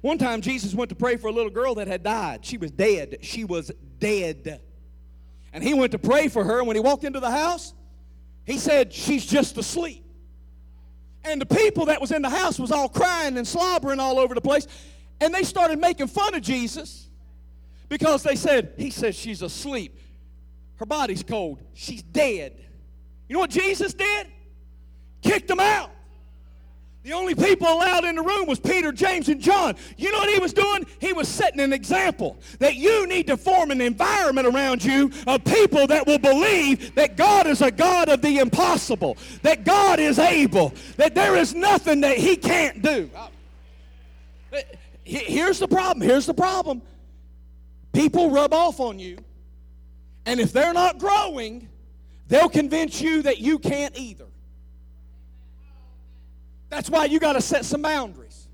One 0.00 0.16
time, 0.16 0.40
Jesus 0.40 0.74
went 0.74 0.90
to 0.90 0.94
pray 0.94 1.16
for 1.16 1.26
a 1.26 1.32
little 1.32 1.50
girl 1.50 1.74
that 1.76 1.88
had 1.88 2.04
died. 2.04 2.44
She 2.44 2.56
was 2.56 2.70
dead. 2.70 3.18
She 3.22 3.44
was 3.44 3.72
dead. 3.98 4.60
And 5.52 5.64
he 5.64 5.74
went 5.74 5.92
to 5.92 5.98
pray 5.98 6.28
for 6.28 6.44
her. 6.44 6.58
And 6.58 6.68
when 6.68 6.76
he 6.76 6.80
walked 6.80 7.02
into 7.02 7.18
the 7.18 7.30
house, 7.30 7.74
he 8.44 8.58
said, 8.58 8.92
She's 8.92 9.26
just 9.26 9.58
asleep. 9.58 10.04
And 11.24 11.40
the 11.40 11.46
people 11.46 11.86
that 11.86 12.00
was 12.00 12.12
in 12.12 12.22
the 12.22 12.30
house 12.30 12.58
was 12.58 12.70
all 12.70 12.88
crying 12.88 13.36
and 13.36 13.46
slobbering 13.46 14.00
all 14.00 14.18
over 14.18 14.34
the 14.34 14.40
place. 14.40 14.66
And 15.20 15.34
they 15.34 15.42
started 15.42 15.78
making 15.78 16.06
fun 16.06 16.34
of 16.34 16.42
Jesus 16.42 17.08
because 17.88 18.22
they 18.22 18.36
said, 18.36 18.74
He 18.76 18.90
says 18.90 19.16
she's 19.16 19.42
asleep. 19.42 19.98
Her 20.76 20.86
body's 20.86 21.22
cold. 21.22 21.60
She's 21.74 22.02
dead. 22.02 22.52
You 23.28 23.34
know 23.34 23.40
what 23.40 23.50
Jesus 23.50 23.94
did? 23.94 24.28
Kicked 25.22 25.48
them 25.48 25.60
out. 25.60 25.90
The 27.04 27.12
only 27.12 27.34
people 27.34 27.66
allowed 27.66 28.04
in 28.04 28.16
the 28.16 28.22
room 28.22 28.46
was 28.46 28.58
Peter, 28.58 28.92
James, 28.92 29.28
and 29.28 29.40
John. 29.40 29.76
You 29.96 30.12
know 30.12 30.18
what 30.18 30.30
he 30.30 30.38
was 30.38 30.52
doing? 30.52 30.84
He 31.00 31.12
was 31.12 31.28
setting 31.28 31.60
an 31.60 31.72
example 31.72 32.36
that 32.58 32.74
you 32.74 33.06
need 33.06 33.28
to 33.28 33.36
form 33.36 33.70
an 33.70 33.80
environment 33.80 34.46
around 34.46 34.84
you 34.84 35.10
of 35.26 35.44
people 35.44 35.86
that 35.86 36.06
will 36.06 36.18
believe 36.18 36.94
that 36.96 37.16
God 37.16 37.46
is 37.46 37.62
a 37.62 37.70
God 37.70 38.08
of 38.08 38.20
the 38.20 38.38
impossible, 38.38 39.16
that 39.42 39.64
God 39.64 40.00
is 40.00 40.18
able, 40.18 40.74
that 40.96 41.14
there 41.14 41.36
is 41.36 41.54
nothing 41.54 42.02
that 42.02 42.18
he 42.18 42.36
can't 42.36 42.82
do. 42.82 43.10
Here's 45.04 45.58
the 45.58 45.68
problem. 45.68 46.06
Here's 46.06 46.26
the 46.26 46.34
problem. 46.34 46.82
People 47.94 48.30
rub 48.30 48.52
off 48.52 48.80
on 48.80 48.98
you, 48.98 49.18
and 50.26 50.40
if 50.40 50.52
they're 50.52 50.74
not 50.74 50.98
growing, 50.98 51.68
they'll 52.26 52.50
convince 52.50 53.00
you 53.00 53.22
that 53.22 53.38
you 53.38 53.58
can't 53.58 53.98
either. 53.98 54.27
That's 56.70 56.90
why 56.90 57.06
you 57.06 57.18
got 57.18 57.34
to 57.34 57.40
set 57.40 57.64
some 57.64 57.82
boundaries. 57.82 58.48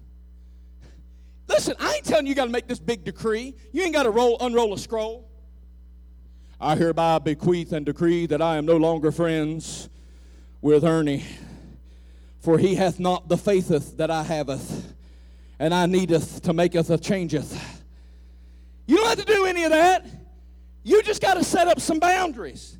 Listen, 1.48 1.74
I 1.78 1.94
ain't 1.94 2.04
telling 2.04 2.26
you, 2.26 2.34
got 2.34 2.46
to 2.46 2.50
make 2.50 2.66
this 2.66 2.78
big 2.78 3.04
decree. 3.04 3.54
You 3.72 3.82
ain't 3.82 3.92
got 3.92 4.04
to 4.04 4.10
roll, 4.10 4.36
unroll 4.40 4.72
a 4.72 4.78
scroll. 4.78 5.28
I 6.60 6.76
hereby 6.76 7.18
bequeath 7.18 7.72
and 7.72 7.84
decree 7.84 8.26
that 8.26 8.40
I 8.40 8.56
am 8.56 8.64
no 8.64 8.76
longer 8.76 9.12
friends 9.12 9.90
with 10.62 10.84
Ernie, 10.84 11.24
for 12.40 12.56
he 12.56 12.74
hath 12.74 12.98
not 12.98 13.28
the 13.28 13.36
faitheth 13.36 13.98
that 13.98 14.10
I 14.10 14.22
haveth, 14.22 14.94
and 15.58 15.74
I 15.74 15.86
needeth 15.86 16.42
to 16.42 16.54
maketh 16.54 16.88
a 16.88 16.96
changeth. 16.96 17.82
You 18.86 18.96
don't 18.96 19.08
have 19.08 19.18
to 19.18 19.24
do 19.24 19.44
any 19.44 19.64
of 19.64 19.70
that. 19.70 20.06
You 20.82 21.02
just 21.02 21.20
got 21.20 21.34
to 21.34 21.44
set 21.44 21.68
up 21.68 21.80
some 21.80 21.98
boundaries. 21.98 22.78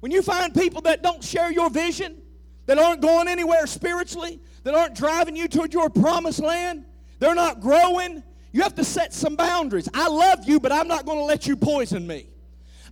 When 0.00 0.12
you 0.12 0.20
find 0.20 0.52
people 0.52 0.82
that 0.82 1.02
don't 1.02 1.24
share 1.24 1.50
your 1.50 1.70
vision, 1.70 2.20
that 2.66 2.78
aren't 2.78 3.00
going 3.00 3.28
anywhere 3.28 3.66
spiritually, 3.66 4.40
that 4.64 4.74
aren't 4.74 4.94
driving 4.94 5.36
you 5.36 5.46
toward 5.46 5.72
your 5.72 5.88
promised 5.88 6.40
land, 6.40 6.84
they're 7.20 7.34
not 7.34 7.60
growing, 7.60 8.22
you 8.52 8.62
have 8.62 8.74
to 8.74 8.84
set 8.84 9.12
some 9.12 9.36
boundaries. 9.36 9.88
I 9.94 10.08
love 10.08 10.48
you, 10.48 10.58
but 10.58 10.72
I'm 10.72 10.88
not 10.88 11.06
going 11.06 11.18
to 11.18 11.24
let 11.24 11.46
you 11.46 11.56
poison 11.56 12.06
me. 12.06 12.26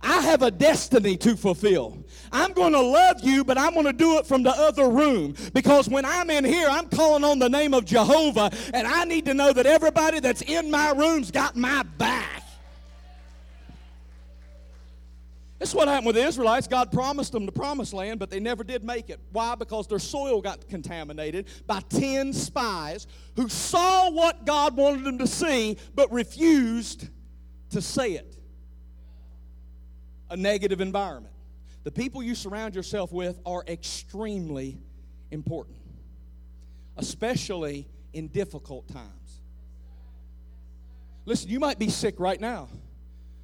I 0.03 0.19
have 0.21 0.41
a 0.41 0.51
destiny 0.51 1.15
to 1.17 1.37
fulfill. 1.37 2.03
I'm 2.31 2.51
going 2.51 2.73
to 2.73 2.81
love 2.81 3.21
you, 3.23 3.45
but 3.45 3.57
I'm 3.57 3.73
going 3.73 3.85
to 3.85 3.93
do 3.93 4.17
it 4.17 4.27
from 4.27 4.43
the 4.43 4.51
other 4.51 4.89
room 4.89 5.33
because 5.53 5.87
when 5.87 6.03
I'm 6.03 6.29
in 6.29 6.43
here, 6.43 6.67
I'm 6.69 6.89
calling 6.89 7.23
on 7.23 7.39
the 7.39 7.47
name 7.49 7.73
of 7.73 7.85
Jehovah, 7.85 8.51
and 8.73 8.85
I 8.85 9.05
need 9.05 9.25
to 9.25 9.33
know 9.33 9.53
that 9.53 9.65
everybody 9.65 10.19
that's 10.19 10.41
in 10.41 10.69
my 10.69 10.91
room's 10.91 11.31
got 11.31 11.55
my 11.55 11.83
back. 11.97 12.42
This 15.63 15.69
is 15.69 15.75
what 15.75 15.87
happened 15.87 16.07
with 16.07 16.17
the 16.17 16.25
Israelites. 16.25 16.67
God 16.67 16.91
promised 16.91 17.31
them 17.31 17.45
the 17.45 17.51
promised 17.53 17.93
land, 17.93 18.19
but 18.19 18.29
they 18.29 18.41
never 18.41 18.65
did 18.65 18.83
make 18.83 19.09
it. 19.09 19.21
Why? 19.31 19.55
Because 19.55 19.87
their 19.87 19.97
soil 19.97 20.41
got 20.41 20.67
contaminated 20.67 21.47
by 21.65 21.79
10 21.87 22.33
spies 22.33 23.07
who 23.37 23.47
saw 23.47 24.11
what 24.11 24.45
God 24.45 24.75
wanted 24.75 25.05
them 25.05 25.19
to 25.19 25.25
see, 25.25 25.77
but 25.95 26.11
refused 26.11 27.07
to 27.69 27.81
say 27.81 28.11
it. 28.11 28.35
A 30.29 30.35
negative 30.35 30.81
environment. 30.81 31.33
The 31.85 31.91
people 31.91 32.21
you 32.21 32.35
surround 32.35 32.75
yourself 32.75 33.13
with 33.13 33.39
are 33.45 33.63
extremely 33.65 34.77
important, 35.31 35.77
especially 36.97 37.87
in 38.11 38.27
difficult 38.27 38.89
times. 38.89 39.39
Listen, 41.23 41.49
you 41.49 41.61
might 41.61 41.79
be 41.79 41.87
sick 41.87 42.19
right 42.19 42.41
now, 42.41 42.67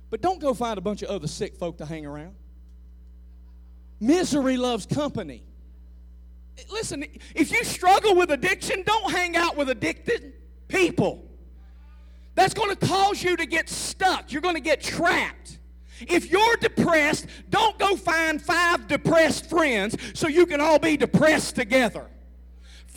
but 0.10 0.22
don't 0.22 0.39
go 0.39 0.53
find 0.53 0.78
a 0.78 0.82
bunch 0.82 1.01
of 1.01 1.10
other 1.10 1.28
sick 1.28 1.55
folk 1.55 1.78
to 1.78 1.86
hang 1.86 2.05
around. 2.05 2.36
Misery 3.99 4.57
loves 4.57 4.86
company. 4.86 5.43
Listen, 6.70 7.05
if 7.36 7.51
you 7.51 7.64
struggle 7.64 8.16
with 8.16 8.32
addiction, 8.32 8.84
don't 8.86 9.12
hang 9.12 9.36
out 9.36 9.55
with 9.55 9.70
addicted 9.70 10.34
people. 10.68 11.26
That's 12.36 12.53
going 12.53 12.76
to 12.76 12.88
cause 12.88 13.22
you 13.24 13.36
to 13.38 13.45
get 13.45 13.70
stuck. 13.70 14.32
You're 14.32 14.41
going 14.41 14.55
to 14.55 14.62
get 14.62 14.82
trapped. 14.82 15.60
If 16.01 16.32
you're 16.32 16.55
depressed, 16.57 17.28
don't 17.49 17.78
go 17.78 17.95
find 17.97 18.41
five 18.41 18.88
depressed 18.88 19.49
friends 19.49 19.97
so 20.14 20.28
you 20.28 20.45
can 20.45 20.62
all 20.62 20.80
be 20.80 20.95
depressed 20.95 21.55
together. 21.55 22.07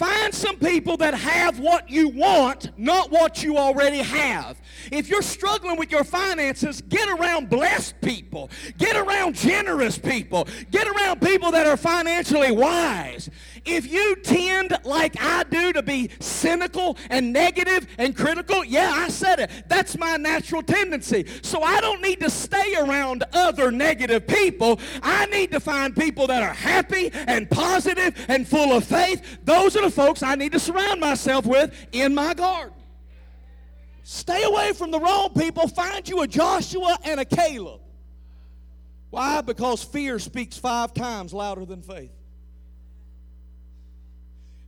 Find 0.03 0.34
some 0.34 0.57
people 0.57 0.96
that 0.96 1.14
have 1.14 1.61
what 1.61 1.88
you 1.88 2.09
want, 2.09 2.76
not 2.76 3.12
what 3.12 3.44
you 3.44 3.57
already 3.57 3.98
have. 3.98 4.61
If 4.90 5.09
you're 5.09 5.22
struggling 5.22 5.76
with 5.78 5.92
your 5.92 6.03
finances, 6.03 6.80
get 6.80 7.09
around 7.09 7.48
blessed 7.48 8.00
people. 8.00 8.50
Get 8.78 8.96
around 8.96 9.36
generous 9.36 9.98
people. 9.98 10.48
Get 10.72 10.88
around 10.88 11.20
people 11.20 11.53
that 11.53 11.68
are 11.68 11.76
financially 11.76 12.50
wise. 12.50 13.30
If 13.64 13.90
you 13.90 14.16
tend, 14.16 14.76
like 14.84 15.16
I 15.20 15.44
do, 15.44 15.72
to 15.72 15.82
be 15.82 16.10
cynical 16.18 16.96
and 17.10 17.32
negative 17.32 17.86
and 17.96 18.16
critical, 18.16 18.64
yeah, 18.64 18.92
I 18.92 19.08
said 19.08 19.38
it. 19.38 19.50
That's 19.68 19.96
my 19.96 20.16
natural 20.16 20.62
tendency. 20.62 21.26
So 21.42 21.62
I 21.62 21.80
don't 21.80 22.02
need 22.02 22.20
to 22.20 22.30
stay 22.30 22.74
around 22.76 23.22
other 23.32 23.70
negative 23.70 24.26
people. 24.26 24.80
I 25.02 25.26
need 25.26 25.52
to 25.52 25.60
find 25.60 25.94
people 25.94 26.26
that 26.26 26.42
are 26.42 26.54
happy 26.54 27.10
and 27.12 27.48
positive 27.48 28.24
and 28.28 28.48
full 28.48 28.72
of 28.72 28.84
faith. 28.84 29.38
Those 29.44 29.76
are 29.76 29.82
the 29.82 29.90
folks 29.90 30.22
I 30.22 30.34
need 30.34 30.52
to 30.52 30.60
surround 30.60 31.00
myself 31.00 31.46
with 31.46 31.72
in 31.92 32.14
my 32.14 32.34
garden. 32.34 32.74
Stay 34.02 34.42
away 34.42 34.72
from 34.72 34.90
the 34.90 34.98
wrong 34.98 35.30
people. 35.38 35.68
Find 35.68 36.08
you 36.08 36.22
a 36.22 36.26
Joshua 36.26 36.98
and 37.04 37.20
a 37.20 37.24
Caleb. 37.24 37.80
Why? 39.10 39.40
Because 39.40 39.84
fear 39.84 40.18
speaks 40.18 40.58
five 40.58 40.92
times 40.94 41.32
louder 41.32 41.64
than 41.64 41.82
faith. 41.82 42.10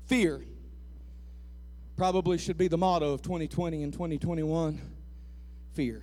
Fear 0.06 0.44
probably 1.96 2.38
should 2.38 2.58
be 2.58 2.68
the 2.68 2.78
motto 2.78 3.12
of 3.12 3.22
2020 3.22 3.82
and 3.82 3.92
2021. 3.92 4.80
Fear. 5.72 6.02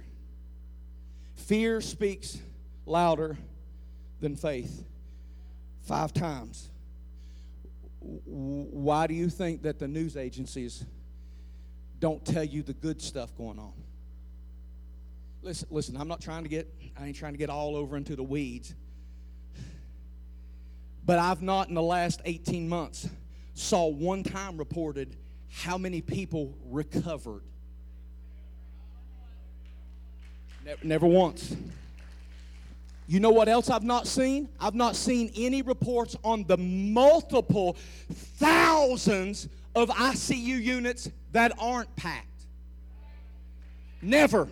Fear 1.35 1.81
speaks 1.81 2.39
louder 2.85 3.37
than 4.19 4.35
faith. 4.35 4.83
Five 5.83 6.13
times. 6.13 6.69
Why 7.99 9.07
do 9.07 9.13
you 9.13 9.29
think 9.29 9.63
that 9.63 9.79
the 9.79 9.87
news 9.87 10.17
agencies 10.17 10.83
don't 11.99 12.25
tell 12.25 12.43
you 12.43 12.63
the 12.63 12.73
good 12.73 13.01
stuff 13.01 13.35
going 13.37 13.59
on? 13.59 13.73
Listen, 15.43 15.67
listen, 15.71 15.97
I'm 15.97 16.07
not 16.07 16.21
trying 16.21 16.43
to 16.43 16.49
get, 16.49 16.71
I 16.99 17.07
ain't 17.07 17.15
trying 17.15 17.33
to 17.33 17.37
get 17.37 17.49
all 17.49 17.75
over 17.75 17.97
into 17.97 18.15
the 18.15 18.23
weeds. 18.23 18.73
But 21.03 21.19
I've 21.19 21.41
not 21.41 21.67
in 21.67 21.75
the 21.75 21.81
last 21.81 22.21
18 22.25 22.69
months 22.69 23.07
saw 23.53 23.87
one 23.87 24.23
time 24.23 24.57
reported 24.57 25.15
how 25.49 25.77
many 25.77 26.01
people 26.01 26.55
recovered. 26.69 27.41
Never, 30.65 30.85
never 30.85 31.07
once. 31.07 31.55
You 33.07 33.19
know 33.19 33.31
what 33.31 33.49
else 33.49 33.69
I've 33.69 33.83
not 33.83 34.07
seen? 34.07 34.47
I've 34.59 34.75
not 34.75 34.95
seen 34.95 35.31
any 35.35 35.61
reports 35.61 36.15
on 36.23 36.45
the 36.47 36.57
multiple 36.57 37.75
thousands 38.37 39.49
of 39.75 39.89
ICU 39.89 40.63
units 40.63 41.09
that 41.33 41.51
aren't 41.59 41.93
packed. 41.95 42.27
Never. 44.01 44.47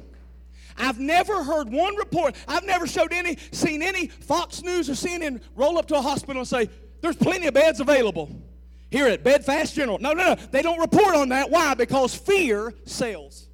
I've 0.78 1.00
never 1.00 1.44
heard 1.44 1.72
one 1.72 1.96
report. 1.96 2.36
I've 2.48 2.66
never 2.66 2.88
showed 2.88 3.14
any, 3.14 3.38
seen 3.52 3.82
any 3.82 4.08
Fox 4.08 4.62
News 4.62 4.90
or 4.90 4.94
CNN 4.94 5.42
roll 5.56 5.78
up 5.78 5.88
to 5.88 5.96
a 5.96 6.02
hospital 6.02 6.42
and 6.42 6.48
say, 6.48 6.70
there's 7.02 7.16
plenty 7.16 7.48
of 7.48 7.54
beds 7.54 7.80
available. 7.80 8.30
Here 8.92 9.08
at 9.08 9.24
Bedfast 9.24 9.76
General. 9.76 10.00
No, 10.00 10.14
no, 10.14 10.34
no. 10.34 10.36
They 10.36 10.62
don't 10.62 10.80
report 10.80 11.16
on 11.16 11.30
that. 11.30 11.50
Why? 11.50 11.74
Because 11.76 12.16
fear 12.16 12.74
sells. 12.86 13.48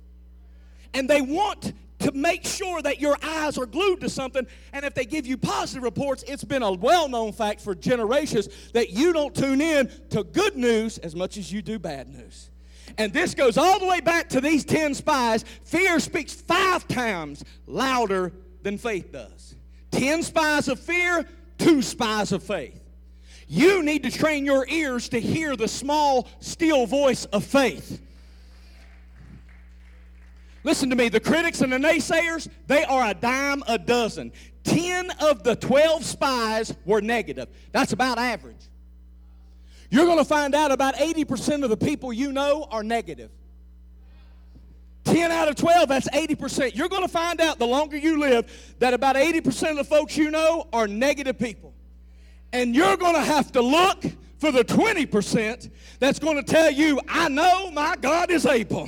And 0.94 1.10
they 1.10 1.22
want 1.22 1.74
to 2.00 2.12
make 2.14 2.46
sure 2.46 2.82
that 2.82 3.02
your 3.02 3.18
eyes 3.22 3.58
are 3.58 3.66
glued 3.66 4.02
to 4.02 4.10
something. 4.10 4.46
And 4.72 4.86
if 4.86 4.94
they 4.94 5.06
give 5.06 5.26
you 5.26 5.38
positive 5.38 5.84
reports, 5.84 6.24
it's 6.28 6.44
been 6.44 6.64
a 6.64 6.72
well 6.72 7.10
known 7.10 7.34
fact 7.34 7.62
for 7.62 7.76
generations 7.76 8.48
that 8.74 8.92
you 8.92 9.12
don't 9.12 9.36
tune 9.36 9.60
in 9.60 9.92
to 10.12 10.24
good 10.24 10.56
news 10.56 10.98
as 11.00 11.16
much 11.16 11.38
as 11.38 11.52
you 11.52 11.62
do 11.62 11.80
bad 11.80 12.08
news. 12.08 12.50
And 12.98 13.12
this 13.12 13.34
goes 13.34 13.58
all 13.58 13.80
the 13.80 13.88
way 13.88 14.00
back 14.00 14.30
to 14.30 14.42
these 14.42 14.64
10 14.64 14.94
spies. 14.94 15.44
Fear 15.64 16.00
speaks 16.00 16.34
five 16.34 16.88
times 16.88 17.44
louder 17.66 18.32
than 18.62 18.78
faith 18.78 19.12
does. 19.12 19.56
10 19.92 20.24
spies 20.24 20.68
of 20.68 20.80
fear, 20.80 21.28
two 21.58 21.82
spies 21.82 22.32
of 22.32 22.44
faith. 22.44 22.85
You 23.48 23.84
need 23.84 24.04
to 24.04 24.12
train 24.12 24.46
your 24.46 24.68
ears 24.68 25.10
to 25.10 25.20
hear 25.20 25.56
the 25.56 25.68
small, 25.68 26.28
still 26.40 26.86
voice 26.86 27.26
of 27.26 27.44
faith. 27.44 28.02
Listen 30.64 30.90
to 30.90 30.96
me, 30.96 31.10
the 31.10 31.20
critics 31.20 31.62
and 31.62 31.72
the 31.72 31.78
naysayers, 31.78 32.48
they 32.66 32.84
are 32.86 33.12
a 33.12 33.14
dime 33.14 33.64
a 33.68 33.78
dozen. 33.78 34.32
10 34.64 35.12
of 35.22 35.44
the 35.44 35.56
12 35.56 36.04
spies 36.04 36.74
were 36.86 37.02
negative. 37.02 37.48
That's 37.72 37.94
about 37.94 38.18
average. 38.18 38.56
You're 39.92 40.06
going 40.06 40.18
to 40.18 40.26
find 40.26 40.56
out 40.56 40.72
about 40.72 40.96
80% 40.96 41.64
of 41.64 41.70
the 41.70 41.78
people 41.78 42.12
you 42.12 42.32
know 42.32 42.68
are 42.72 42.84
negative. 42.84 43.30
10 45.04 45.32
out 45.32 45.48
of 45.48 45.56
12, 45.56 45.88
that's 45.88 46.10
80%. 46.10 46.76
You're 46.76 46.90
going 46.90 47.04
to 47.04 47.08
find 47.08 47.40
out 47.40 47.60
the 47.60 47.68
longer 47.68 47.96
you 47.96 48.20
live 48.20 48.76
that 48.80 48.96
about 48.96 49.16
80% 49.16 49.70
of 49.70 49.78
the 49.78 49.84
folks 49.84 50.18
you 50.18 50.32
know 50.32 50.68
are 50.74 50.88
negative 50.88 51.38
people. 51.38 51.75
And 52.56 52.74
you're 52.74 52.96
going 52.96 53.16
to 53.16 53.22
have 53.22 53.52
to 53.52 53.62
look 53.62 54.06
for 54.38 54.50
the 54.50 54.64
20% 54.64 55.70
that's 56.00 56.20
going 56.20 56.38
to 56.38 56.42
tell 56.42 56.72
you, 56.72 57.02
I 57.06 57.28
know 57.28 57.70
my 57.72 57.98
God 58.00 58.32
is 58.32 58.46
able 58.46 58.88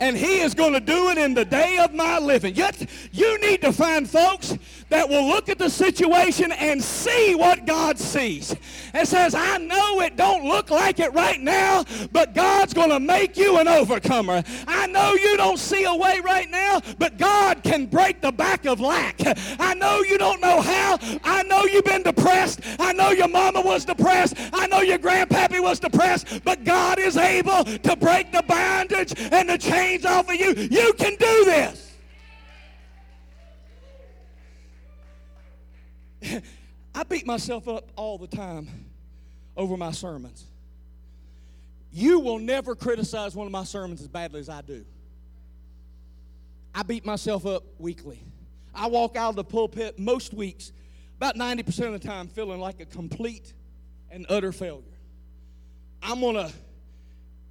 and 0.00 0.16
He 0.16 0.40
is 0.40 0.52
going 0.52 0.72
to 0.72 0.80
do 0.80 1.10
it 1.10 1.16
in 1.16 1.32
the 1.32 1.44
day 1.44 1.78
of 1.78 1.94
my 1.94 2.18
living. 2.18 2.56
Yet, 2.56 2.90
you 3.12 3.40
need 3.40 3.60
to 3.60 3.72
find 3.72 4.10
folks 4.10 4.58
that 4.90 5.08
will 5.08 5.26
look 5.26 5.48
at 5.48 5.58
the 5.58 5.68
situation 5.68 6.52
and 6.52 6.82
see 6.82 7.34
what 7.34 7.66
God 7.66 7.98
sees. 7.98 8.54
And 8.94 9.06
says, 9.06 9.34
I 9.34 9.58
know 9.58 10.00
it 10.00 10.16
don't 10.16 10.44
look 10.44 10.70
like 10.70 11.00
it 11.00 11.12
right 11.12 11.40
now, 11.40 11.84
but 12.12 12.34
God's 12.34 12.74
going 12.74 12.90
to 12.90 13.00
make 13.00 13.36
you 13.36 13.58
an 13.58 13.68
overcomer. 13.68 14.42
I 14.66 14.86
know 14.86 15.14
you 15.14 15.36
don't 15.36 15.58
see 15.58 15.84
a 15.84 15.94
way 15.94 16.20
right 16.20 16.50
now, 16.50 16.80
but 16.98 17.18
God 17.18 17.62
can 17.62 17.86
break 17.86 18.20
the 18.20 18.32
back 18.32 18.64
of 18.66 18.80
lack. 18.80 19.20
I 19.60 19.74
know 19.74 20.02
you 20.02 20.16
don't 20.16 20.40
know 20.40 20.60
how. 20.60 20.98
I 21.24 21.42
know 21.44 21.64
you've 21.64 21.84
been 21.84 22.02
depressed. 22.02 22.60
I 22.78 22.92
know 22.92 23.10
your 23.10 23.28
mama 23.28 23.60
was 23.60 23.84
depressed. 23.84 24.34
I 24.52 24.66
know 24.66 24.80
your 24.80 24.98
grandpappy 24.98 25.60
was 25.60 25.80
depressed, 25.80 26.42
but 26.44 26.64
God 26.64 26.98
is 26.98 27.16
able 27.16 27.64
to 27.64 27.96
break 27.96 28.32
the 28.32 28.42
bondage 28.42 29.12
and 29.18 29.48
the 29.48 29.58
chains 29.58 29.78
chains 29.78 30.04
off 30.04 30.28
of 30.28 30.34
you. 30.34 30.54
You 30.70 30.92
can 30.94 31.14
do 31.16 31.44
this. 31.44 31.87
I 36.94 37.02
beat 37.08 37.26
myself 37.26 37.68
up 37.68 37.90
all 37.96 38.18
the 38.18 38.26
time 38.26 38.68
over 39.56 39.76
my 39.76 39.92
sermons. 39.92 40.44
You 41.90 42.20
will 42.20 42.38
never 42.38 42.74
criticize 42.74 43.34
one 43.34 43.46
of 43.46 43.52
my 43.52 43.64
sermons 43.64 44.00
as 44.00 44.08
badly 44.08 44.40
as 44.40 44.48
I 44.48 44.60
do. 44.62 44.84
I 46.74 46.82
beat 46.82 47.04
myself 47.04 47.46
up 47.46 47.64
weekly. 47.78 48.22
I 48.74 48.86
walk 48.86 49.16
out 49.16 49.30
of 49.30 49.36
the 49.36 49.44
pulpit 49.44 49.98
most 49.98 50.34
weeks, 50.34 50.72
about 51.16 51.34
90% 51.34 51.86
of 51.86 52.00
the 52.00 52.06
time, 52.06 52.28
feeling 52.28 52.60
like 52.60 52.80
a 52.80 52.86
complete 52.86 53.52
and 54.10 54.26
utter 54.28 54.52
failure. 54.52 54.84
I'm 56.02 56.20
going 56.20 56.36
to 56.36 56.52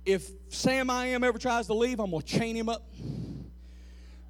if 0.07 0.29
Sam 0.47 0.89
I 0.89 1.07
am 1.07 1.23
ever 1.25 1.37
tries 1.37 1.67
to 1.67 1.73
leave, 1.73 1.99
I'm 1.99 2.11
going 2.11 2.21
to 2.21 2.27
chain 2.27 2.55
him 2.55 2.69
up. 2.69 2.89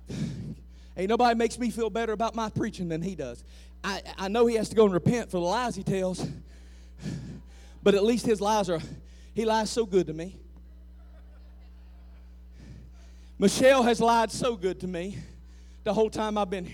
Ain't 0.98 1.10
nobody 1.10 1.36
makes 1.36 1.60
me 1.60 1.70
feel 1.70 1.92
better 1.92 2.14
about 2.14 2.34
my 2.34 2.50
preaching 2.50 2.90
than 2.90 3.04
he 3.04 3.14
does. 3.14 3.44
I, 3.84 4.02
I 4.18 4.28
know 4.28 4.46
he 4.46 4.56
has 4.56 4.70
to 4.70 4.76
go 4.76 4.86
and 4.86 4.94
repent 4.94 5.32
for 5.32 5.38
the 5.38 5.46
lies 5.46 5.76
he 5.76 5.84
tells, 5.84 6.26
but 7.84 7.96
at 7.96 8.04
least 8.04 8.26
his 8.26 8.42
lies 8.42 8.70
are, 8.70 8.80
he 9.34 9.46
lies 9.46 9.70
so 9.70 9.86
good 9.86 10.08
to 10.08 10.14
me. 10.14 10.36
Michelle 13.40 13.84
has 13.84 14.02
lied 14.02 14.32
so 14.32 14.56
good 14.56 14.80
to 14.80 14.88
me 14.88 15.18
the 15.84 15.94
whole 15.94 16.10
time 16.10 16.38
I've 16.38 16.50
been. 16.50 16.72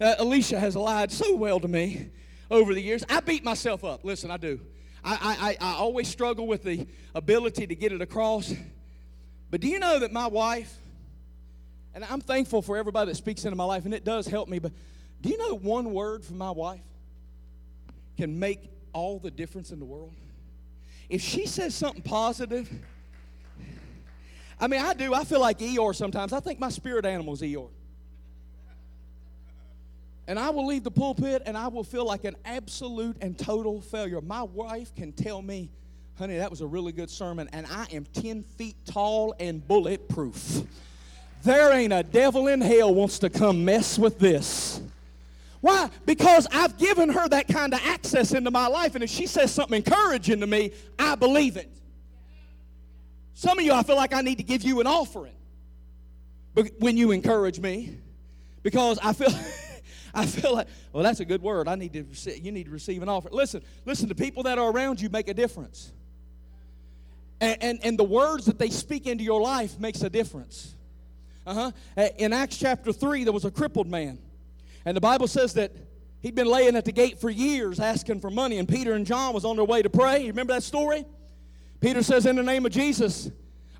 Uh, 0.00 0.14
Alicia 0.18 0.60
has 0.60 0.76
lied 0.76 1.10
so 1.10 1.34
well 1.34 1.58
to 1.58 1.68
me 1.68 2.10
over 2.50 2.74
the 2.74 2.80
years. 2.80 3.04
I 3.08 3.20
beat 3.20 3.42
myself 3.42 3.84
up. 3.84 4.04
Listen, 4.04 4.30
I 4.30 4.36
do. 4.36 4.60
I, 5.04 5.56
I, 5.60 5.66
I 5.68 5.74
always 5.74 6.08
struggle 6.08 6.46
with 6.46 6.62
the 6.62 6.86
ability 7.14 7.66
to 7.66 7.74
get 7.74 7.92
it 7.92 8.00
across. 8.00 8.52
But 9.50 9.60
do 9.60 9.68
you 9.68 9.78
know 9.78 9.98
that 10.00 10.12
my 10.12 10.26
wife, 10.26 10.74
and 11.94 12.04
I'm 12.04 12.20
thankful 12.20 12.62
for 12.62 12.76
everybody 12.76 13.10
that 13.10 13.16
speaks 13.16 13.44
into 13.44 13.56
my 13.56 13.64
life, 13.64 13.84
and 13.84 13.94
it 13.94 14.04
does 14.04 14.26
help 14.26 14.48
me, 14.48 14.58
but 14.58 14.72
do 15.22 15.28
you 15.28 15.38
know 15.38 15.54
one 15.54 15.92
word 15.92 16.24
from 16.24 16.38
my 16.38 16.50
wife 16.50 16.80
can 18.16 18.38
make 18.38 18.60
all 18.92 19.18
the 19.18 19.30
difference 19.30 19.70
in 19.70 19.78
the 19.78 19.84
world? 19.84 20.12
if 21.08 21.20
she 21.20 21.46
says 21.46 21.74
something 21.74 22.02
positive, 22.02 22.70
I 24.58 24.66
mean, 24.68 24.80
I 24.80 24.94
do. 24.94 25.14
I 25.14 25.24
feel 25.24 25.40
like 25.40 25.58
Eeyore 25.58 25.94
sometimes. 25.94 26.32
I 26.32 26.40
think 26.40 26.58
my 26.58 26.70
spirit 26.70 27.04
animal 27.04 27.34
is 27.34 27.42
Eeyore. 27.42 27.70
And 30.28 30.38
I 30.38 30.50
will 30.50 30.66
leave 30.66 30.82
the 30.82 30.90
pulpit 30.90 31.42
and 31.46 31.56
I 31.56 31.68
will 31.68 31.84
feel 31.84 32.04
like 32.04 32.24
an 32.24 32.34
absolute 32.44 33.16
and 33.20 33.38
total 33.38 33.80
failure. 33.80 34.20
My 34.20 34.42
wife 34.42 34.92
can 34.96 35.12
tell 35.12 35.40
me, 35.40 35.70
honey, 36.18 36.38
that 36.38 36.50
was 36.50 36.62
a 36.62 36.66
really 36.66 36.90
good 36.90 37.10
sermon, 37.10 37.48
and 37.52 37.64
I 37.66 37.86
am 37.92 38.06
10 38.06 38.42
feet 38.42 38.74
tall 38.84 39.34
and 39.38 39.66
bulletproof. 39.66 40.62
There 41.44 41.72
ain't 41.72 41.92
a 41.92 42.02
devil 42.02 42.48
in 42.48 42.60
hell 42.60 42.92
wants 42.92 43.20
to 43.20 43.30
come 43.30 43.64
mess 43.64 44.00
with 44.00 44.18
this. 44.18 44.80
Why? 45.60 45.90
Because 46.04 46.46
I've 46.52 46.78
given 46.78 47.08
her 47.10 47.28
that 47.28 47.48
kind 47.48 47.74
of 47.74 47.80
access 47.84 48.32
into 48.32 48.50
my 48.50 48.66
life, 48.66 48.94
and 48.94 49.02
if 49.02 49.10
she 49.10 49.26
says 49.26 49.52
something 49.52 49.76
encouraging 49.76 50.40
to 50.40 50.46
me, 50.46 50.72
I 50.98 51.14
believe 51.14 51.56
it. 51.56 51.70
Some 53.34 53.58
of 53.58 53.64
you, 53.64 53.72
I 53.72 53.82
feel 53.82 53.96
like 53.96 54.14
I 54.14 54.22
need 54.22 54.38
to 54.38 54.44
give 54.44 54.62
you 54.62 54.80
an 54.80 54.86
offering 54.86 55.36
but 56.56 56.70
when 56.78 56.96
you 56.96 57.10
encourage 57.10 57.60
me, 57.60 57.98
because 58.64 58.98
I 59.00 59.12
feel. 59.12 59.28
I 60.14 60.24
feel 60.24 60.54
like, 60.54 60.68
well, 60.94 61.02
that's 61.02 61.20
a 61.20 61.26
good 61.26 61.42
word. 61.42 61.68
I 61.68 61.74
need 61.74 61.92
to 61.92 62.02
receive, 62.04 62.42
you 62.42 62.50
need 62.50 62.64
to 62.64 62.70
receive 62.70 63.02
an 63.02 63.08
offering. 63.10 63.34
Listen, 63.34 63.62
listen, 63.84 64.08
the 64.08 64.14
people 64.14 64.44
that 64.44 64.56
are 64.56 64.70
around 64.70 64.98
you 64.98 65.10
make 65.10 65.28
a 65.28 65.34
difference. 65.34 65.92
And, 67.38 67.62
and, 67.62 67.78
and 67.82 67.98
the 67.98 68.04
words 68.04 68.46
that 68.46 68.58
they 68.58 68.70
speak 68.70 69.06
into 69.06 69.22
your 69.22 69.42
life 69.42 69.78
makes 69.78 70.00
a 70.00 70.08
difference. 70.08 70.74
Uh-huh. 71.46 71.70
In 72.16 72.32
Acts 72.32 72.56
chapter 72.56 72.94
3, 72.94 73.24
there 73.24 73.32
was 73.34 73.44
a 73.44 73.50
crippled 73.50 73.88
man. 73.88 74.18
And 74.86 74.96
the 74.96 75.00
Bible 75.00 75.26
says 75.26 75.52
that 75.54 75.72
he'd 76.20 76.36
been 76.36 76.46
laying 76.46 76.76
at 76.76 76.84
the 76.84 76.92
gate 76.92 77.20
for 77.20 77.28
years 77.28 77.80
asking 77.80 78.20
for 78.20 78.30
money. 78.30 78.58
And 78.58 78.68
Peter 78.68 78.94
and 78.94 79.04
John 79.04 79.34
was 79.34 79.44
on 79.44 79.56
their 79.56 79.64
way 79.64 79.82
to 79.82 79.90
pray. 79.90 80.20
You 80.20 80.28
remember 80.28 80.54
that 80.54 80.62
story? 80.62 81.04
Peter 81.80 82.04
says, 82.04 82.24
in 82.24 82.36
the 82.36 82.42
name 82.42 82.64
of 82.64 82.72
Jesus, 82.72 83.30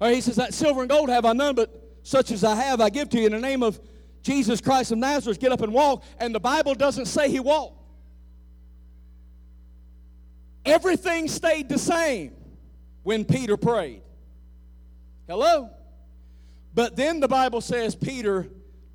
or 0.00 0.10
he 0.10 0.20
says, 0.20 0.36
that 0.36 0.52
silver 0.52 0.80
and 0.80 0.90
gold 0.90 1.08
have 1.08 1.24
I 1.24 1.32
none, 1.32 1.54
but 1.54 1.70
such 2.02 2.32
as 2.32 2.42
I 2.42 2.56
have 2.56 2.80
I 2.80 2.90
give 2.90 3.08
to 3.10 3.20
you. 3.20 3.26
In 3.26 3.32
the 3.32 3.38
name 3.38 3.62
of 3.62 3.80
Jesus 4.22 4.60
Christ 4.60 4.90
of 4.90 4.98
Nazareth, 4.98 5.38
get 5.38 5.52
up 5.52 5.60
and 5.60 5.72
walk. 5.72 6.02
And 6.18 6.34
the 6.34 6.40
Bible 6.40 6.74
doesn't 6.74 7.06
say 7.06 7.30
he 7.30 7.38
walked. 7.38 7.80
Everything 10.64 11.28
stayed 11.28 11.68
the 11.68 11.78
same 11.78 12.34
when 13.04 13.24
Peter 13.24 13.56
prayed. 13.56 14.02
Hello? 15.28 15.70
But 16.74 16.96
then 16.96 17.20
the 17.20 17.28
Bible 17.28 17.60
says 17.60 17.94
Peter 17.94 18.48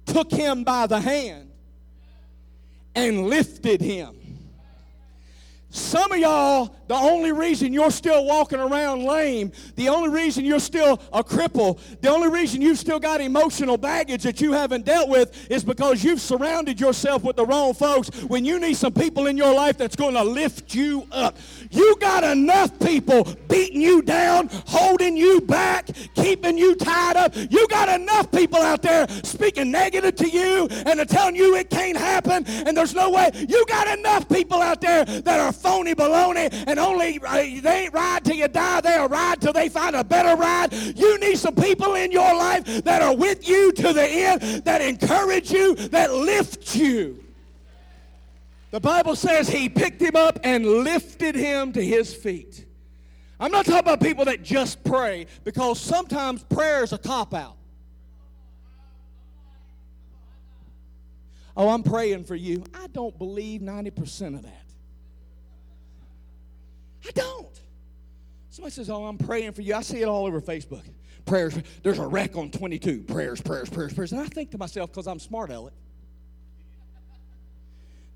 took 0.05 0.29
him 0.29 0.65
by 0.65 0.87
the 0.87 0.99
hand 0.99 1.50
and 2.95 3.27
lifted 3.27 3.81
him. 3.81 4.15
Some 5.69 6.11
of 6.11 6.17
y'all, 6.17 6.75
the 6.91 6.97
only 6.97 7.31
reason 7.31 7.71
you're 7.71 7.89
still 7.89 8.25
walking 8.25 8.59
around 8.59 9.05
lame, 9.05 9.53
the 9.77 9.87
only 9.87 10.09
reason 10.09 10.43
you're 10.43 10.59
still 10.59 11.01
a 11.13 11.23
cripple, 11.23 11.79
the 12.01 12.09
only 12.09 12.27
reason 12.27 12.61
you've 12.61 12.77
still 12.77 12.99
got 12.99 13.21
emotional 13.21 13.77
baggage 13.77 14.23
that 14.23 14.41
you 14.41 14.51
haven't 14.51 14.83
dealt 14.83 15.07
with 15.07 15.49
is 15.49 15.63
because 15.63 16.03
you've 16.03 16.19
surrounded 16.19 16.81
yourself 16.81 17.23
with 17.23 17.37
the 17.37 17.45
wrong 17.45 17.73
folks 17.73 18.09
when 18.23 18.43
you 18.43 18.59
need 18.59 18.75
some 18.75 18.91
people 18.91 19.27
in 19.27 19.37
your 19.37 19.53
life 19.53 19.77
that's 19.77 19.95
going 19.95 20.15
to 20.15 20.23
lift 20.23 20.75
you 20.75 21.07
up. 21.13 21.37
You 21.69 21.95
got 22.01 22.25
enough 22.25 22.77
people 22.79 23.25
beating 23.47 23.79
you 23.79 24.01
down, 24.01 24.49
holding 24.67 25.15
you 25.15 25.39
back, 25.39 25.87
keeping 26.13 26.57
you 26.57 26.75
tied 26.75 27.15
up. 27.15 27.33
You 27.37 27.69
got 27.69 27.87
enough 27.87 28.29
people 28.31 28.59
out 28.59 28.81
there 28.81 29.07
speaking 29.23 29.71
negative 29.71 30.17
to 30.17 30.27
you 30.27 30.67
and 30.85 31.07
telling 31.07 31.37
you 31.37 31.55
it 31.55 31.69
can't 31.69 31.97
happen 31.97 32.43
and 32.45 32.75
there's 32.75 32.93
no 32.93 33.11
way. 33.11 33.31
You 33.47 33.65
got 33.67 33.97
enough 33.97 34.27
people 34.27 34.61
out 34.61 34.81
there 34.81 35.05
that 35.05 35.39
are 35.39 35.53
phony 35.53 35.95
baloney 35.95 36.51
and 36.67 36.80
only 36.81 37.19
uh, 37.25 37.35
they 37.61 37.83
ain't 37.85 37.93
ride 37.93 38.25
till 38.25 38.35
you 38.35 38.47
die. 38.47 38.81
They'll 38.81 39.07
ride 39.07 39.41
till 39.41 39.53
they 39.53 39.69
find 39.69 39.95
a 39.95 40.03
better 40.03 40.35
ride. 40.35 40.73
You 40.73 41.19
need 41.19 41.37
some 41.37 41.55
people 41.55 41.95
in 41.95 42.11
your 42.11 42.35
life 42.35 42.83
that 42.83 43.01
are 43.01 43.15
with 43.15 43.47
you 43.47 43.71
to 43.73 43.93
the 43.93 44.03
end, 44.03 44.41
that 44.65 44.81
encourage 44.81 45.51
you, 45.51 45.75
that 45.75 46.13
lift 46.13 46.75
you. 46.75 47.23
The 48.71 48.79
Bible 48.79 49.15
says 49.15 49.49
he 49.49 49.67
picked 49.69 50.01
him 50.01 50.15
up 50.15 50.39
and 50.43 50.65
lifted 50.65 51.35
him 51.35 51.73
to 51.73 51.83
his 51.83 52.13
feet. 52.13 52.65
I'm 53.39 53.51
not 53.51 53.65
talking 53.65 53.79
about 53.79 54.01
people 54.01 54.25
that 54.25 54.43
just 54.43 54.83
pray 54.83 55.25
because 55.43 55.79
sometimes 55.79 56.43
prayer 56.43 56.83
is 56.83 56.93
a 56.93 56.97
cop 56.97 57.33
out. 57.33 57.57
Oh, 61.57 61.69
I'm 61.69 61.83
praying 61.83 62.23
for 62.23 62.35
you. 62.35 62.63
I 62.73 62.87
don't 62.87 63.17
believe 63.17 63.61
90% 63.61 64.35
of 64.35 64.43
that. 64.43 64.60
I 67.07 67.11
don't. 67.11 67.59
Somebody 68.49 68.73
says, 68.73 68.89
Oh, 68.89 69.05
I'm 69.05 69.17
praying 69.17 69.53
for 69.53 69.61
you. 69.61 69.73
I 69.75 69.81
see 69.81 70.01
it 70.01 70.07
all 70.07 70.25
over 70.25 70.41
Facebook. 70.41 70.83
Prayers, 71.25 71.57
there's 71.83 71.99
a 71.99 72.05
wreck 72.05 72.35
on 72.35 72.51
22. 72.51 73.03
Prayers, 73.03 73.41
prayers, 73.41 73.69
prayers, 73.69 73.93
prayers. 73.93 74.11
And 74.11 74.21
I 74.21 74.25
think 74.25 74.51
to 74.51 74.57
myself, 74.57 74.91
because 74.91 75.07
I'm 75.07 75.19
smart, 75.19 75.51
Elliot. 75.51 75.73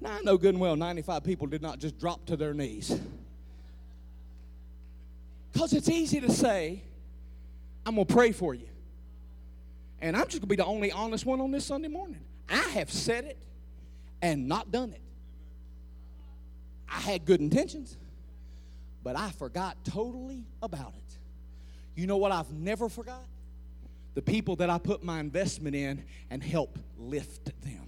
Now, 0.02 0.18
I 0.18 0.22
know 0.22 0.38
good 0.38 0.54
and 0.56 0.60
well 0.60 0.76
95 0.76 1.24
people 1.24 1.48
did 1.48 1.62
not 1.62 1.80
just 1.80 2.00
drop 2.00 2.26
to 2.26 2.36
their 2.36 2.54
knees. 2.54 3.00
Because 5.54 5.72
it's 5.74 5.88
easy 5.88 6.20
to 6.20 6.32
say, 6.32 6.82
I'm 7.86 7.96
going 7.96 8.06
to 8.08 8.14
pray 8.14 8.32
for 8.32 8.54
you. 8.54 8.68
And 10.02 10.16
I'm 10.16 10.24
just 10.24 10.34
going 10.34 10.42
to 10.42 10.48
be 10.48 10.56
the 10.58 10.66
only 10.66 10.92
honest 10.92 11.26
one 11.26 11.40
on 11.40 11.52
this 11.52 11.66
Sunday 11.66 11.88
morning. 11.88 12.20
I 12.50 12.58
have 12.58 12.92
said 12.92 13.24
it 13.24 13.38
and 14.22 14.48
not 14.48 14.72
done 14.72 14.92
it. 14.92 15.02
I 16.90 17.00
had 17.00 17.26
good 17.26 17.40
intentions 17.40 17.96
but 19.06 19.16
I 19.16 19.30
forgot 19.30 19.78
totally 19.86 20.44
about 20.64 20.94
it. 20.98 21.18
You 21.96 22.08
know 22.08 22.18
what 22.18 22.32
I've 22.32 22.52
never 22.52 22.90
forgot? 22.90 23.24
The 24.16 24.22
people 24.24 24.56
that 24.58 24.70
I 24.72 24.80
put 24.80 25.04
my 25.04 25.20
investment 25.20 25.76
in 25.76 26.04
and 26.32 26.44
help 26.44 26.80
lift 26.98 27.46
them 27.62 27.88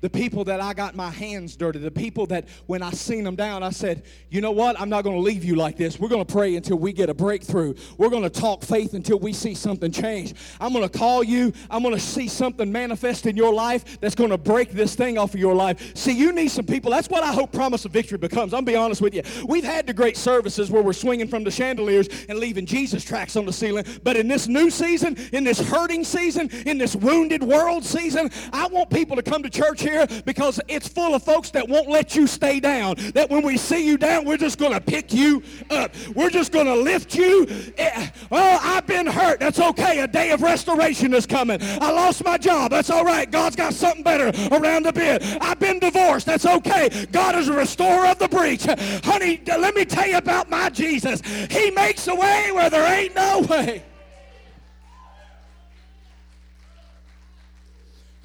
the 0.00 0.10
people 0.10 0.44
that 0.44 0.60
I 0.60 0.74
got 0.74 0.94
my 0.94 1.10
hands 1.10 1.56
dirty, 1.56 1.78
the 1.78 1.90
people 1.90 2.26
that 2.26 2.48
when 2.66 2.82
I 2.82 2.90
seen 2.90 3.24
them 3.24 3.36
down, 3.36 3.62
I 3.62 3.70
said, 3.70 4.04
you 4.28 4.40
know 4.40 4.50
what? 4.50 4.78
I'm 4.80 4.88
not 4.88 5.04
going 5.04 5.16
to 5.16 5.22
leave 5.22 5.44
you 5.44 5.56
like 5.56 5.76
this. 5.76 5.98
We're 5.98 6.08
going 6.08 6.24
to 6.24 6.32
pray 6.32 6.54
until 6.56 6.76
we 6.76 6.92
get 6.92 7.08
a 7.08 7.14
breakthrough. 7.14 7.74
We're 7.96 8.10
going 8.10 8.22
to 8.22 8.30
talk 8.30 8.62
faith 8.62 8.94
until 8.94 9.18
we 9.18 9.32
see 9.32 9.54
something 9.54 9.90
change. 9.90 10.34
I'm 10.60 10.72
going 10.72 10.88
to 10.88 10.98
call 10.98 11.24
you. 11.24 11.52
I'm 11.70 11.82
going 11.82 11.94
to 11.94 12.00
see 12.00 12.28
something 12.28 12.70
manifest 12.70 13.26
in 13.26 13.36
your 13.36 13.54
life 13.54 14.00
that's 14.00 14.14
going 14.14 14.30
to 14.30 14.38
break 14.38 14.72
this 14.72 14.94
thing 14.94 15.16
off 15.16 15.34
of 15.34 15.40
your 15.40 15.54
life. 15.54 15.96
See, 15.96 16.12
you 16.12 16.32
need 16.32 16.48
some 16.48 16.66
people. 16.66 16.90
That's 16.90 17.08
what 17.08 17.22
I 17.22 17.32
hope 17.32 17.52
Promise 17.52 17.86
of 17.86 17.92
Victory 17.92 18.18
becomes. 18.18 18.52
I'm 18.52 18.66
be 18.66 18.76
honest 18.76 19.00
with 19.00 19.14
you. 19.14 19.22
We've 19.46 19.64
had 19.64 19.86
the 19.86 19.94
great 19.94 20.16
services 20.16 20.70
where 20.70 20.82
we're 20.82 20.92
swinging 20.92 21.28
from 21.28 21.44
the 21.44 21.50
chandeliers 21.50 22.08
and 22.28 22.38
leaving 22.38 22.66
Jesus 22.66 23.04
tracks 23.04 23.36
on 23.36 23.46
the 23.46 23.52
ceiling. 23.52 23.84
But 24.02 24.16
in 24.16 24.28
this 24.28 24.48
new 24.48 24.70
season, 24.70 25.16
in 25.32 25.44
this 25.44 25.60
hurting 25.60 26.04
season, 26.04 26.50
in 26.66 26.76
this 26.76 26.94
wounded 26.96 27.42
world 27.42 27.84
season, 27.84 28.30
I 28.52 28.66
want 28.66 28.90
people 28.90 29.16
to 29.16 29.22
come 29.22 29.42
to 29.42 29.50
church 29.50 29.85
here 29.86 30.06
because 30.24 30.60
it's 30.68 30.88
full 30.88 31.14
of 31.14 31.22
folks 31.22 31.50
that 31.50 31.68
won't 31.68 31.88
let 31.88 32.14
you 32.16 32.26
stay 32.26 32.60
down. 32.60 32.96
That 33.14 33.30
when 33.30 33.42
we 33.42 33.56
see 33.56 33.86
you 33.86 33.96
down, 33.96 34.24
we're 34.24 34.36
just 34.36 34.58
going 34.58 34.72
to 34.72 34.80
pick 34.80 35.12
you 35.12 35.42
up. 35.70 35.94
We're 36.14 36.30
just 36.30 36.52
going 36.52 36.66
to 36.66 36.74
lift 36.74 37.14
you. 37.14 37.46
Eh, 37.78 38.08
oh, 38.32 38.58
I've 38.62 38.86
been 38.86 39.06
hurt. 39.06 39.40
That's 39.40 39.60
okay. 39.60 40.00
A 40.00 40.08
day 40.08 40.30
of 40.32 40.42
restoration 40.42 41.14
is 41.14 41.26
coming. 41.26 41.58
I 41.62 41.90
lost 41.92 42.24
my 42.24 42.36
job. 42.36 42.70
That's 42.70 42.90
all 42.90 43.04
right. 43.04 43.30
God's 43.30 43.56
got 43.56 43.74
something 43.74 44.02
better 44.02 44.28
around 44.52 44.84
the 44.84 44.92
bend. 44.92 45.22
I've 45.40 45.58
been 45.58 45.78
divorced. 45.78 46.26
That's 46.26 46.46
okay. 46.46 47.06
God 47.12 47.36
is 47.36 47.48
a 47.48 47.52
restorer 47.52 48.06
of 48.06 48.18
the 48.18 48.28
breach. 48.28 48.64
Honey, 49.04 49.40
let 49.46 49.74
me 49.74 49.84
tell 49.84 50.06
you 50.06 50.18
about 50.18 50.50
my 50.50 50.68
Jesus. 50.70 51.20
He 51.50 51.70
makes 51.70 52.08
a 52.08 52.14
way 52.14 52.50
where 52.52 52.70
there 52.70 52.92
ain't 52.92 53.14
no 53.14 53.40
way. 53.48 53.84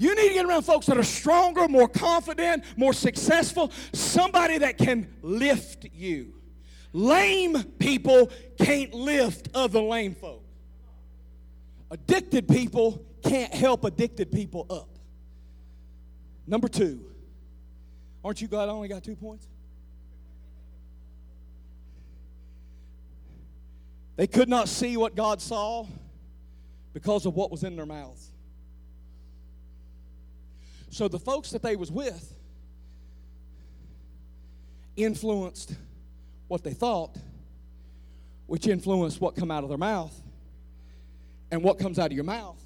You 0.01 0.15
need 0.15 0.29
to 0.29 0.33
get 0.33 0.45
around 0.47 0.63
folks 0.63 0.87
that 0.87 0.97
are 0.97 1.03
stronger, 1.03 1.67
more 1.67 1.87
confident, 1.87 2.63
more 2.75 2.91
successful, 2.91 3.71
somebody 3.93 4.57
that 4.57 4.79
can 4.79 5.07
lift 5.21 5.85
you. 5.93 6.33
Lame 6.91 7.61
people 7.77 8.31
can't 8.57 8.95
lift 8.95 9.49
other 9.53 9.79
lame 9.79 10.15
folk. 10.15 10.43
Addicted 11.91 12.47
people 12.47 13.05
can't 13.23 13.53
help 13.53 13.85
addicted 13.85 14.31
people 14.31 14.65
up. 14.71 14.89
Number 16.47 16.67
two, 16.67 17.05
aren't 18.25 18.41
you 18.41 18.47
glad 18.47 18.69
I 18.69 18.71
only 18.71 18.87
got 18.87 19.03
two 19.03 19.15
points? 19.15 19.47
They 24.15 24.25
could 24.25 24.49
not 24.49 24.67
see 24.67 24.97
what 24.97 25.13
God 25.13 25.39
saw 25.43 25.85
because 26.91 27.27
of 27.27 27.35
what 27.35 27.51
was 27.51 27.63
in 27.63 27.75
their 27.75 27.85
mouths. 27.85 28.30
So 30.91 31.07
the 31.07 31.19
folks 31.19 31.51
that 31.51 31.61
they 31.63 31.77
was 31.77 31.89
with 31.89 32.35
influenced 34.97 35.73
what 36.49 36.63
they 36.63 36.73
thought, 36.73 37.15
which 38.45 38.67
influenced 38.67 39.21
what 39.21 39.35
come 39.35 39.49
out 39.49 39.63
of 39.63 39.69
their 39.69 39.77
mouth. 39.77 40.13
And 41.49 41.63
what 41.63 41.79
comes 41.79 41.97
out 41.97 42.07
of 42.07 42.11
your 42.11 42.25
mouth 42.25 42.59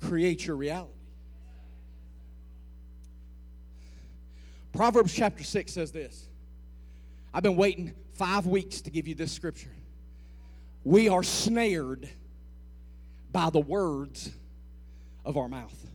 creates 0.00 0.46
your 0.46 0.56
reality. 0.56 0.92
Proverbs 4.72 5.12
chapter 5.12 5.42
6 5.42 5.72
says 5.72 5.90
this. 5.90 6.28
I've 7.34 7.42
been 7.42 7.56
waiting 7.56 7.94
five 8.14 8.46
weeks 8.46 8.80
to 8.82 8.90
give 8.90 9.08
you 9.08 9.16
this 9.16 9.32
scripture. 9.32 9.74
We 10.84 11.08
are 11.08 11.22
snared 11.22 12.08
by 13.32 13.50
the 13.50 13.60
words 13.60 14.30
of 15.24 15.36
our 15.36 15.48
mouth. 15.48 15.89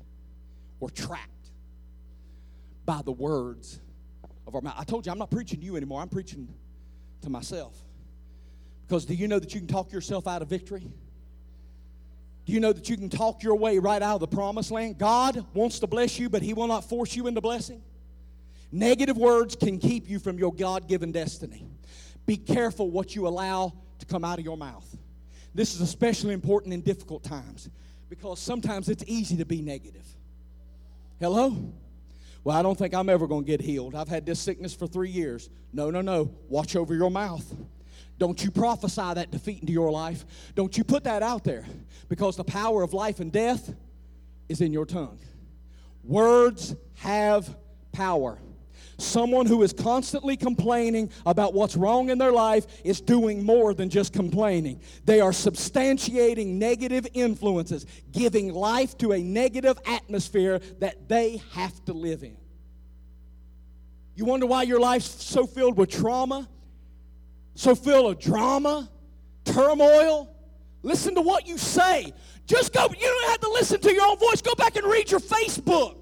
We're 0.79 0.89
trapped 0.89 1.29
by 2.85 3.01
the 3.03 3.11
words 3.11 3.79
of 4.47 4.55
our 4.55 4.61
mouth. 4.61 4.75
I 4.77 4.83
told 4.83 5.05
you 5.05 5.11
I'm 5.11 5.17
not 5.17 5.31
preaching 5.31 5.59
to 5.59 5.65
you 5.65 5.75
anymore, 5.75 6.01
I'm 6.01 6.09
preaching 6.09 6.47
to 7.21 7.29
myself. 7.29 7.75
Because 8.87 9.05
do 9.05 9.15
you 9.15 9.27
know 9.27 9.39
that 9.39 9.53
you 9.53 9.59
can 9.59 9.67
talk 9.67 9.91
yourself 9.91 10.27
out 10.27 10.41
of 10.41 10.47
victory? 10.47 10.87
Do 12.45 12.53
you 12.53 12.59
know 12.59 12.71
that 12.71 12.87
you 12.87 12.97
can 12.97 13.09
talk 13.09 13.41
your 13.41 13.55
way 13.55 13.79
right 13.79 14.01
out 14.01 14.15
of 14.15 14.19
the 14.19 14.27
promised 14.27 14.69
land? 14.69 14.99
God 14.99 15.43
wants 15.55 15.79
to 15.79 15.87
bless 15.87 16.19
you, 16.19 16.29
but 16.29 16.43
He 16.43 16.53
will 16.53 16.67
not 16.67 16.87
force 16.87 17.15
you 17.15 17.25
into 17.25 17.41
blessing. 17.41 17.81
Negative 18.71 19.17
words 19.17 19.55
can 19.55 19.79
keep 19.79 20.07
you 20.07 20.19
from 20.19 20.37
your 20.37 20.53
God 20.53 20.87
given 20.87 21.11
destiny. 21.11 21.65
Be 22.25 22.37
careful 22.37 22.91
what 22.91 23.15
you 23.15 23.27
allow 23.27 23.73
to 23.99 24.05
come 24.05 24.23
out 24.23 24.37
of 24.37 24.45
your 24.45 24.57
mouth. 24.57 24.85
This 25.55 25.73
is 25.73 25.81
especially 25.81 26.33
important 26.33 26.73
in 26.73 26.81
difficult 26.81 27.23
times 27.23 27.69
because 28.09 28.39
sometimes 28.39 28.89
it's 28.89 29.03
easy 29.07 29.37
to 29.37 29.45
be 29.45 29.61
negative. 29.61 30.05
Hello? 31.19 31.73
Well, 32.43 32.55
I 32.55 32.61
don't 32.61 32.77
think 32.77 32.93
I'm 32.93 33.09
ever 33.09 33.25
going 33.25 33.43
to 33.43 33.47
get 33.47 33.61
healed. 33.61 33.95
I've 33.95 34.07
had 34.09 34.25
this 34.25 34.39
sickness 34.39 34.73
for 34.73 34.85
three 34.85 35.09
years. 35.09 35.49
No, 35.73 35.89
no, 35.89 36.01
no. 36.01 36.31
Watch 36.47 36.75
over 36.75 36.93
your 36.93 37.09
mouth. 37.09 37.45
Don't 38.17 38.41
you 38.43 38.51
prophesy 38.51 39.13
that 39.13 39.31
defeat 39.31 39.61
into 39.61 39.73
your 39.73 39.91
life. 39.91 40.25
Don't 40.55 40.77
you 40.77 40.83
put 40.83 41.03
that 41.05 41.23
out 41.23 41.43
there 41.43 41.65
because 42.07 42.35
the 42.35 42.43
power 42.43 42.81
of 42.83 42.93
life 42.93 43.19
and 43.19 43.31
death 43.31 43.73
is 44.47 44.61
in 44.61 44.71
your 44.71 44.85
tongue. 44.85 45.19
Words 46.03 46.75
have 46.95 47.55
power. 47.91 48.37
Someone 48.97 49.45
who 49.45 49.61
is 49.63 49.73
constantly 49.73 50.37
complaining 50.37 51.09
about 51.25 51.53
what's 51.53 51.75
wrong 51.75 52.09
in 52.09 52.17
their 52.17 52.31
life 52.31 52.65
is 52.83 53.01
doing 53.01 53.43
more 53.43 53.73
than 53.73 53.89
just 53.89 54.13
complaining. 54.13 54.79
They 55.03 55.19
are 55.19 55.31
substantiating 55.31 56.47
negative 56.53 57.05
influences, 57.13 57.85
giving 58.11 58.53
life 58.53 58.97
to 58.99 59.11
a 59.11 59.19
negative 59.19 59.77
atmosphere 59.85 60.59
that 60.79 61.09
they 61.09 61.41
have 61.51 61.83
to 61.85 61.93
live 61.93 62.23
in. 62.23 62.37
You 64.15 64.23
wonder 64.23 64.45
why 64.45 64.63
your 64.63 64.79
life's 64.79 65.23
so 65.23 65.45
filled 65.45 65.77
with 65.77 65.89
trauma, 65.89 66.47
so 67.55 67.75
filled 67.75 68.07
with 68.07 68.19
drama, 68.19 68.89
turmoil? 69.43 70.33
Listen 70.83 71.15
to 71.15 71.21
what 71.21 71.47
you 71.47 71.57
say. 71.57 72.13
Just 72.45 72.71
go, 72.71 72.83
you 72.83 73.07
don't 73.07 73.29
have 73.29 73.41
to 73.41 73.49
listen 73.49 73.81
to 73.81 73.93
your 73.93 74.05
own 74.05 74.17
voice. 74.19 74.41
Go 74.41 74.55
back 74.55 74.77
and 74.77 74.85
read 74.85 75.11
your 75.11 75.19
Facebook. 75.19 75.97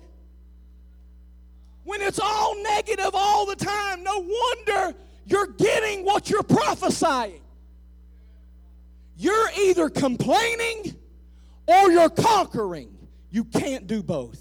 When 1.84 2.02
it's 2.02 2.20
all 2.20 2.62
negative 2.64 3.12
all 3.14 3.46
the 3.46 3.56
time, 3.56 4.04
no 4.04 4.20
wonder 4.20 4.98
you're 5.26 5.48
getting 5.48 6.06
what 6.06 6.30
you're 6.30 6.44
prophesying. 6.44 7.42
You're 9.18 9.50
either 9.60 9.90
complaining 9.90 10.96
or 11.68 11.92
you're 11.92 12.10
conquering. 12.10 12.96
You 13.30 13.44
can't 13.46 13.88
do 13.88 14.02
both. 14.02 14.40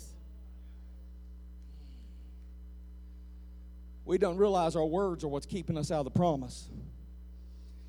We 4.05 4.19
don't 4.19 4.37
realize 4.37 4.77
our 4.77 4.85
words 4.85 5.25
are 5.25 5.29
what's 5.29 5.47
keeping 5.47 5.79
us 5.79 5.91
out 5.91 6.01
of 6.01 6.05
the 6.05 6.11
promise. 6.11 6.69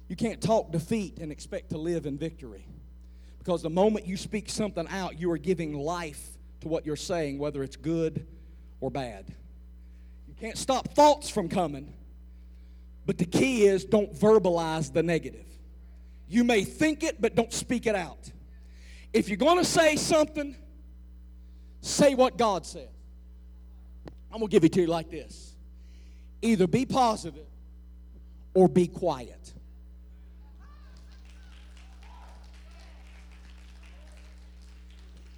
You 0.07 0.15
can't 0.15 0.41
talk 0.41 0.71
defeat 0.71 1.17
and 1.19 1.31
expect 1.31 1.71
to 1.71 1.77
live 1.77 2.05
in 2.05 2.17
victory. 2.17 2.67
Because 3.39 3.61
the 3.61 3.69
moment 3.69 4.05
you 4.05 4.15
speak 4.15 4.49
something 4.49 4.87
out, 4.89 5.19
you 5.19 5.31
are 5.31 5.37
giving 5.37 5.73
life 5.73 6.37
to 6.61 6.67
what 6.67 6.85
you're 6.85 6.95
saying, 6.95 7.39
whether 7.39 7.63
it's 7.63 7.75
good 7.75 8.25
or 8.79 8.89
bad. 8.89 9.25
Can't 10.43 10.57
stop 10.57 10.89
thoughts 10.89 11.29
from 11.29 11.47
coming. 11.47 11.93
But 13.05 13.17
the 13.17 13.23
key 13.23 13.65
is 13.65 13.85
don't 13.85 14.13
verbalize 14.13 14.91
the 14.91 15.01
negative. 15.01 15.45
You 16.27 16.43
may 16.43 16.65
think 16.65 17.01
it, 17.01 17.21
but 17.21 17.33
don't 17.33 17.53
speak 17.53 17.87
it 17.87 17.95
out. 17.95 18.29
If 19.13 19.29
you're 19.29 19.37
going 19.37 19.57
to 19.57 19.63
say 19.63 19.95
something, 19.95 20.57
say 21.79 22.13
what 22.13 22.37
God 22.37 22.65
said. 22.65 22.89
I'm 24.33 24.39
going 24.39 24.49
to 24.49 24.51
give 24.51 24.65
it 24.65 24.73
to 24.73 24.81
you 24.81 24.87
like 24.87 25.09
this 25.09 25.55
either 26.41 26.67
be 26.67 26.85
positive 26.85 27.47
or 28.53 28.67
be 28.67 28.87
quiet. 28.87 29.53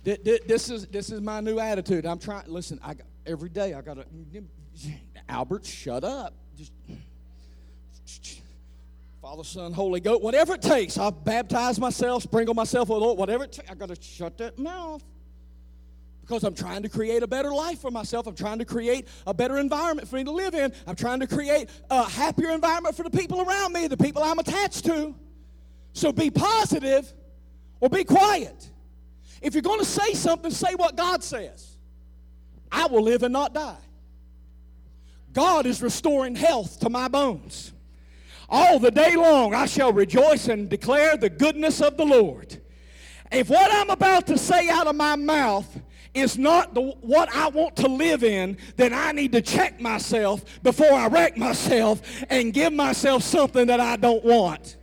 This 0.03 0.71
is, 0.71 0.87
this 0.87 1.11
is 1.11 1.21
my 1.21 1.41
new 1.41 1.59
attitude. 1.59 2.07
I'm 2.07 2.17
trying, 2.17 2.47
listen, 2.47 2.79
I 2.83 2.95
got, 2.95 3.05
every 3.27 3.49
day 3.49 3.75
I 3.75 3.81
got 3.81 3.97
to 3.97 4.05
Albert, 5.27 5.65
shut 5.65 6.03
up. 6.03 6.33
Just 6.57 6.71
Father, 9.25 9.43
Son, 9.43 9.73
Holy 9.73 9.99
Ghost, 9.99 10.21
whatever 10.21 10.53
it 10.53 10.61
takes. 10.61 10.99
I'll 10.99 11.09
baptize 11.09 11.79
myself, 11.79 12.21
sprinkle 12.21 12.53
myself 12.53 12.89
with 12.89 13.01
oil, 13.01 13.15
whatever 13.15 13.45
it 13.45 13.53
takes. 13.53 13.71
I 13.71 13.73
got 13.73 13.89
to 13.89 13.99
shut 13.99 14.37
that 14.37 14.59
mouth 14.59 15.03
because 16.21 16.43
I'm 16.43 16.53
trying 16.53 16.83
to 16.83 16.89
create 16.89 17.23
a 17.23 17.27
better 17.27 17.51
life 17.51 17.79
for 17.79 17.89
myself. 17.89 18.27
I'm 18.27 18.35
trying 18.35 18.59
to 18.59 18.65
create 18.65 19.07
a 19.25 19.33
better 19.33 19.57
environment 19.57 20.07
for 20.07 20.17
me 20.17 20.25
to 20.25 20.31
live 20.31 20.53
in. 20.53 20.71
I'm 20.85 20.95
trying 20.95 21.21
to 21.21 21.27
create 21.27 21.71
a 21.89 22.07
happier 22.07 22.51
environment 22.51 22.95
for 22.95 23.01
the 23.01 23.09
people 23.09 23.41
around 23.41 23.73
me, 23.73 23.87
the 23.87 23.97
people 23.97 24.21
I'm 24.21 24.37
attached 24.37 24.85
to. 24.85 25.15
So 25.93 26.11
be 26.11 26.29
positive 26.29 27.11
or 27.79 27.89
be 27.89 28.03
quiet. 28.03 28.69
If 29.41 29.55
you're 29.55 29.63
going 29.63 29.79
to 29.79 29.85
say 29.85 30.13
something, 30.13 30.51
say 30.51 30.75
what 30.75 30.95
God 30.95 31.23
says. 31.23 31.77
I 32.71 32.85
will 32.85 33.01
live 33.01 33.23
and 33.23 33.33
not 33.33 33.55
die. 33.55 33.84
God 35.35 35.65
is 35.65 35.81
restoring 35.81 36.35
health 36.35 36.79
to 36.79 36.89
my 36.89 37.07
bones. 37.09 37.73
All 38.49 38.79
the 38.79 38.89
day 38.89 39.15
long 39.15 39.53
I 39.53 39.65
shall 39.65 39.91
rejoice 39.91 40.47
and 40.47 40.69
declare 40.69 41.17
the 41.17 41.29
goodness 41.29 41.81
of 41.81 41.97
the 41.97 42.05
Lord. 42.05 42.61
If 43.31 43.49
what 43.49 43.69
I'm 43.71 43.89
about 43.89 44.27
to 44.27 44.37
say 44.37 44.69
out 44.69 44.87
of 44.87 44.95
my 44.95 45.17
mouth 45.17 45.67
is 46.13 46.37
not 46.37 46.73
the, 46.73 46.81
what 46.81 47.27
I 47.35 47.49
want 47.49 47.75
to 47.77 47.89
live 47.89 48.23
in, 48.23 48.57
then 48.77 48.93
I 48.93 49.11
need 49.11 49.33
to 49.33 49.41
check 49.41 49.81
myself 49.81 50.45
before 50.63 50.93
I 50.93 51.07
wreck 51.07 51.35
myself 51.35 52.01
and 52.29 52.53
give 52.53 52.71
myself 52.71 53.21
something 53.23 53.67
that 53.67 53.81
I 53.81 53.97
don't 53.97 54.23
want. 54.23 54.77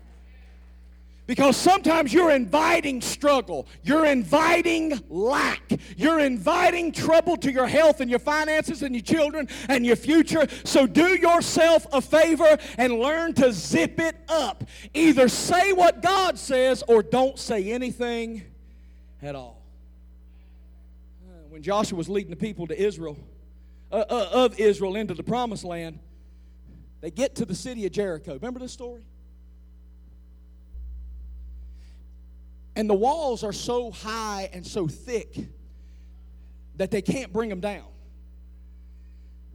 Because 1.33 1.57
sometimes 1.57 2.13
you're 2.13 2.31
inviting 2.31 3.01
struggle, 3.01 3.67
you're 3.83 4.05
inviting 4.05 5.01
lack, 5.09 5.63
you're 5.97 6.21
inviting 6.21 6.93
trouble 6.93 7.39
to 7.39 7.51
your 7.51 7.67
health 7.67 8.03
and 8.03 8.11
your 8.11 8.19
finances 8.19 8.83
and 8.83 8.95
your 8.95 9.01
children 9.01 9.49
and 9.71 9.87
your 9.87 9.97
future. 9.97 10.47
So 10.65 10.87
do 10.87 11.19
yourself 11.19 11.87
a 11.91 12.03
favor 12.03 12.59
and 12.77 12.99
learn 12.99 13.33
to 13.37 13.51
zip 13.51 13.99
it 13.99 14.15
up. 14.29 14.65
Either 14.93 15.27
say 15.27 15.73
what 15.73 16.03
God 16.03 16.39
says 16.39 16.85
or 16.87 17.03
don't 17.03 17.39
say 17.39 17.73
anything 17.73 18.43
at 19.23 19.35
all. 19.35 19.63
When 21.49 21.63
Joshua 21.63 21.97
was 21.97 22.11
leading 22.11 22.29
the 22.29 22.37
people 22.37 22.67
to 22.67 22.79
Israel, 22.79 23.17
uh, 23.91 24.05
uh, 24.07 24.29
of 24.35 24.61
Israel 24.61 24.97
into 24.97 25.15
the 25.15 25.23
promised 25.23 25.65
land, 25.65 25.99
they 27.01 27.11
get 27.11 27.37
to 27.37 27.47
the 27.47 27.55
city 27.55 27.87
of 27.87 27.93
Jericho. 27.93 28.35
Remember 28.35 28.61
this 28.61 28.73
story? 28.73 29.07
And 32.75 32.89
the 32.89 32.95
walls 32.95 33.45
are 33.45 33.53
so 33.53 33.91
high 33.91 34.49
and 34.53 34.67
so 34.67 34.89
thick 34.89 35.37
that 36.77 36.91
they 36.91 37.03
can't 37.03 37.33
bring 37.33 37.51
them 37.51 37.61
down. 37.61 37.85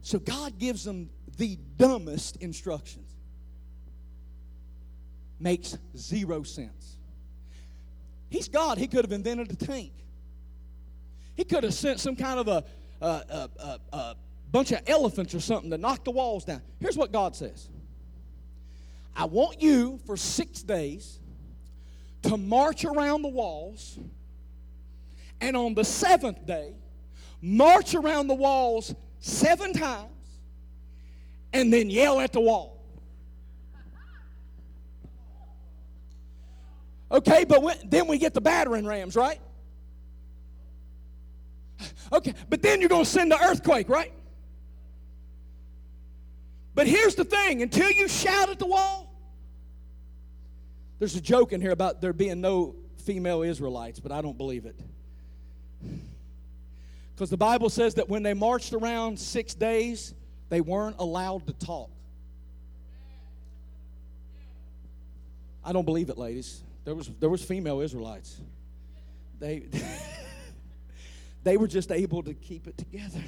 So 0.02 0.18
God 0.18 0.58
gives 0.58 0.84
them 0.84 1.10
the 1.36 1.58
dumbest 1.76 2.36
instructions. 2.36 3.10
Makes 5.40 5.76
zero 5.96 6.42
sense. 6.42 6.96
He's 8.30 8.48
God. 8.48 8.78
He 8.78 8.86
could 8.86 9.04
have 9.04 9.12
invented 9.12 9.50
a 9.50 9.56
tank. 9.56 9.92
He 11.36 11.44
could 11.44 11.64
have 11.64 11.74
sent 11.74 12.00
some 12.00 12.16
kind 12.16 12.40
of 12.40 12.48
a, 12.48 12.64
a, 13.00 13.48
a, 13.60 13.78
a, 13.92 14.16
bunch 14.50 14.72
of 14.72 14.80
elephants 14.86 15.34
or 15.34 15.40
something 15.40 15.70
to 15.70 15.78
knock 15.78 16.04
the 16.04 16.10
walls 16.10 16.44
down. 16.44 16.62
Here's 16.80 16.96
what 16.96 17.12
God 17.12 17.36
says 17.36 17.68
I 19.14 19.26
want 19.26 19.60
you 19.60 20.00
for 20.06 20.16
six 20.16 20.62
days 20.62 21.17
to 22.22 22.36
march 22.36 22.84
around 22.84 23.22
the 23.22 23.28
walls, 23.28 23.98
and 25.40 25.56
on 25.56 25.74
the 25.74 25.84
seventh 25.84 26.46
day, 26.46 26.74
march 27.40 27.94
around 27.94 28.26
the 28.26 28.34
walls 28.34 28.94
seven 29.20 29.72
times, 29.72 30.10
and 31.52 31.72
then 31.72 31.90
yell 31.90 32.20
at 32.20 32.32
the 32.32 32.40
wall. 32.40 32.78
Okay, 37.10 37.44
but 37.44 37.62
when, 37.62 37.76
then 37.86 38.06
we 38.06 38.18
get 38.18 38.34
the 38.34 38.40
battering 38.40 38.86
rams, 38.86 39.16
right? 39.16 39.40
Okay, 42.12 42.34
but 42.48 42.60
then 42.62 42.80
you're 42.80 42.88
going 42.88 43.04
to 43.04 43.10
send 43.10 43.30
the 43.30 43.42
earthquake, 43.42 43.88
right? 43.88 44.12
But 46.74 46.86
here's 46.86 47.14
the 47.14 47.24
thing 47.24 47.62
until 47.62 47.90
you 47.90 48.08
shout 48.08 48.50
at 48.50 48.58
the 48.58 48.66
wall, 48.66 49.07
there's 50.98 51.16
a 51.16 51.20
joke 51.20 51.52
in 51.52 51.60
here 51.60 51.70
about 51.70 52.00
there 52.00 52.12
being 52.12 52.40
no 52.40 52.74
female 53.04 53.42
Israelites, 53.42 54.00
but 54.00 54.12
I 54.12 54.20
don't 54.20 54.36
believe 54.36 54.66
it. 54.66 54.78
Because 57.14 57.30
the 57.30 57.36
Bible 57.36 57.70
says 57.70 57.94
that 57.94 58.08
when 58.08 58.22
they 58.22 58.34
marched 58.34 58.72
around 58.72 59.18
six 59.18 59.54
days, 59.54 60.14
they 60.48 60.60
weren't 60.60 60.96
allowed 60.98 61.46
to 61.46 61.52
talk. 61.52 61.90
I 65.64 65.72
don't 65.72 65.84
believe 65.84 66.10
it, 66.10 66.18
ladies. 66.18 66.62
There 66.84 66.94
was 66.94 67.10
there 67.20 67.28
was 67.28 67.44
female 67.44 67.80
Israelites. 67.80 68.40
They 69.38 69.66
they 71.44 71.56
were 71.56 71.68
just 71.68 71.92
able 71.92 72.22
to 72.22 72.34
keep 72.34 72.66
it 72.66 72.78
together. 72.78 73.22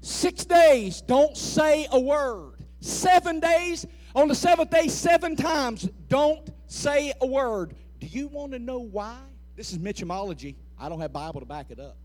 Six 0.00 0.44
days, 0.44 1.02
don't 1.02 1.36
say 1.36 1.86
a 1.90 2.00
word. 2.00 2.54
Seven 2.80 3.40
days, 3.40 3.86
on 4.18 4.26
the 4.26 4.34
seventh 4.34 4.70
day, 4.70 4.88
seven 4.88 5.36
times, 5.36 5.88
don't 6.08 6.50
say 6.66 7.12
a 7.20 7.26
word. 7.26 7.74
Do 8.00 8.06
you 8.08 8.26
want 8.26 8.50
to 8.50 8.58
know 8.58 8.80
why? 8.80 9.16
This 9.54 9.72
is 9.72 9.78
Mitchumology. 9.78 10.56
I 10.76 10.88
don't 10.88 11.00
have 11.00 11.12
Bible 11.12 11.38
to 11.38 11.46
back 11.46 11.70
it 11.70 11.78
up. 11.78 11.96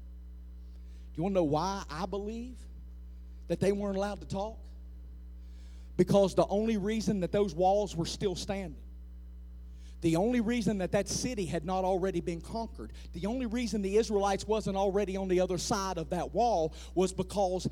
Do 1.14 1.18
you 1.18 1.24
want 1.24 1.34
to 1.34 1.40
know 1.40 1.44
why 1.44 1.84
I 1.90 2.06
believe 2.06 2.56
that 3.48 3.60
they 3.60 3.72
weren't 3.72 3.98
allowed 3.98 4.20
to 4.20 4.28
talk? 4.28 4.58
Because 5.98 6.36
the 6.36 6.46
only 6.48 6.78
reason 6.78 7.20
that 7.22 7.32
those 7.32 7.56
walls 7.56 7.96
were 7.96 8.06
still 8.06 8.36
standing, 8.36 8.78
the 10.02 10.16
only 10.16 10.42
reason 10.42 10.80
that 10.80 10.92
that 10.92 11.10
city 11.10 11.48
had 11.48 11.66
not 11.66 11.84
already 11.84 12.22
been 12.22 12.42
conquered, 12.42 12.92
the 13.14 13.26
only 13.26 13.48
reason 13.48 13.82
the 13.82 13.98
Israelites 13.98 14.48
wasn't 14.48 14.78
already 14.78 15.18
on 15.18 15.30
the 15.30 15.42
other 15.42 15.58
side 15.58 15.98
of 15.98 16.12
that 16.12 16.32
wall 16.34 16.76
was 16.94 17.12
because 17.12 17.68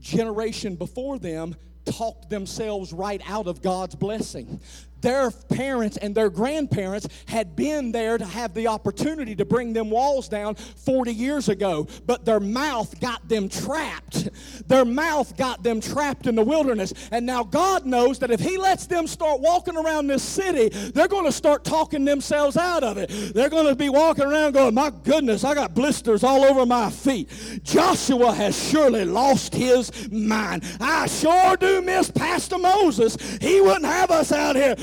generation 0.00 0.74
before 0.74 1.20
them 1.20 1.54
talked 1.84 2.30
themselves 2.30 2.92
right 2.92 3.22
out 3.26 3.46
of 3.46 3.62
God's 3.62 3.94
blessing 3.94 4.60
their 5.04 5.30
parents 5.30 5.98
and 5.98 6.14
their 6.14 6.30
grandparents 6.30 7.06
had 7.26 7.54
been 7.54 7.92
there 7.92 8.16
to 8.16 8.24
have 8.24 8.54
the 8.54 8.66
opportunity 8.68 9.36
to 9.36 9.44
bring 9.44 9.74
them 9.74 9.90
walls 9.90 10.28
down 10.30 10.54
40 10.54 11.12
years 11.12 11.50
ago, 11.50 11.86
but 12.06 12.24
their 12.24 12.40
mouth 12.40 12.98
got 13.00 13.28
them 13.28 13.50
trapped. 13.50 14.30
Their 14.66 14.86
mouth 14.86 15.36
got 15.36 15.62
them 15.62 15.82
trapped 15.82 16.26
in 16.26 16.34
the 16.34 16.42
wilderness. 16.42 16.94
And 17.10 17.26
now 17.26 17.44
God 17.44 17.84
knows 17.84 18.18
that 18.20 18.30
if 18.30 18.40
He 18.40 18.56
lets 18.56 18.86
them 18.86 19.06
start 19.06 19.42
walking 19.42 19.76
around 19.76 20.06
this 20.06 20.22
city, 20.22 20.70
they're 20.70 21.06
going 21.06 21.26
to 21.26 21.32
start 21.32 21.64
talking 21.64 22.06
themselves 22.06 22.56
out 22.56 22.82
of 22.82 22.96
it. 22.96 23.10
They're 23.34 23.50
going 23.50 23.66
to 23.66 23.76
be 23.76 23.90
walking 23.90 24.24
around 24.24 24.52
going, 24.52 24.72
My 24.72 24.90
goodness, 24.90 25.44
I 25.44 25.54
got 25.54 25.74
blisters 25.74 26.24
all 26.24 26.44
over 26.44 26.64
my 26.64 26.88
feet. 26.88 27.28
Joshua 27.62 28.32
has 28.32 28.58
surely 28.70 29.04
lost 29.04 29.54
his 29.54 30.10
mind. 30.10 30.64
I 30.80 31.08
sure 31.08 31.58
do 31.58 31.73
miss 31.82 32.10
Pastor 32.10 32.58
Moses. 32.58 33.16
He 33.40 33.60
wouldn't 33.60 33.86
have 33.86 34.10
us 34.10 34.32
out 34.32 34.56
here 34.56 34.74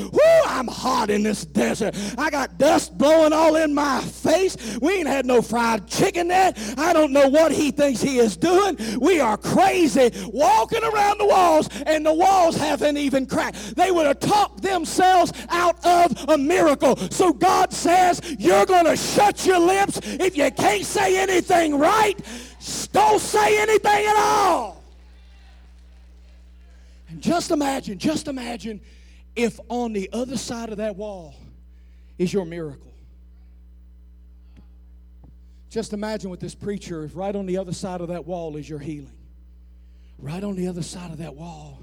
I'm 0.61 0.67
hot 0.67 1.09
in 1.09 1.23
this 1.23 1.45
desert. 1.45 1.95
I 2.17 2.29
got 2.29 2.57
dust 2.57 2.97
blowing 2.97 3.33
all 3.33 3.55
in 3.55 3.73
my 3.73 4.01
face. 4.01 4.77
We 4.81 4.93
ain't 4.97 5.07
had 5.07 5.25
no 5.25 5.41
fried 5.41 5.87
chicken 5.87 6.27
yet. 6.27 6.57
I 6.77 6.93
don't 6.93 7.11
know 7.11 7.27
what 7.27 7.51
he 7.51 7.71
thinks 7.71 8.01
he 8.01 8.19
is 8.19 8.37
doing. 8.37 8.77
We 8.99 9.19
are 9.19 9.37
crazy 9.37 10.11
walking 10.27 10.83
around 10.83 11.19
the 11.19 11.25
walls, 11.25 11.69
and 11.85 12.05
the 12.05 12.13
walls 12.13 12.55
haven't 12.55 12.97
even 12.97 13.25
cracked. 13.25 13.75
They 13.75 13.91
would 13.91 14.05
have 14.05 14.19
talked 14.19 14.61
themselves 14.61 15.33
out 15.49 15.83
of 15.85 16.29
a 16.29 16.37
miracle. 16.37 16.97
So 17.09 17.33
God 17.33 17.73
says, 17.73 18.21
You're 18.37 18.65
going 18.65 18.85
to 18.85 18.95
shut 18.95 19.45
your 19.45 19.59
lips. 19.59 19.99
If 20.03 20.37
you 20.37 20.51
can't 20.51 20.85
say 20.85 21.17
anything 21.17 21.77
right, 21.79 22.19
don't 22.91 23.19
say 23.19 23.61
anything 23.61 24.05
at 24.05 24.15
all. 24.15 24.80
Just 27.21 27.51
imagine, 27.51 27.99
just 27.99 28.27
imagine 28.27 28.81
if 29.35 29.59
on 29.69 29.93
the 29.93 30.09
other 30.11 30.37
side 30.37 30.69
of 30.69 30.77
that 30.77 30.95
wall 30.95 31.35
is 32.17 32.33
your 32.33 32.45
miracle. 32.45 32.91
Just 35.69 35.93
imagine 35.93 36.29
with 36.29 36.39
this 36.39 36.55
preacher, 36.55 37.05
if 37.05 37.15
right 37.15 37.33
on 37.33 37.45
the 37.45 37.57
other 37.57 37.73
side 37.73 38.01
of 38.01 38.09
that 38.09 38.25
wall 38.25 38.57
is 38.57 38.67
your 38.67 38.79
healing, 38.79 39.15
right 40.17 40.43
on 40.43 40.55
the 40.55 40.67
other 40.67 40.81
side 40.81 41.11
of 41.11 41.19
that 41.19 41.35
wall 41.35 41.80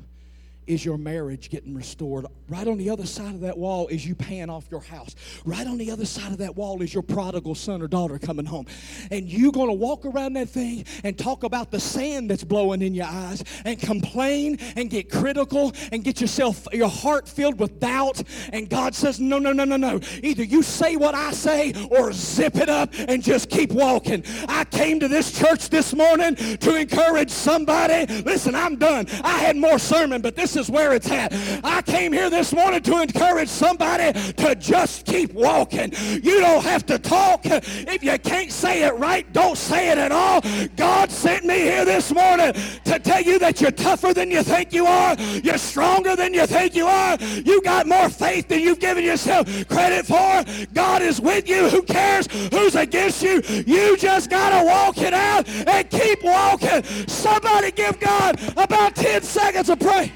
is 0.68 0.84
your 0.84 0.98
marriage 0.98 1.50
getting 1.50 1.74
restored. 1.74 2.26
Right 2.48 2.68
on 2.68 2.78
the 2.78 2.90
other 2.90 3.06
side 3.06 3.34
of 3.34 3.40
that 3.40 3.56
wall 3.56 3.88
is 3.88 4.06
you 4.06 4.14
paying 4.14 4.50
off 4.50 4.66
your 4.70 4.80
house. 4.80 5.14
Right 5.44 5.66
on 5.66 5.78
the 5.78 5.90
other 5.90 6.04
side 6.04 6.30
of 6.30 6.38
that 6.38 6.56
wall 6.56 6.82
is 6.82 6.92
your 6.92 7.02
prodigal 7.02 7.54
son 7.54 7.82
or 7.82 7.88
daughter 7.88 8.18
coming 8.18 8.44
home. 8.44 8.66
And 9.10 9.28
you're 9.28 9.52
going 9.52 9.68
to 9.68 9.74
walk 9.74 10.04
around 10.04 10.34
that 10.34 10.50
thing 10.50 10.84
and 11.04 11.18
talk 11.18 11.42
about 11.42 11.70
the 11.70 11.80
sand 11.80 12.30
that's 12.30 12.44
blowing 12.44 12.82
in 12.82 12.94
your 12.94 13.06
eyes 13.06 13.42
and 13.64 13.80
complain 13.80 14.58
and 14.76 14.90
get 14.90 15.10
critical 15.10 15.72
and 15.90 16.04
get 16.04 16.20
yourself 16.20 16.66
your 16.72 16.88
heart 16.88 17.28
filled 17.28 17.58
with 17.58 17.80
doubt. 17.80 18.22
And 18.52 18.68
God 18.68 18.94
says, 18.94 19.18
"No, 19.18 19.38
no, 19.38 19.52
no, 19.52 19.64
no, 19.64 19.76
no. 19.76 20.00
Either 20.22 20.44
you 20.44 20.62
say 20.62 20.96
what 20.96 21.14
I 21.14 21.32
say 21.32 21.72
or 21.90 22.12
zip 22.12 22.56
it 22.56 22.68
up 22.68 22.92
and 23.08 23.22
just 23.22 23.48
keep 23.48 23.72
walking." 23.72 24.22
I 24.48 24.64
came 24.64 25.00
to 25.00 25.08
this 25.08 25.32
church 25.32 25.70
this 25.70 25.94
morning 25.94 26.36
to 26.36 26.74
encourage 26.74 27.30
somebody. 27.30 28.06
Listen, 28.22 28.54
I'm 28.54 28.76
done. 28.76 29.06
I 29.24 29.38
had 29.38 29.56
more 29.56 29.78
sermon, 29.78 30.20
but 30.20 30.36
this 30.36 30.57
is 30.58 30.70
where 30.70 30.92
it's 30.92 31.10
at. 31.10 31.32
I 31.64 31.80
came 31.82 32.12
here 32.12 32.28
this 32.28 32.52
morning 32.52 32.82
to 32.82 33.00
encourage 33.00 33.48
somebody 33.48 34.12
to 34.32 34.54
just 34.56 35.06
keep 35.06 35.32
walking. 35.32 35.92
You 36.22 36.40
don't 36.40 36.64
have 36.64 36.84
to 36.86 36.98
talk. 36.98 37.42
If 37.44 38.02
you 38.02 38.18
can't 38.18 38.50
say 38.50 38.82
it 38.82 38.94
right, 38.94 39.30
don't 39.32 39.56
say 39.56 39.90
it 39.90 39.98
at 39.98 40.12
all. 40.12 40.42
God 40.76 41.10
sent 41.10 41.44
me 41.44 41.60
here 41.60 41.84
this 41.84 42.12
morning 42.12 42.52
to 42.84 42.98
tell 42.98 43.22
you 43.22 43.38
that 43.38 43.60
you're 43.60 43.70
tougher 43.70 44.12
than 44.12 44.30
you 44.30 44.42
think 44.42 44.72
you 44.72 44.86
are. 44.86 45.14
You're 45.42 45.58
stronger 45.58 46.16
than 46.16 46.34
you 46.34 46.46
think 46.46 46.74
you 46.74 46.86
are. 46.86 47.16
You 47.20 47.62
got 47.62 47.86
more 47.86 48.08
faith 48.08 48.48
than 48.48 48.60
you've 48.60 48.80
given 48.80 49.04
yourself 49.04 49.46
credit 49.68 50.06
for. 50.06 50.44
God 50.74 51.02
is 51.02 51.20
with 51.20 51.48
you. 51.48 51.68
Who 51.68 51.82
cares 51.82 52.26
who's 52.50 52.74
against 52.74 53.22
you? 53.22 53.42
You 53.66 53.96
just 53.96 54.28
got 54.28 54.58
to 54.58 54.66
walk 54.66 54.98
it 54.98 55.14
out 55.14 55.48
and 55.48 55.88
keep 55.88 56.22
walking. 56.24 56.82
Somebody 57.06 57.70
give 57.70 58.00
God 58.00 58.40
about 58.56 58.96
10 58.96 59.22
seconds 59.22 59.68
of 59.68 59.78
praise. 59.78 60.10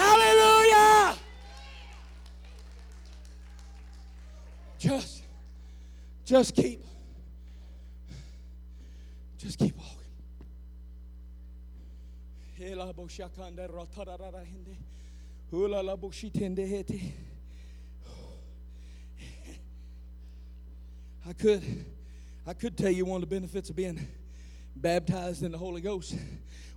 Hallelujah! 0.00 1.18
Just, 4.78 5.22
just 6.24 6.54
keep, 6.54 6.82
just 9.36 9.58
keep 9.58 9.76
walking. 9.76 9.98
I 21.28 21.34
could, 21.34 21.62
I 22.46 22.54
could 22.54 22.78
tell 22.78 22.90
you 22.90 23.04
one 23.04 23.22
of 23.22 23.28
the 23.28 23.34
benefits 23.34 23.68
of 23.68 23.76
being 23.76 24.08
baptized 24.74 25.42
in 25.42 25.52
the 25.52 25.58
Holy 25.58 25.82
Ghost 25.82 26.16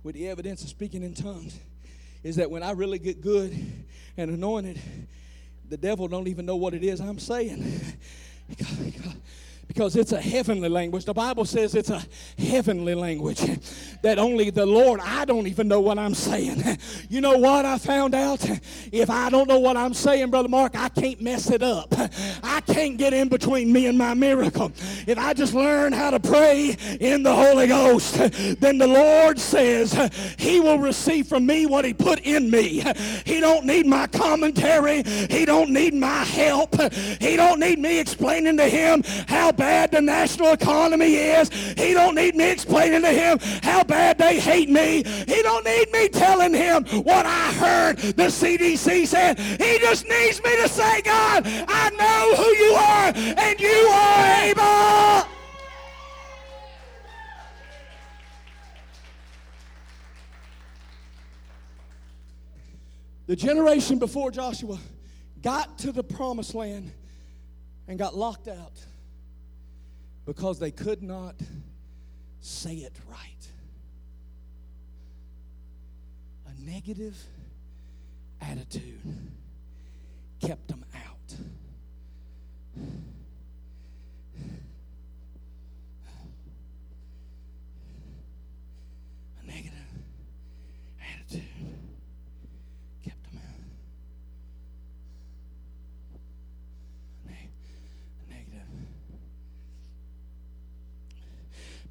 with 0.02 0.14
the 0.14 0.28
evidence 0.28 0.62
of 0.62 0.68
speaking 0.68 1.02
in 1.02 1.14
tongues 1.14 1.58
is 2.24 2.36
that 2.36 2.50
when 2.50 2.62
I 2.62 2.72
really 2.72 2.98
get 2.98 3.20
good 3.20 3.56
and 4.16 4.30
anointed, 4.30 4.80
the 5.68 5.76
devil 5.76 6.08
don't 6.08 6.26
even 6.26 6.46
know 6.46 6.56
what 6.56 6.74
it 6.74 6.82
is 6.82 7.00
I'm 7.00 7.18
saying. 7.18 7.80
because 9.66 9.96
it's 9.96 10.12
a 10.12 10.20
heavenly 10.20 10.68
language. 10.68 11.04
The 11.04 11.14
Bible 11.14 11.44
says 11.44 11.74
it's 11.74 11.90
a 11.90 12.02
heavenly 12.38 12.94
language 12.94 13.40
that 14.02 14.18
only 14.18 14.50
the 14.50 14.66
Lord, 14.66 15.00
I 15.00 15.24
don't 15.24 15.46
even 15.46 15.68
know 15.68 15.80
what 15.80 15.98
I'm 15.98 16.14
saying. 16.14 16.62
You 17.08 17.20
know 17.20 17.38
what 17.38 17.64
I 17.64 17.78
found 17.78 18.14
out? 18.14 18.44
If 18.92 19.10
I 19.10 19.30
don't 19.30 19.48
know 19.48 19.58
what 19.58 19.76
I'm 19.76 19.94
saying, 19.94 20.30
Brother 20.30 20.48
Mark, 20.48 20.76
I 20.76 20.88
can't 20.88 21.20
mess 21.20 21.50
it 21.50 21.62
up. 21.62 21.94
I 22.42 22.60
can't 22.66 22.96
get 22.96 23.12
in 23.12 23.28
between 23.28 23.72
me 23.72 23.86
and 23.86 23.96
my 23.96 24.14
miracle. 24.14 24.72
If 25.06 25.18
I 25.18 25.32
just 25.34 25.54
learn 25.54 25.92
how 25.92 26.10
to 26.10 26.20
pray 26.20 26.76
in 27.00 27.22
the 27.22 27.34
Holy 27.34 27.66
Ghost, 27.66 28.14
then 28.60 28.78
the 28.78 28.86
Lord 28.86 29.38
says 29.38 29.92
he 30.38 30.60
will 30.60 30.78
receive 30.78 31.26
from 31.26 31.46
me 31.46 31.66
what 31.66 31.84
he 31.84 31.94
put 31.94 32.20
in 32.20 32.50
me. 32.50 32.84
He 33.24 33.40
don't 33.40 33.64
need 33.64 33.86
my 33.86 34.06
commentary. 34.08 35.02
He 35.02 35.44
don't 35.44 35.70
need 35.70 35.94
my 35.94 36.24
help. 36.24 36.74
He 37.20 37.36
don't 37.36 37.60
need 37.60 37.78
me 37.78 37.98
explaining 37.98 38.56
to 38.58 38.68
him 38.68 39.02
how 39.26 39.52
bad 39.54 39.90
the 39.90 40.00
national 40.00 40.52
economy 40.52 41.14
is. 41.14 41.48
He 41.76 41.94
don't 41.94 42.14
need 42.14 42.34
me 42.34 42.50
explaining 42.50 43.02
to 43.02 43.10
him 43.10 43.38
how 43.62 43.84
bad 43.84 44.18
they 44.18 44.38
hate 44.38 44.68
me. 44.68 45.02
He 45.26 45.42
don't 45.42 45.64
need 45.64 45.90
me 45.92 46.08
telling 46.08 46.52
him 46.52 46.84
what 47.04 47.24
I 47.26 47.52
heard 47.54 47.98
the 47.98 48.24
CDC 48.24 49.06
said. 49.06 49.38
He 49.38 49.78
just 49.78 50.06
needs 50.08 50.42
me 50.42 50.56
to 50.56 50.68
say, 50.68 51.00
God, 51.02 51.44
I 51.46 51.90
know 51.90 52.36
who 52.36 52.50
you 52.50 52.72
are 52.74 53.12
and 53.38 53.60
you 53.60 53.68
are 53.68 54.42
able. 54.42 55.28
The 63.26 63.36
generation 63.36 63.98
before 63.98 64.30
Joshua 64.30 64.78
got 65.40 65.78
to 65.78 65.92
the 65.92 66.04
promised 66.04 66.54
land 66.54 66.92
and 67.88 67.98
got 67.98 68.16
locked 68.16 68.48
out 68.48 68.72
because 70.26 70.58
they 70.58 70.70
could 70.70 71.02
not 71.02 71.34
say 72.40 72.74
it 72.74 72.92
right. 73.08 73.48
A 76.46 76.60
negative 76.64 77.16
attitude 78.40 79.00
kept 80.40 80.68
them 80.68 80.84
out. 80.94 81.36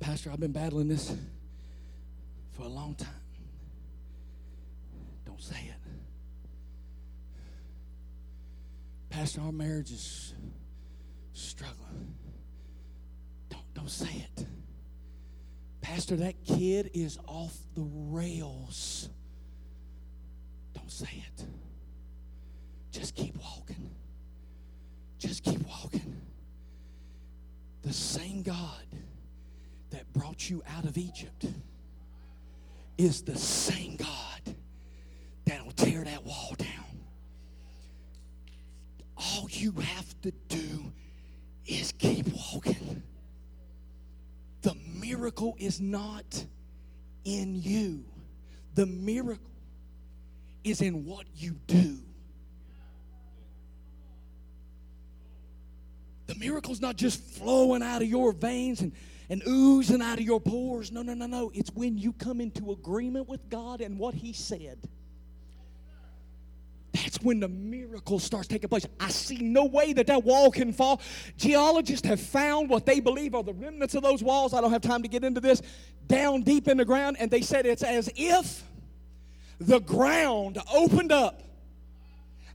Pastor, 0.04 0.32
I've 0.32 0.40
been 0.42 0.52
battling 0.52 0.90
this 0.90 1.16
for 2.52 2.64
a 2.64 2.68
long 2.68 2.94
time. 2.96 3.08
Don't 5.26 5.42
say 5.42 5.56
it. 5.56 5.92
Pastor, 9.10 9.40
our 9.40 9.54
marriage 9.54 9.92
is 9.94 10.34
struggling. 11.32 12.16
Don't, 13.50 13.74
don't 13.74 13.90
say 13.90 14.28
it. 14.38 14.46
Pastor, 15.80 16.18
that 16.18 16.36
kid 16.44 16.92
is 16.94 17.18
off 17.26 17.56
the 17.74 17.88
rails. 18.10 19.08
Don't 20.74 20.92
say 20.92 21.24
it. 21.30 21.46
Just 22.92 23.16
keep 23.16 23.38
walking. 23.38 23.90
Just 25.18 25.46
keep 25.46 25.66
walking. 25.66 26.22
The 27.84 27.94
same 27.94 28.42
God 28.44 28.84
that 29.94 30.12
brought 30.12 30.50
you 30.50 30.64
out 30.76 30.86
of 30.86 30.98
Egypt 30.98 31.46
is 32.98 33.22
the 33.22 33.38
same 33.38 33.96
God 33.96 34.56
that'll 35.46 35.72
tear 35.72 36.04
that 36.04 36.26
wall 36.26 36.56
down. 36.58 37.00
All 39.16 39.48
you 39.52 39.72
have 39.74 40.22
to 40.24 40.32
do 40.50 40.92
is 41.68 41.92
keep 41.92 42.26
walking. 42.54 43.04
The 44.64 44.76
miracle 45.00 45.56
is 45.60 45.80
not 45.80 46.44
in 47.24 47.56
you, 47.56 48.04
the 48.74 48.88
miracle 48.88 49.46
is 50.64 50.82
in 50.82 51.06
what 51.06 51.26
you 51.36 51.56
do. 51.68 52.00
The 56.26 56.36
miracle's 56.36 56.82
not 56.82 56.96
just 56.96 57.22
flowing 57.22 57.84
out 57.84 58.02
of 58.02 58.08
your 58.08 58.32
veins 58.32 58.82
and, 58.82 58.94
and 59.34 59.42
oozing 59.48 60.00
out 60.00 60.20
of 60.20 60.24
your 60.24 60.40
pores. 60.40 60.92
No, 60.92 61.02
no, 61.02 61.16
no, 61.16 61.26
no. 61.26 61.52
It's 61.56 61.72
when 61.72 61.98
you 61.98 62.14
come 62.14 62.40
into 62.40 62.72
agreement 62.72 63.28
with 63.28 63.50
God 63.50 63.82
and 63.82 63.98
what 63.98 64.14
He 64.14 64.32
said. 64.32 64.78
That's 66.92 67.20
when 67.24 67.40
the 67.40 67.48
miracle 67.48 68.20
starts 68.20 68.48
taking 68.48 68.70
place. 68.70 68.86
I 69.00 69.10
see 69.10 69.38
no 69.38 69.66
way 69.66 69.92
that 69.94 70.06
that 70.06 70.24
wall 70.24 70.52
can 70.52 70.72
fall. 70.72 71.02
Geologists 71.36 72.08
have 72.08 72.22
found 72.22 72.70
what 72.70 72.86
they 72.86 73.00
believe 73.00 73.34
are 73.34 73.42
the 73.42 73.56
remnants 73.56 73.96
of 73.96 74.04
those 74.04 74.22
walls. 74.22 74.54
I 74.54 74.62
don't 74.62 74.72
have 74.72 74.84
time 74.84 75.02
to 75.02 75.08
get 75.08 75.24
into 75.24 75.42
this. 75.42 75.64
Down 76.06 76.44
deep 76.44 76.68
in 76.68 76.78
the 76.78 76.86
ground, 76.86 77.18
and 77.20 77.32
they 77.32 77.42
said 77.42 77.66
it's 77.66 77.82
as 77.82 78.12
if 78.16 78.64
the 79.60 79.80
ground 79.80 80.60
opened 80.72 81.12
up 81.12 81.42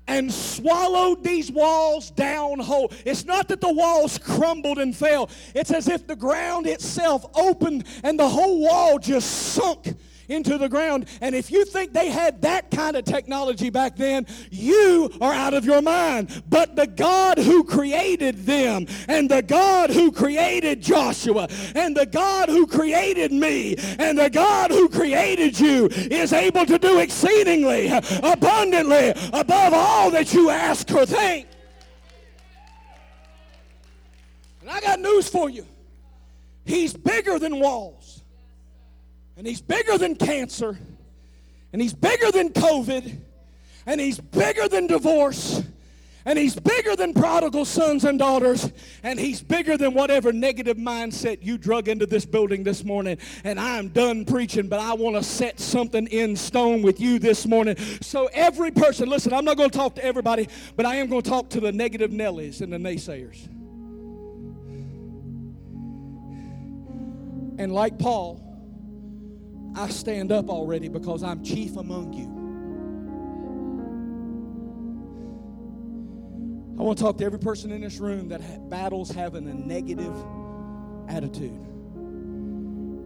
and 0.09 0.33
swallowed 0.33 1.23
these 1.23 1.53
walls 1.53 2.11
down 2.11 2.59
whole. 2.59 2.91
It's 3.05 3.25
not 3.25 3.47
that 3.49 3.61
the 3.61 3.73
walls 3.73 4.19
crumbled 4.19 4.79
and 4.79 4.97
fell, 4.97 5.31
it's 5.55 5.71
as 5.71 5.87
if 5.87 6.07
the 6.07 6.17
ground 6.17 6.67
itself 6.67 7.27
opened 7.35 7.85
and 8.03 8.19
the 8.19 8.29
whole 8.29 8.61
wall 8.61 8.99
just 8.99 9.31
sunk 9.55 9.95
into 10.29 10.59
the 10.59 10.69
ground. 10.69 11.09
And 11.21 11.35
if 11.35 11.51
you 11.51 11.65
think 11.65 11.93
they 11.93 12.11
had 12.11 12.43
that 12.43 12.71
kind 12.71 12.97
of 12.97 13.05
technology 13.05 13.71
back 13.71 13.97
then, 13.97 14.27
you 14.51 15.11
are 15.21 15.33
out 15.33 15.55
of 15.55 15.65
your 15.65 15.83
mind. 15.83 16.43
But 16.49 16.77
the 16.77 16.87
God 16.87 17.39
who 17.39 17.65
created 17.65 18.47
them, 18.47 18.87
and 19.09 19.29
the 19.29 19.43
God 19.43 19.91
who 19.91 20.13
created 20.13 20.81
Joshua, 20.83 21.49
and 21.75 21.97
the 21.97 22.07
God 22.07 22.49
who 22.49 22.67
created 22.67 23.33
me, 23.33 23.77
and 23.99 24.19
the 24.19 24.31
God 24.31 24.71
who 24.71 24.89
created 24.89 25.59
you 25.59 25.87
is 25.87 26.33
able 26.33 26.67
to 26.67 26.79
do 26.79 26.99
exceedingly, 26.99 27.89
abundantly, 28.23 29.11
above 29.33 29.73
all 29.73 30.11
that 30.11 30.33
you 30.35 30.51
ask 30.51 30.91
or 30.93 31.07
think. 31.07 31.47
And 34.61 34.71
I 34.71 34.81
got 34.81 35.01
news 35.01 35.29
for 35.29 35.49
you. 35.49 35.67
He's 36.65 36.93
bigger 36.93 37.39
than 37.39 37.59
walls. 37.59 37.98
And 39.39 39.47
he's 39.47 39.61
bigger 39.61 39.97
than 39.97 40.17
cancer. 40.17 40.77
And 41.73 41.81
he's 41.81 41.95
bigger 41.95 42.33
than 42.33 42.51
COVID. 42.51 43.19
And 43.87 44.01
he's 44.01 44.19
bigger 44.19 44.69
than 44.69 44.89
divorce. 44.89 45.63
And 46.25 46.37
he's 46.37 46.57
bigger 46.57 46.97
than 46.97 47.15
prodigal 47.15 47.65
sons 47.65 48.05
and 48.05 48.19
daughters. 48.19 48.73
And 49.05 49.19
he's 49.19 49.41
bigger 49.41 49.77
than 49.77 49.95
whatever 49.95 50.33
negative 50.33 50.77
mindset 50.77 51.39
you 51.41 51.57
drug 51.57 51.87
into 51.87 52.05
this 52.05 52.27
building 52.27 52.65
this 52.65 52.83
morning. 52.83 53.17
And 53.45 53.61
I'm 53.61 53.91
done 53.91 54.25
preaching, 54.25 54.69
but 54.69 54.81
I 54.81 54.95
want 54.95 55.15
to 55.15 55.23
set 55.23 55.61
something 55.61 56.09
in 56.09 56.35
stone 56.35 56.83
with 56.83 57.01
you 57.01 57.21
this 57.21 57.47
morning. 57.47 57.77
So, 58.01 58.29
every 58.33 58.73
person, 58.73 59.09
listen, 59.09 59.33
I'm 59.33 59.45
not 59.45 59.57
going 59.57 59.71
to 59.71 59.79
talk 59.79 59.95
to 59.95 60.05
everybody, 60.05 60.49
but 60.75 60.85
I 60.85 60.97
am 60.97 61.09
going 61.09 61.23
to 61.23 61.31
talk 61.31 61.49
to 61.51 61.61
the 61.61 61.71
negative 61.71 62.11
Nellies 62.11 62.61
and 62.61 62.73
the 62.73 62.77
naysayers. 62.77 63.47
And 67.59 67.73
like 67.73 67.99
Paul, 67.99 68.48
I 69.75 69.89
stand 69.89 70.33
up 70.33 70.49
already 70.49 70.89
because 70.89 71.23
I'm 71.23 71.45
chief 71.45 71.77
among 71.77 72.13
you. 72.13 72.39
I 76.79 76.83
want 76.83 76.97
to 76.99 77.05
talk 77.05 77.19
to 77.19 77.25
every 77.25 77.41
person 77.41 77.73
in 77.73 77.81
this 77.81 77.99
room 77.99 78.29
that 78.29 78.71
battles 78.71 79.11
having 79.11 79.49
a 79.49 79.55
negative 79.55 80.15
attitude. 81.09 81.59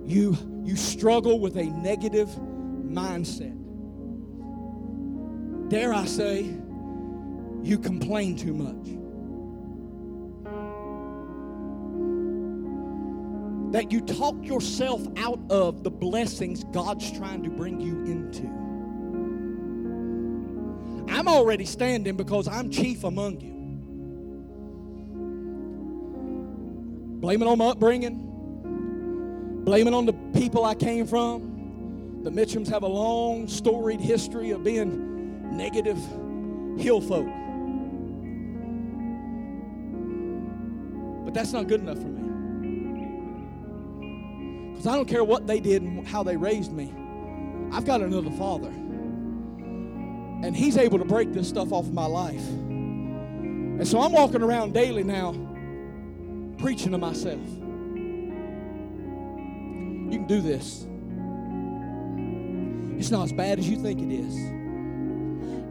You, 0.05 0.37
you 0.63 0.77
struggle 0.77 1.41
with 1.41 1.57
a 1.57 1.65
negative 1.65 2.29
mindset. 2.29 3.59
Dare 5.71 5.95
I 5.95 6.05
say, 6.05 6.55
you 7.63 7.79
complain 7.79 8.37
too 8.37 8.53
much. 8.53 9.02
That 13.73 13.91
you 13.91 14.01
talk 14.03 14.37
yourself 14.45 15.01
out 15.17 15.41
of 15.51 15.83
the 15.83 15.91
blessings 15.91 16.63
God's 16.65 17.11
trying 17.11 17.43
to 17.43 17.51
bring 17.51 17.81
you 17.81 18.05
into. 18.05 18.47
I'm 21.11 21.27
already 21.27 21.65
standing 21.65 22.17
because 22.17 22.47
I'm 22.47 22.71
chief 22.71 23.05
among 23.05 23.41
you. 23.41 23.53
Blame 27.21 27.41
it 27.41 27.49
on 27.49 27.57
my 27.59 27.69
upbringing, 27.69 29.63
blame 29.65 29.89
it 29.89 29.95
on 29.95 30.05
the 30.05 30.13
people 30.39 30.65
I 30.65 30.75
came 30.75 31.07
from. 31.07 32.21
The 32.25 32.31
Mitchums 32.31 32.69
have 32.69 32.83
a 32.83 32.89
long, 32.89 33.49
storied 33.49 34.01
history 34.01 34.51
of 34.51 34.63
being 34.63 35.57
negative 35.57 35.99
hill 36.79 37.01
folk. 37.01 37.27
But 41.25 41.33
that's 41.33 41.53
not 41.53 41.69
good 41.69 41.81
enough 41.81 41.99
for 41.99 42.09
me. 42.09 42.22
Because 44.83 44.95
I 44.95 44.97
don't 44.97 45.09
care 45.09 45.23
what 45.23 45.47
they 45.47 45.61
did 45.61 45.83
and 45.83 46.05
how 46.05 46.25
they 46.25 46.37
raised 46.37 46.73
me. 46.73 46.93
I've 47.71 47.85
got 47.85 48.01
another 48.01 48.33
father. 48.33 48.67
And 48.67 50.57
he's 50.57 50.77
able 50.77 50.99
to 50.99 51.05
break 51.05 51.33
this 51.33 51.49
stuff 51.49 51.73
off 51.73 51.87
of 51.87 51.95
my 51.95 52.07
life. 52.07 52.45
And 52.49 53.87
so 53.87 54.01
I'm 54.01 54.11
walking 54.11 54.43
around 54.43 54.75
daily 54.75 55.05
now 55.05 55.35
preaching 56.59 56.91
to 56.91 56.99
myself. 56.99 57.39
You 57.49 58.33
can 60.11 60.27
do 60.27 60.41
this. 60.41 60.85
It's 62.99 63.13
not 63.13 63.27
as 63.27 63.33
bad 63.33 63.61
as 63.61 63.69
you 63.69 63.77
think 63.77 64.01
it 64.01 64.13
is. 64.13 64.35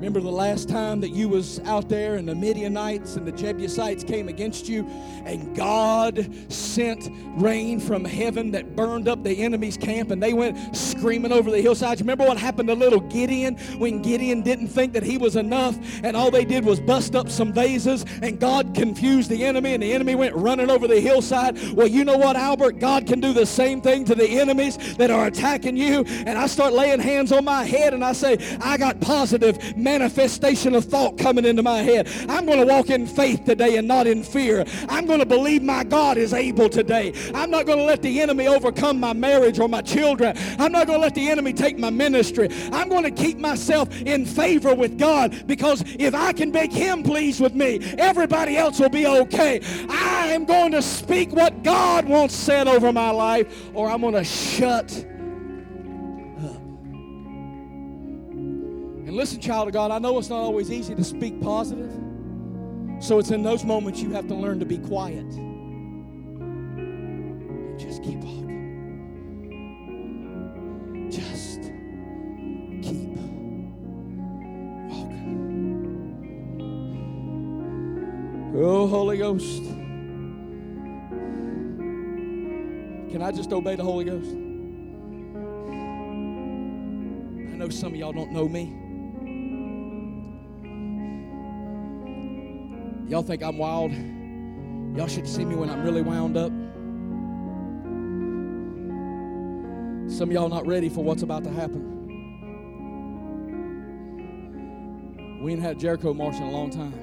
Remember 0.02 0.20
the 0.20 0.32
last 0.32 0.68
time 0.68 1.00
that 1.02 1.12
you 1.12 1.30
was 1.30 1.60
out 1.60 1.88
there 1.88 2.16
and 2.16 2.28
the 2.28 2.34
Midianites 2.34 3.18
and 3.18 3.28
the 3.28 3.32
Jebusites 3.32 4.04
came 4.04 4.30
against 4.30 4.68
you 4.68 4.84
and 5.26 5.56
God 5.56 6.28
sent 6.52 7.08
rain 7.40 7.80
from 7.80 8.04
heaven 8.04 8.50
that 8.50 8.76
burned 8.76 9.08
up 9.08 9.24
the 9.24 9.44
enemy's 9.44 9.78
camp 9.78 10.10
and 10.10 10.22
they 10.22 10.34
went 10.34 10.76
screaming 10.76 11.32
over 11.32 11.52
the 11.52 11.62
hillsides. 11.62 12.02
Remember 12.02 12.26
what 12.26 12.38
happened 12.40 12.70
to 12.70 12.74
little 12.74 13.00
Gideon 13.00 13.58
when 13.78 14.02
Gideon 14.02 14.42
didn't 14.42 14.70
think 14.70 14.94
that 14.94 15.04
he 15.04 15.20
was 15.20 15.36
enough 15.36 15.78
and 16.02 16.18
all 16.18 16.32
they 16.32 16.46
did 16.46 16.66
was 16.66 16.80
bust 16.80 17.16
up 17.16 17.30
some 17.30 17.54
vases 17.54 18.04
and 18.24 18.40
God 18.40 18.74
confused 18.74 19.30
the 19.30 19.46
enemy 19.46 19.76
and 19.76 19.84
the 19.84 19.94
enemy 19.94 20.16
went 20.16 20.34
running 20.34 20.72
over 20.72 20.88
the 20.88 21.00
hillside. 21.00 21.62
Well, 21.74 21.86
you 21.86 22.06
know 22.06 22.18
what, 22.18 22.36
Albert? 22.36 22.80
God 22.80 23.06
can 23.06 23.20
do 23.20 23.34
the 23.34 23.46
same 23.46 23.82
thing 23.82 24.06
to 24.06 24.16
the 24.16 24.28
enemies 24.28 24.96
that 24.96 25.12
are 25.12 25.28
attacking 25.28 25.78
you. 25.78 26.04
And 26.26 26.40
I 26.40 26.48
start 26.48 26.74
laying 26.74 27.00
hands 27.00 27.32
on 27.32 27.46
my 27.46 27.66
head 27.66 27.94
and 27.94 28.04
I 28.04 28.14
say, 28.14 28.40
I 28.62 28.78
got 28.78 29.00
positive 29.00 29.78
manifestation 29.92 30.74
of 30.74 30.86
thought 30.86 31.18
coming 31.18 31.44
into 31.44 31.62
my 31.62 31.80
head. 31.80 32.08
I'm 32.30 32.46
going 32.46 32.60
to 32.60 32.66
walk 32.66 32.90
in 32.90 33.06
faith 33.06 33.44
today 33.44 33.76
and 33.76 33.86
not 33.86 34.08
in 34.08 34.24
fear. 34.24 34.64
I'm 34.88 35.06
going 35.06 35.20
to 35.20 35.26
believe 35.26 35.64
my 35.64 35.84
God 35.84 36.18
is 36.18 36.34
able 36.34 36.70
today. 36.70 37.14
I'm 37.36 37.52
not 37.52 37.66
going 37.66 37.78
to 37.78 37.84
let 37.84 38.02
the 38.02 38.22
enemy 38.22 38.48
overcome 38.48 39.02
my 39.02 39.12
marriage 39.12 39.60
or 39.60 39.68
my 39.68 39.82
children. 39.82 40.38
I'm 40.60 40.72
not 40.72 40.88
going 40.88 41.00
to 41.00 41.04
let 41.04 41.14
the 41.14 41.30
enemy 41.30 41.52
take 41.52 41.78
my 41.78 41.90
ministry. 41.90 42.48
I'm 42.72 42.88
going 42.88 43.04
to 43.04 43.12
keep 43.12 43.38
myself 43.38 43.90
in 44.04 44.26
favor 44.26 44.74
with 44.74 44.98
God 44.98 45.46
because 45.46 45.84
if 46.00 46.16
I 46.16 46.32
can 46.32 46.52
make 46.52 46.72
him 46.72 47.04
pleased 47.04 47.42
with 47.42 47.54
me, 47.54 47.80
everybody 47.98 48.56
else 48.56 48.80
will 48.80 48.90
be 48.90 49.06
okay. 49.06 49.60
I 49.90 50.28
am 50.28 50.46
going 50.46 50.72
to 50.72 50.82
speak 50.82 51.34
what 51.34 51.64
God 51.64 52.06
wants 52.06 52.34
said 52.34 52.70
over 52.70 52.94
my 52.94 53.10
life 53.10 53.70
or 53.74 53.90
I'm 53.90 54.00
going 54.00 54.14
to 54.14 54.24
shut 54.24 55.06
And 59.12 59.18
listen, 59.18 59.42
child 59.42 59.68
of 59.68 59.74
God, 59.74 59.92
I 59.92 60.00
know 60.00 60.18
it's 60.20 60.30
not 60.30 60.40
always 60.40 60.72
easy 60.72 60.96
to 60.96 61.04
speak 61.04 61.42
positive. 61.42 61.92
So 63.02 63.20
it's 63.20 63.30
in 63.30 63.44
those 63.44 63.66
moments 63.66 64.00
you 64.00 64.12
have 64.12 64.26
to 64.30 64.34
learn 64.34 64.58
to 64.62 64.66
be 64.66 64.78
quiet. 64.78 65.26
And 66.38 67.78
just 67.78 68.02
keep 68.04 68.20
walking. 68.20 68.62
Just 71.12 71.64
keep 72.82 73.10
walking. 74.88 75.28
Oh, 78.56 78.88
Holy 78.88 79.18
Ghost. 79.18 79.64
Can 83.12 83.22
I 83.22 83.34
just 83.34 83.52
obey 83.52 83.76
the 83.76 83.84
Holy 83.84 84.06
Ghost? 84.06 84.32
I 87.52 87.58
know 87.58 87.68
some 87.68 87.92
of 87.92 88.00
y'all 88.00 88.14
don't 88.14 88.32
know 88.32 88.48
me. 88.48 88.81
Y'all 93.12 93.22
think 93.22 93.44
I'm 93.44 93.58
wild. 93.58 93.92
Y'all 94.96 95.08
should 95.10 95.28
see 95.28 95.44
me 95.44 95.54
when 95.54 95.70
I'm 95.70 95.84
really 95.84 96.02
wound 96.02 96.38
up. 96.38 96.50
Some 100.10 100.30
of 100.30 100.32
y'all 100.32 100.48
not 100.48 100.66
ready 100.66 100.88
for 100.88 101.04
what's 101.04 101.22
about 101.22 101.44
to 101.44 101.52
happen. 101.52 101.90
We 105.44 105.52
ain't 105.52 105.62
had 105.62 105.78
Jericho 105.78 106.14
march 106.14 106.36
in 106.36 106.44
a 106.44 106.52
long 106.52 106.70
time. 106.70 106.94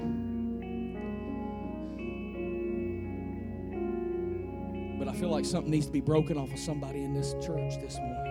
But 4.99 5.09
I 5.09 5.13
feel 5.13 5.29
like 5.29 5.45
something 5.45 5.71
needs 5.71 5.85
to 5.85 5.93
be 5.93 6.01
broken 6.01 6.39
off 6.39 6.51
of 6.51 6.59
somebody 6.59 7.05
in 7.05 7.13
this 7.13 7.35
church 7.35 7.75
this 7.83 7.99
morning. 7.99 8.25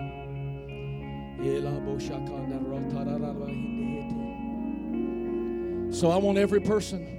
So 5.92 6.10
I 6.10 6.16
want 6.16 6.38
every 6.38 6.60
person 6.60 7.17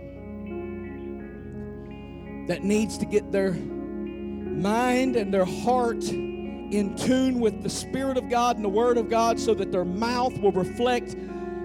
that 2.50 2.64
needs 2.64 2.98
to 2.98 3.06
get 3.06 3.32
their 3.32 3.52
mind 3.52 5.16
and 5.16 5.32
their 5.32 5.46
heart 5.46 6.04
in 6.06 6.96
tune 6.98 7.40
with 7.40 7.62
the 7.62 7.70
Spirit 7.70 8.18
of 8.18 8.28
God 8.28 8.56
and 8.56 8.66
the 8.66 8.70
Word 8.70 8.98
of 8.98 9.08
God 9.08 9.40
so 9.40 9.54
that 9.54 9.72
their 9.72 9.86
mouth 9.86 10.36
will 10.40 10.52
reflect 10.52 11.16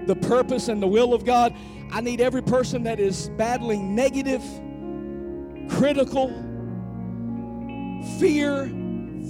the 0.06 0.14
purpose 0.14 0.68
and 0.68 0.82
the 0.82 0.86
will 0.86 1.14
of 1.14 1.24
God. 1.24 1.56
I 1.90 2.02
need 2.02 2.20
every 2.20 2.42
person 2.42 2.82
that 2.82 3.00
is 3.00 3.30
battling 3.30 3.94
negative, 3.94 4.42
critical, 5.70 6.28
fear 8.18 8.66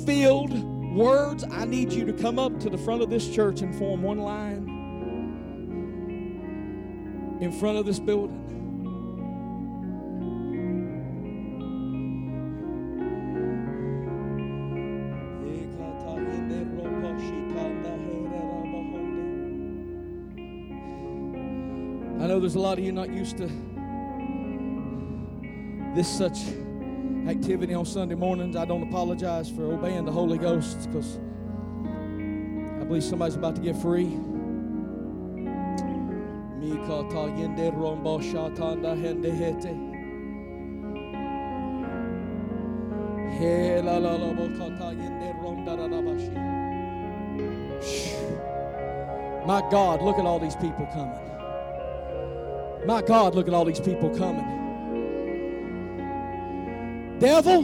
filled 0.04 0.52
words. 0.96 1.44
I 1.52 1.66
need 1.66 1.92
you 1.92 2.04
to 2.04 2.12
come 2.12 2.40
up 2.40 2.58
to 2.60 2.70
the 2.70 2.78
front 2.78 3.00
of 3.00 3.10
this 3.10 3.28
church 3.28 3.60
and 3.60 3.72
form 3.76 4.02
one 4.02 4.18
line 4.18 4.68
in 7.40 7.52
front 7.52 7.78
of 7.78 7.86
this 7.86 8.00
building. 8.00 8.43
There's 22.54 22.62
a 22.62 22.68
lot 22.68 22.78
of 22.78 22.84
you 22.84 22.92
not 22.92 23.10
used 23.10 23.36
to 23.36 23.50
this 25.92 26.06
such 26.06 26.38
activity 27.26 27.74
on 27.74 27.84
Sunday 27.84 28.14
mornings. 28.14 28.54
I 28.54 28.64
don't 28.64 28.84
apologize 28.84 29.50
for 29.50 29.72
obeying 29.72 30.04
the 30.04 30.12
Holy 30.12 30.38
Ghost 30.38 30.86
because 30.86 31.18
I 32.80 32.84
believe 32.84 33.02
somebody's 33.02 33.34
about 33.34 33.56
to 33.56 33.60
get 33.60 33.76
free. 33.76 34.04
My 49.44 49.60
God, 49.72 50.02
look 50.02 50.20
at 50.20 50.24
all 50.24 50.38
these 50.38 50.54
people 50.54 50.86
coming. 50.92 51.33
My 52.86 53.00
God, 53.00 53.34
look 53.34 53.48
at 53.48 53.54
all 53.54 53.64
these 53.64 53.80
people 53.80 54.10
coming. 54.10 54.44
Devil, 57.18 57.62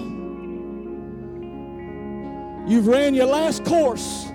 you've 2.67 2.87
ran 2.87 3.15
your 3.15 3.27
last 3.27 3.65
course. 3.65 4.27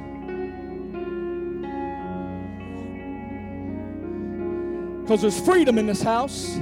Because 5.01 5.21
there's 5.21 5.39
freedom 5.39 5.77
in 5.77 5.87
this 5.87 6.01
house. 6.01 6.55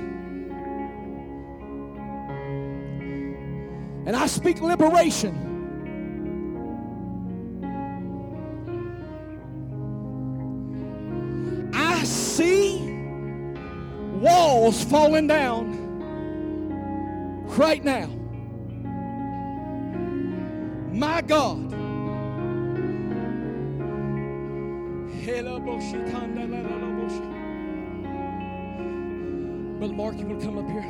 And 4.06 4.16
I 4.16 4.28
speak 4.28 4.62
liberation. 4.62 5.53
Walls 14.64 14.84
falling 14.86 15.28
down 15.28 15.76
right 17.58 17.84
now. 17.84 18.08
My 20.94 21.22
God. 21.22 21.70
Brother 29.80 29.94
Mark, 29.94 30.18
you 30.18 30.26
want 30.26 30.40
to 30.40 30.46
come 30.46 30.58
up 30.58 30.70
here? 30.70 30.82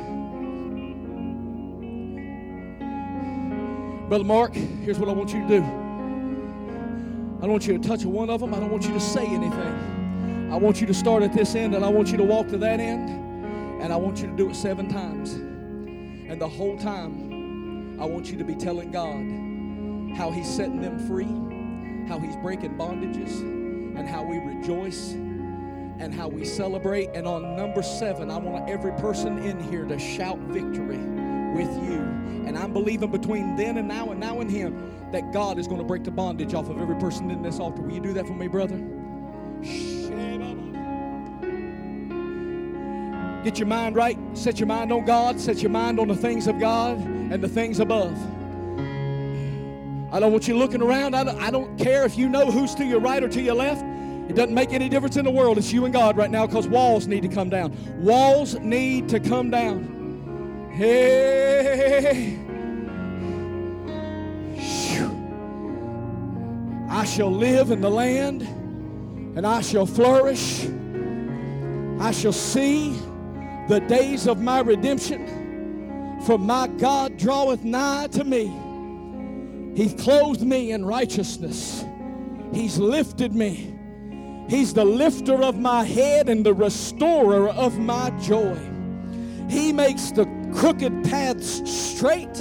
Brother 4.08 4.24
Mark, 4.24 4.54
here's 4.54 5.00
what 5.00 5.08
I 5.08 5.12
want 5.12 5.32
you 5.32 5.42
to 5.42 5.48
do. 5.48 5.64
I 5.64 7.40
don't 7.40 7.50
want 7.50 7.66
you 7.66 7.76
to 7.76 7.88
touch 7.88 8.04
one 8.04 8.30
of 8.30 8.38
them. 8.40 8.54
I 8.54 8.60
don't 8.60 8.70
want 8.70 8.84
you 8.84 8.92
to 8.92 9.00
say 9.00 9.26
anything. 9.26 10.48
I 10.52 10.56
want 10.56 10.80
you 10.80 10.86
to 10.86 10.94
start 10.94 11.24
at 11.24 11.32
this 11.32 11.56
end 11.56 11.74
and 11.74 11.84
I 11.84 11.88
want 11.88 12.12
you 12.12 12.16
to 12.18 12.24
walk 12.24 12.46
to 12.50 12.58
that 12.58 12.78
end. 12.78 13.23
And 13.84 13.92
I 13.92 13.96
want 13.96 14.22
you 14.22 14.28
to 14.28 14.32
do 14.34 14.48
it 14.48 14.56
seven 14.56 14.88
times. 14.88 15.34
And 15.34 16.40
the 16.40 16.48
whole 16.48 16.78
time, 16.78 18.00
I 18.00 18.06
want 18.06 18.30
you 18.30 18.38
to 18.38 18.44
be 18.44 18.54
telling 18.54 18.90
God 18.90 20.16
how 20.16 20.30
He's 20.30 20.48
setting 20.48 20.80
them 20.80 21.06
free, 21.06 21.28
how 22.08 22.18
He's 22.18 22.34
breaking 22.36 22.78
bondages, 22.78 23.40
and 23.40 24.08
how 24.08 24.22
we 24.22 24.38
rejoice 24.38 25.10
and 25.12 26.14
how 26.14 26.28
we 26.28 26.46
celebrate. 26.46 27.10
And 27.12 27.26
on 27.26 27.56
number 27.56 27.82
seven, 27.82 28.30
I 28.30 28.38
want 28.38 28.70
every 28.70 28.92
person 28.92 29.36
in 29.36 29.62
here 29.70 29.84
to 29.84 29.98
shout 29.98 30.38
victory 30.38 31.04
with 31.54 31.68
you. 31.86 32.00
And 32.46 32.56
I'm 32.56 32.72
believing 32.72 33.10
between 33.10 33.54
then 33.54 33.76
and 33.76 33.86
now 33.86 34.12
and 34.12 34.18
now 34.18 34.40
and 34.40 34.50
Him 34.50 35.10
that 35.12 35.30
God 35.30 35.58
is 35.58 35.68
going 35.68 35.82
to 35.82 35.86
break 35.86 36.04
the 36.04 36.10
bondage 36.10 36.54
off 36.54 36.70
of 36.70 36.80
every 36.80 36.96
person 36.96 37.30
in 37.30 37.42
this 37.42 37.60
altar. 37.60 37.82
Will 37.82 37.92
you 37.92 38.00
do 38.00 38.14
that 38.14 38.26
for 38.26 38.32
me, 38.32 38.48
brother? 38.48 38.82
Get 43.44 43.58
your 43.58 43.68
mind 43.68 43.94
right. 43.94 44.18
Set 44.32 44.58
your 44.58 44.66
mind 44.66 44.90
on 44.90 45.04
God. 45.04 45.38
Set 45.38 45.60
your 45.60 45.70
mind 45.70 46.00
on 46.00 46.08
the 46.08 46.16
things 46.16 46.46
of 46.46 46.58
God 46.58 46.98
and 46.98 47.44
the 47.44 47.48
things 47.48 47.78
above. 47.78 48.16
I 50.10 50.18
don't 50.18 50.32
want 50.32 50.48
you 50.48 50.56
looking 50.56 50.80
around. 50.80 51.14
I 51.14 51.24
don't, 51.24 51.42
I 51.42 51.50
don't 51.50 51.76
care 51.78 52.06
if 52.06 52.16
you 52.16 52.26
know 52.30 52.50
who's 52.50 52.74
to 52.76 52.86
your 52.86 53.00
right 53.00 53.22
or 53.22 53.28
to 53.28 53.42
your 53.42 53.54
left. 53.54 53.84
It 54.30 54.34
doesn't 54.34 54.54
make 54.54 54.72
any 54.72 54.88
difference 54.88 55.18
in 55.18 55.26
the 55.26 55.30
world. 55.30 55.58
It's 55.58 55.74
you 55.74 55.84
and 55.84 55.92
God 55.92 56.16
right 56.16 56.30
now 56.30 56.46
because 56.46 56.66
walls 56.66 57.06
need 57.06 57.20
to 57.22 57.28
come 57.28 57.50
down. 57.50 57.76
Walls 58.02 58.54
need 58.60 59.10
to 59.10 59.20
come 59.20 59.50
down. 59.50 60.70
Hey. 60.72 62.40
I 66.88 67.04
shall 67.04 67.30
live 67.30 67.70
in 67.70 67.82
the 67.82 67.90
land 67.90 68.40
and 69.36 69.46
I 69.46 69.60
shall 69.60 69.84
flourish. 69.84 70.66
I 72.00 72.10
shall 72.10 72.32
see 72.32 72.98
the 73.68 73.80
days 73.80 74.26
of 74.26 74.40
my 74.40 74.60
redemption, 74.60 76.20
for 76.26 76.38
my 76.38 76.68
God 76.68 77.16
draweth 77.16 77.64
nigh 77.64 78.08
to 78.08 78.24
me. 78.24 78.52
He's 79.74 79.94
clothed 79.94 80.42
me 80.42 80.72
in 80.72 80.84
righteousness. 80.84 81.84
He's 82.52 82.78
lifted 82.78 83.34
me. 83.34 83.74
He's 84.48 84.74
the 84.74 84.84
lifter 84.84 85.42
of 85.42 85.58
my 85.58 85.84
head 85.84 86.28
and 86.28 86.44
the 86.44 86.54
restorer 86.54 87.48
of 87.48 87.78
my 87.78 88.10
joy. 88.20 88.58
He 89.48 89.72
makes 89.72 90.10
the 90.12 90.26
crooked 90.54 91.04
paths 91.04 91.68
straight. 91.68 92.36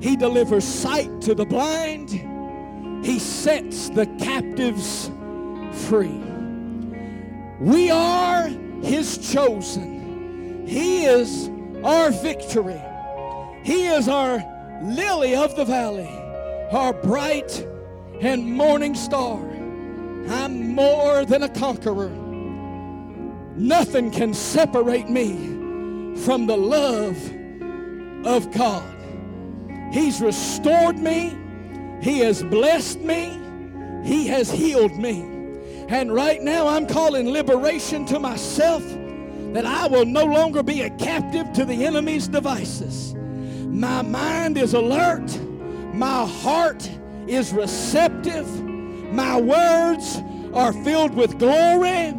He 0.00 0.16
delivers 0.16 0.64
sight 0.64 1.20
to 1.22 1.34
the 1.34 1.46
blind. 1.46 2.10
He 3.04 3.18
sets 3.18 3.88
the 3.88 4.06
captives 4.18 5.10
free. 5.88 6.20
We 7.60 7.90
are 7.90 8.48
His 8.82 9.32
chosen. 9.32 10.03
He 10.66 11.04
is 11.04 11.50
our 11.84 12.10
victory. 12.10 12.80
He 13.62 13.86
is 13.86 14.08
our 14.08 14.42
lily 14.82 15.34
of 15.34 15.56
the 15.56 15.64
valley, 15.64 16.08
our 16.70 16.92
bright 16.92 17.66
and 18.20 18.44
morning 18.44 18.94
star. 18.94 19.40
I'm 20.28 20.74
more 20.74 21.24
than 21.24 21.42
a 21.42 21.48
conqueror. 21.48 22.10
Nothing 23.56 24.10
can 24.10 24.34
separate 24.34 25.08
me 25.08 26.16
from 26.24 26.46
the 26.46 26.56
love 26.56 27.16
of 28.26 28.50
God. 28.52 28.90
He's 29.92 30.20
restored 30.20 30.98
me. 30.98 31.36
He 32.02 32.18
has 32.20 32.42
blessed 32.42 33.00
me. 33.00 33.38
He 34.04 34.26
has 34.26 34.50
healed 34.50 34.96
me. 34.96 35.20
And 35.88 36.12
right 36.12 36.42
now, 36.42 36.66
I'm 36.66 36.86
calling 36.86 37.30
liberation 37.30 38.04
to 38.06 38.18
myself, 38.18 38.82
that 39.54 39.64
I 39.64 39.86
will 39.86 40.04
no 40.04 40.24
longer 40.24 40.64
be 40.64 40.80
a 40.80 40.90
captive 40.90 41.52
to 41.52 41.64
the 41.64 41.86
enemy's 41.86 42.26
devices. 42.26 43.14
My 43.14 44.02
mind 44.02 44.58
is 44.58 44.74
alert. 44.74 45.40
My 45.94 46.26
heart 46.26 46.90
is 47.28 47.52
receptive. 47.52 48.48
My 49.12 49.40
words 49.40 50.20
are 50.54 50.72
filled 50.82 51.14
with 51.14 51.38
glory. 51.38 52.12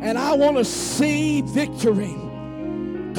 And 0.00 0.16
I 0.16 0.32
want 0.32 0.56
to 0.56 0.64
see 0.64 1.42
victory. 1.42 2.16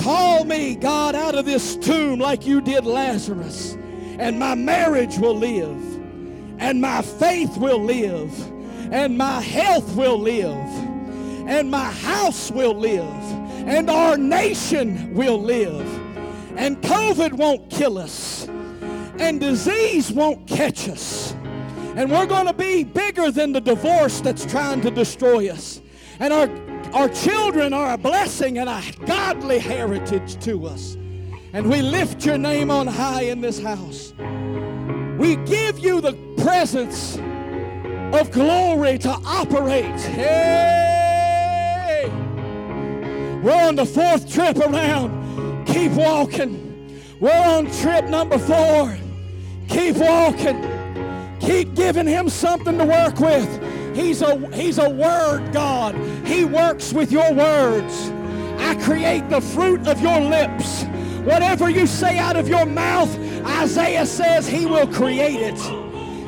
Call 0.01 0.43
me, 0.43 0.73
God, 0.73 1.13
out 1.13 1.35
of 1.35 1.45
this 1.45 1.75
tomb 1.75 2.17
like 2.17 2.47
you 2.47 2.61
did 2.61 2.87
Lazarus. 2.87 3.77
And 4.17 4.39
my 4.39 4.55
marriage 4.55 5.19
will 5.19 5.35
live. 5.35 5.77
And 6.57 6.81
my 6.81 7.03
faith 7.03 7.55
will 7.57 7.83
live. 7.83 8.33
And 8.91 9.19
my 9.19 9.39
health 9.39 9.95
will 9.95 10.17
live. 10.17 10.67
And 11.47 11.69
my 11.69 11.91
house 11.91 12.49
will 12.49 12.73
live. 12.73 13.40
And 13.65 13.89
our 13.89 14.17
nation 14.17 15.13
will 15.13 15.41
live. 15.41 15.87
And 16.57 16.81
COVID 16.81 17.33
won't 17.33 17.69
kill 17.69 17.97
us. 17.97 18.47
And 19.19 19.39
disease 19.39 20.11
won't 20.11 20.47
catch 20.47 20.89
us. 20.89 21.33
And 21.95 22.11
we're 22.11 22.25
going 22.25 22.47
to 22.47 22.53
be 22.53 22.83
bigger 22.83 23.31
than 23.31 23.51
the 23.51 23.61
divorce 23.61 24.21
that's 24.21 24.45
trying 24.45 24.81
to 24.81 24.91
destroy 24.91 25.49
us. 25.49 25.81
And 26.19 26.31
our 26.31 26.49
our 26.93 27.07
children 27.07 27.71
are 27.71 27.93
a 27.93 27.97
blessing 27.97 28.57
and 28.57 28.69
a 28.69 28.83
godly 29.05 29.59
heritage 29.59 30.37
to 30.43 30.67
us. 30.67 30.97
And 31.53 31.69
we 31.69 31.81
lift 31.81 32.25
your 32.25 32.37
name 32.37 32.69
on 32.69 32.85
high 32.85 33.23
in 33.23 33.39
this 33.39 33.61
house. 33.61 34.13
We 35.17 35.37
give 35.37 35.79
you 35.79 36.01
the 36.01 36.13
presence 36.43 37.15
of 38.13 38.29
glory 38.31 38.97
to 38.99 39.09
operate. 39.09 39.99
Hey! 40.01 41.00
We're 43.41 43.59
on 43.59 43.75
the 43.75 43.85
fourth 43.85 44.31
trip 44.31 44.57
around. 44.57 45.65
Keep 45.65 45.93
walking. 45.93 47.01
We're 47.19 47.31
on 47.31 47.71
trip 47.71 48.05
number 48.05 48.37
four. 48.37 48.95
Keep 49.67 49.95
walking. 49.95 51.39
Keep 51.39 51.73
giving 51.73 52.05
him 52.05 52.29
something 52.29 52.77
to 52.77 52.85
work 52.85 53.19
with. 53.19 53.95
He's 53.95 54.21
a, 54.21 54.37
he's 54.55 54.77
a 54.77 54.89
word 54.89 55.51
God. 55.51 55.95
He 56.25 56.45
works 56.45 56.93
with 56.93 57.11
your 57.11 57.33
words. 57.33 58.11
I 58.59 58.75
create 58.83 59.27
the 59.29 59.41
fruit 59.41 59.87
of 59.87 59.99
your 60.01 60.19
lips. 60.19 60.83
Whatever 61.23 61.69
you 61.69 61.87
say 61.87 62.19
out 62.19 62.35
of 62.35 62.47
your 62.47 62.67
mouth, 62.67 63.15
Isaiah 63.45 64.05
says 64.05 64.47
he 64.47 64.67
will 64.67 64.87
create 64.87 65.41
it. 65.41 65.59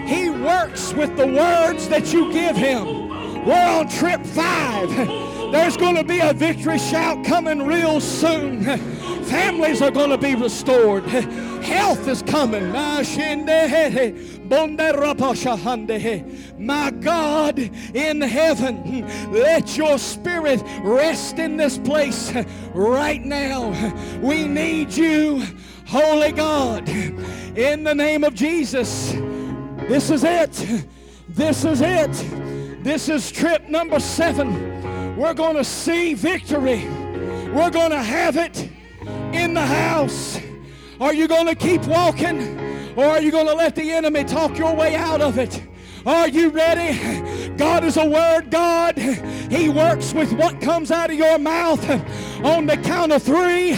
He 0.07 0.31
works 0.31 0.94
with 0.94 1.15
the 1.15 1.27
words 1.27 1.88
that 1.90 2.11
you 2.11 2.34
give 2.34 2.56
him. 2.56 3.45
We're 3.45 3.68
on 3.68 3.88
trip 3.88 4.26
five. 4.26 4.90
There's 5.54 5.78
going 5.78 5.96
to 5.98 6.04
be 6.04 6.18
a 6.18 6.34
victory 6.34 6.80
shout 6.80 7.24
coming 7.24 7.68
real 7.68 8.02
soon. 8.02 8.64
Families 9.26 9.84
are 9.84 9.92
going 9.92 10.10
to 10.10 10.18
be 10.18 10.34
restored. 10.34 11.04
Health 11.06 12.08
is 12.08 12.24
coming. 12.24 12.72
My 12.72 13.04
God 16.92 17.60
in 17.94 18.22
heaven, 18.22 19.08
let 19.32 19.78
your 19.78 20.00
spirit 20.00 20.64
rest 20.82 21.38
in 21.38 21.56
this 21.56 21.78
place 21.78 22.34
right 22.74 23.24
now. 23.24 23.70
We 24.22 24.48
need 24.48 24.92
you, 24.92 25.46
Holy 25.86 26.32
God, 26.32 26.90
in 26.90 27.84
the 27.84 27.94
name 27.94 28.24
of 28.24 28.34
Jesus. 28.34 29.12
This 29.88 30.10
is 30.10 30.24
it. 30.24 30.88
This 31.30 31.64
is 31.64 31.82
it. 31.82 32.84
This 32.84 33.08
is 33.08 33.32
trip 33.32 33.70
number 33.70 34.00
seven. 34.00 34.73
We're 35.18 35.35
going 35.35 35.57
to 35.57 35.64
see 35.64 36.15
victory. 36.15 36.85
We're 37.53 37.69
going 37.69 37.91
to 37.91 38.02
have 38.02 38.35
it 38.35 38.69
in 39.31 39.53
the 39.53 39.61
house. 39.61 40.40
Are 40.99 41.14
you 41.14 41.27
going 41.27 41.45
to 41.48 41.56
keep 41.56 41.84
walking 41.85 42.60
or 42.95 43.06
are 43.06 43.22
you 43.22 43.31
going 43.31 43.45
to 43.48 43.53
let 43.53 43.76
the 43.76 43.91
enemy 43.91 44.23
talk 44.23 44.57
your 44.57 44.76
way 44.76 44.95
out 44.95 45.22
of 45.22 45.38
it? 45.38 45.61
Are 46.06 46.28
you 46.28 46.50
ready? 46.50 47.50
God 47.56 47.84
is 47.84 47.98
a 47.98 48.06
word 48.06 48.50
God. 48.50 48.98
He 48.98 49.70
works 49.70 50.14
with 50.14 50.34
what 50.34 50.60
comes 50.60 50.92
out 50.92 51.12
of 51.12 51.16
your 51.16 51.38
mouth. 51.38 51.88
On 52.44 52.66
the 52.66 52.76
count 52.76 53.14
of 53.14 53.24
three, 53.24 53.74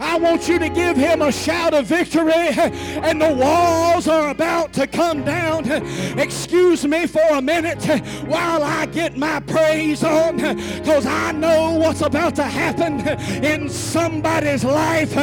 I 0.00 0.18
want 0.18 0.48
you 0.48 0.58
to 0.58 0.68
give 0.68 0.96
him 0.96 1.22
a 1.22 1.30
shout 1.30 1.74
of 1.74 1.86
victory. 1.86 2.32
And 2.32 3.20
the 3.20 3.32
walls 3.32 4.08
are 4.08 4.30
about 4.30 4.72
to 4.72 4.86
come 4.88 5.24
down. 5.24 5.70
Excuse 6.18 6.84
me 6.84 7.06
for 7.06 7.22
a 7.30 7.40
minute 7.40 7.84
while 8.26 8.62
I 8.62 8.86
get 8.86 9.16
my 9.16 9.38
praise 9.40 10.02
on 10.02 10.38
because 10.38 11.06
I 11.06 11.32
know 11.32 11.78
what's 11.78 12.00
about 12.00 12.34
to 12.36 12.44
happen 12.44 13.00
in 13.44 13.68
somebody's 13.68 14.64
life. 14.64 15.14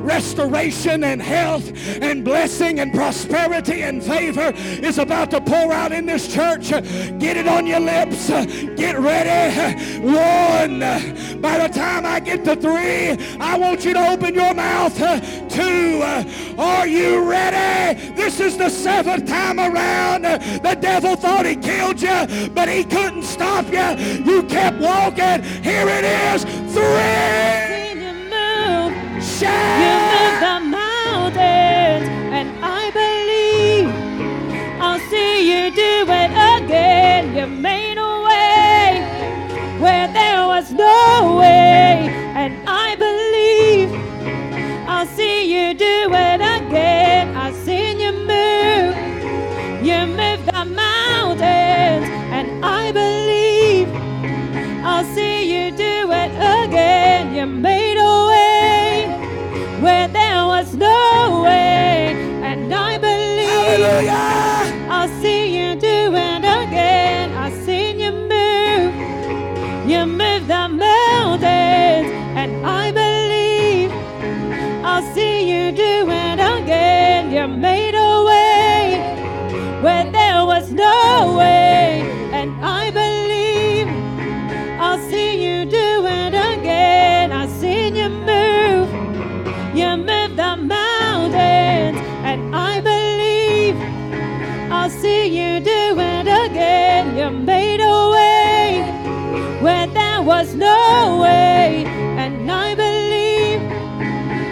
Restoration 0.00 1.04
and 1.04 1.22
health 1.22 1.72
and 2.02 2.22
blessing 2.22 2.80
and 2.80 2.92
prosperity 2.92 3.82
and 3.82 4.02
favor 4.02 4.52
is 4.56 4.98
about 4.98 5.30
to 5.30 5.40
pour 5.40 5.72
out 5.72 5.92
in 5.92 6.01
in 6.02 6.06
this 6.06 6.32
church. 6.32 6.70
Get 7.18 7.36
it 7.36 7.46
on 7.46 7.66
your 7.66 7.80
lips. 7.80 8.28
Get 8.76 8.98
ready. 8.98 10.00
One. 10.00 10.80
By 11.40 11.58
the 11.58 11.68
time 11.72 12.04
I 12.04 12.18
get 12.18 12.44
to 12.44 12.56
three, 12.56 13.16
I 13.38 13.56
want 13.56 13.84
you 13.84 13.94
to 13.94 14.10
open 14.10 14.34
your 14.34 14.54
mouth. 14.54 14.96
Two. 15.48 16.02
Are 16.58 16.86
you 16.86 17.22
ready? 17.28 18.12
This 18.14 18.40
is 18.40 18.56
the 18.56 18.68
seventh 18.68 19.28
time 19.28 19.60
around. 19.60 20.22
The 20.22 20.76
devil 20.80 21.14
thought 21.14 21.46
he 21.46 21.56
killed 21.56 22.02
you, 22.02 22.48
but 22.50 22.68
he 22.68 22.82
couldn't 22.84 23.22
stop 23.22 23.66
you. 23.66 23.88
You 24.24 24.42
kept 24.44 24.78
walking. 24.78 25.42
Here 25.62 25.88
it 25.88 26.04
is. 26.04 26.44
Three. 26.74 27.80
Shout. 29.22 30.71
Again. 37.22 37.36
You 37.36 37.46
made 37.46 37.98
a 37.98 38.22
way 38.22 39.80
where 39.80 40.08
there 40.12 40.46
was 40.46 40.72
no 40.72 41.36
way, 41.38 42.08
and 42.34 42.56
I 42.66 42.96
believe 42.96 43.90
I'll 44.88 45.06
see 45.06 45.52
you 45.52 45.74
do 45.74 46.10
it 46.12 46.40
again. 46.40 47.36
I've 47.36 47.54
seen 47.54 48.00
you 48.00 48.12
move, 48.12 48.94
you 49.84 50.06
move 50.06 50.44
the 50.46 50.64
mountains, 50.64 52.06
and 52.32 52.64
I 52.64 52.92
believe 52.92 53.88
I'll 54.84 55.04
see 55.14 55.52
you 55.52 55.70
do 55.76 56.10
it 56.12 56.32
again. 56.64 57.34
You 57.34 57.46
made 57.46 57.98
a 57.98 58.26
way 58.28 59.80
where 59.80 60.08
there 60.08 60.46
was 60.46 60.74
no 60.74 61.42
way, 61.44 62.14
and 62.42 62.72
I 62.72 62.98
believe. 62.98 63.48
Hallelujah. 63.48 64.51
You 85.62 85.70
do 85.70 86.06
it 86.06 86.34
again. 86.34 87.32
I 87.32 87.46
seen 87.46 87.94
you 87.94 88.08
move, 88.08 88.88
you 89.76 89.96
move 89.96 90.36
the 90.36 90.56
mountains, 90.56 91.98
and 92.24 92.54
I 92.54 92.80
believe, 92.80 93.76
I 94.72 94.88
see 94.88 95.26
you 95.26 95.60
do 95.60 96.00
it 96.00 96.26
again, 96.46 97.16
you 97.16 97.30
made 97.30 97.80
a 97.80 98.10
way 98.10 98.82
where 99.60 99.86
there 99.86 100.22
was 100.22 100.54
no 100.54 101.20
way, 101.22 101.84
and 101.86 102.50
I 102.50 102.74
believe, 102.74 103.60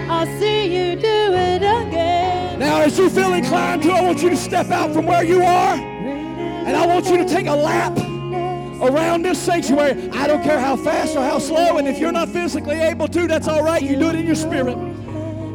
I'll 0.08 0.26
see 0.38 0.60
you 0.74 0.96
do 0.96 1.34
it 1.34 1.62
again. 1.62 2.58
Now, 2.58 2.82
as 2.82 2.98
you 2.98 3.10
feel 3.10 3.32
inclined 3.34 3.82
to, 3.82 3.90
I 3.90 4.02
want 4.02 4.22
you 4.22 4.30
to 4.30 4.36
step 4.36 4.70
out 4.70 4.92
from 4.92 5.06
where 5.06 5.24
you 5.24 5.42
are, 5.42 5.89
and 6.66 6.76
I 6.76 6.86
want 6.86 7.06
you 7.06 7.16
to 7.18 7.24
take 7.24 7.46
a 7.46 7.54
lap 7.54 7.96
around 8.82 9.22
this 9.22 9.38
sanctuary. 9.38 10.10
I 10.10 10.26
don't 10.26 10.42
care 10.42 10.58
how 10.58 10.76
fast 10.76 11.16
or 11.16 11.22
how 11.22 11.38
slow, 11.38 11.78
and 11.78 11.86
if 11.86 11.98
you're 11.98 12.12
not 12.12 12.28
physically 12.28 12.80
able 12.80 13.08
to, 13.08 13.26
that's 13.26 13.48
all 13.48 13.62
right. 13.62 13.82
You 13.82 13.96
do 13.96 14.08
it 14.08 14.14
in 14.14 14.26
your 14.26 14.34
spirit. 14.34 14.76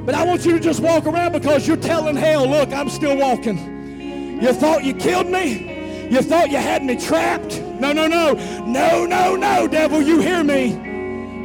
But 0.05 0.13
I 0.13 0.23
want 0.23 0.45
you 0.45 0.51
to 0.53 0.59
just 0.59 0.81
walk 0.81 1.05
around 1.05 1.31
because 1.31 1.67
you're 1.67 1.77
telling 1.77 2.15
hell, 2.15 2.47
look, 2.47 2.71
I'm 2.71 2.89
still 2.89 3.17
walking. 3.17 4.39
You 4.41 4.53
thought 4.53 4.83
you 4.83 4.93
killed 4.93 5.27
me? 5.27 6.07
You 6.11 6.21
thought 6.21 6.51
you 6.51 6.57
had 6.57 6.83
me 6.83 6.95
trapped? 6.95 7.59
No, 7.79 7.91
no, 7.91 8.07
no. 8.07 8.33
No, 8.65 9.05
no, 9.05 9.35
no, 9.35 9.67
devil, 9.67 10.01
you 10.01 10.19
hear 10.19 10.43
me. 10.43 10.73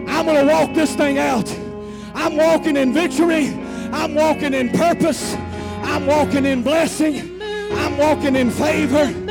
I'm 0.08 0.26
going 0.26 0.46
to 0.46 0.52
walk 0.52 0.74
this 0.74 0.94
thing 0.94 1.18
out. 1.18 1.50
I'm 2.14 2.36
walking 2.36 2.76
in 2.76 2.92
victory. 2.92 3.48
I'm 3.92 4.14
walking 4.14 4.52
in 4.52 4.68
purpose. 4.70 5.34
I'm 5.82 6.06
walking 6.06 6.44
in 6.44 6.62
blessing. 6.62 7.40
I'm 7.42 7.96
walking 7.96 8.36
in 8.36 8.50
favor. 8.50 9.29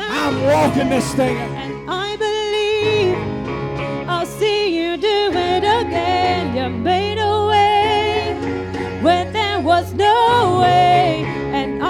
I'm 0.00 0.42
walking 0.44 0.88
this 0.88 1.12
thing 1.14 1.36
and 1.36 1.90
I 1.90 2.16
believe 2.16 3.16
I'll 4.08 4.26
see 4.26 4.76
you 4.76 4.96
do 4.96 5.30
it 5.32 5.64
again. 5.64 6.56
You 6.56 6.68
made 6.68 7.18
a 7.18 7.46
way 7.46 8.34
when 9.02 9.32
there 9.32 9.60
was 9.60 9.92
no 9.94 10.58
way. 10.60 11.24
And 11.52 11.82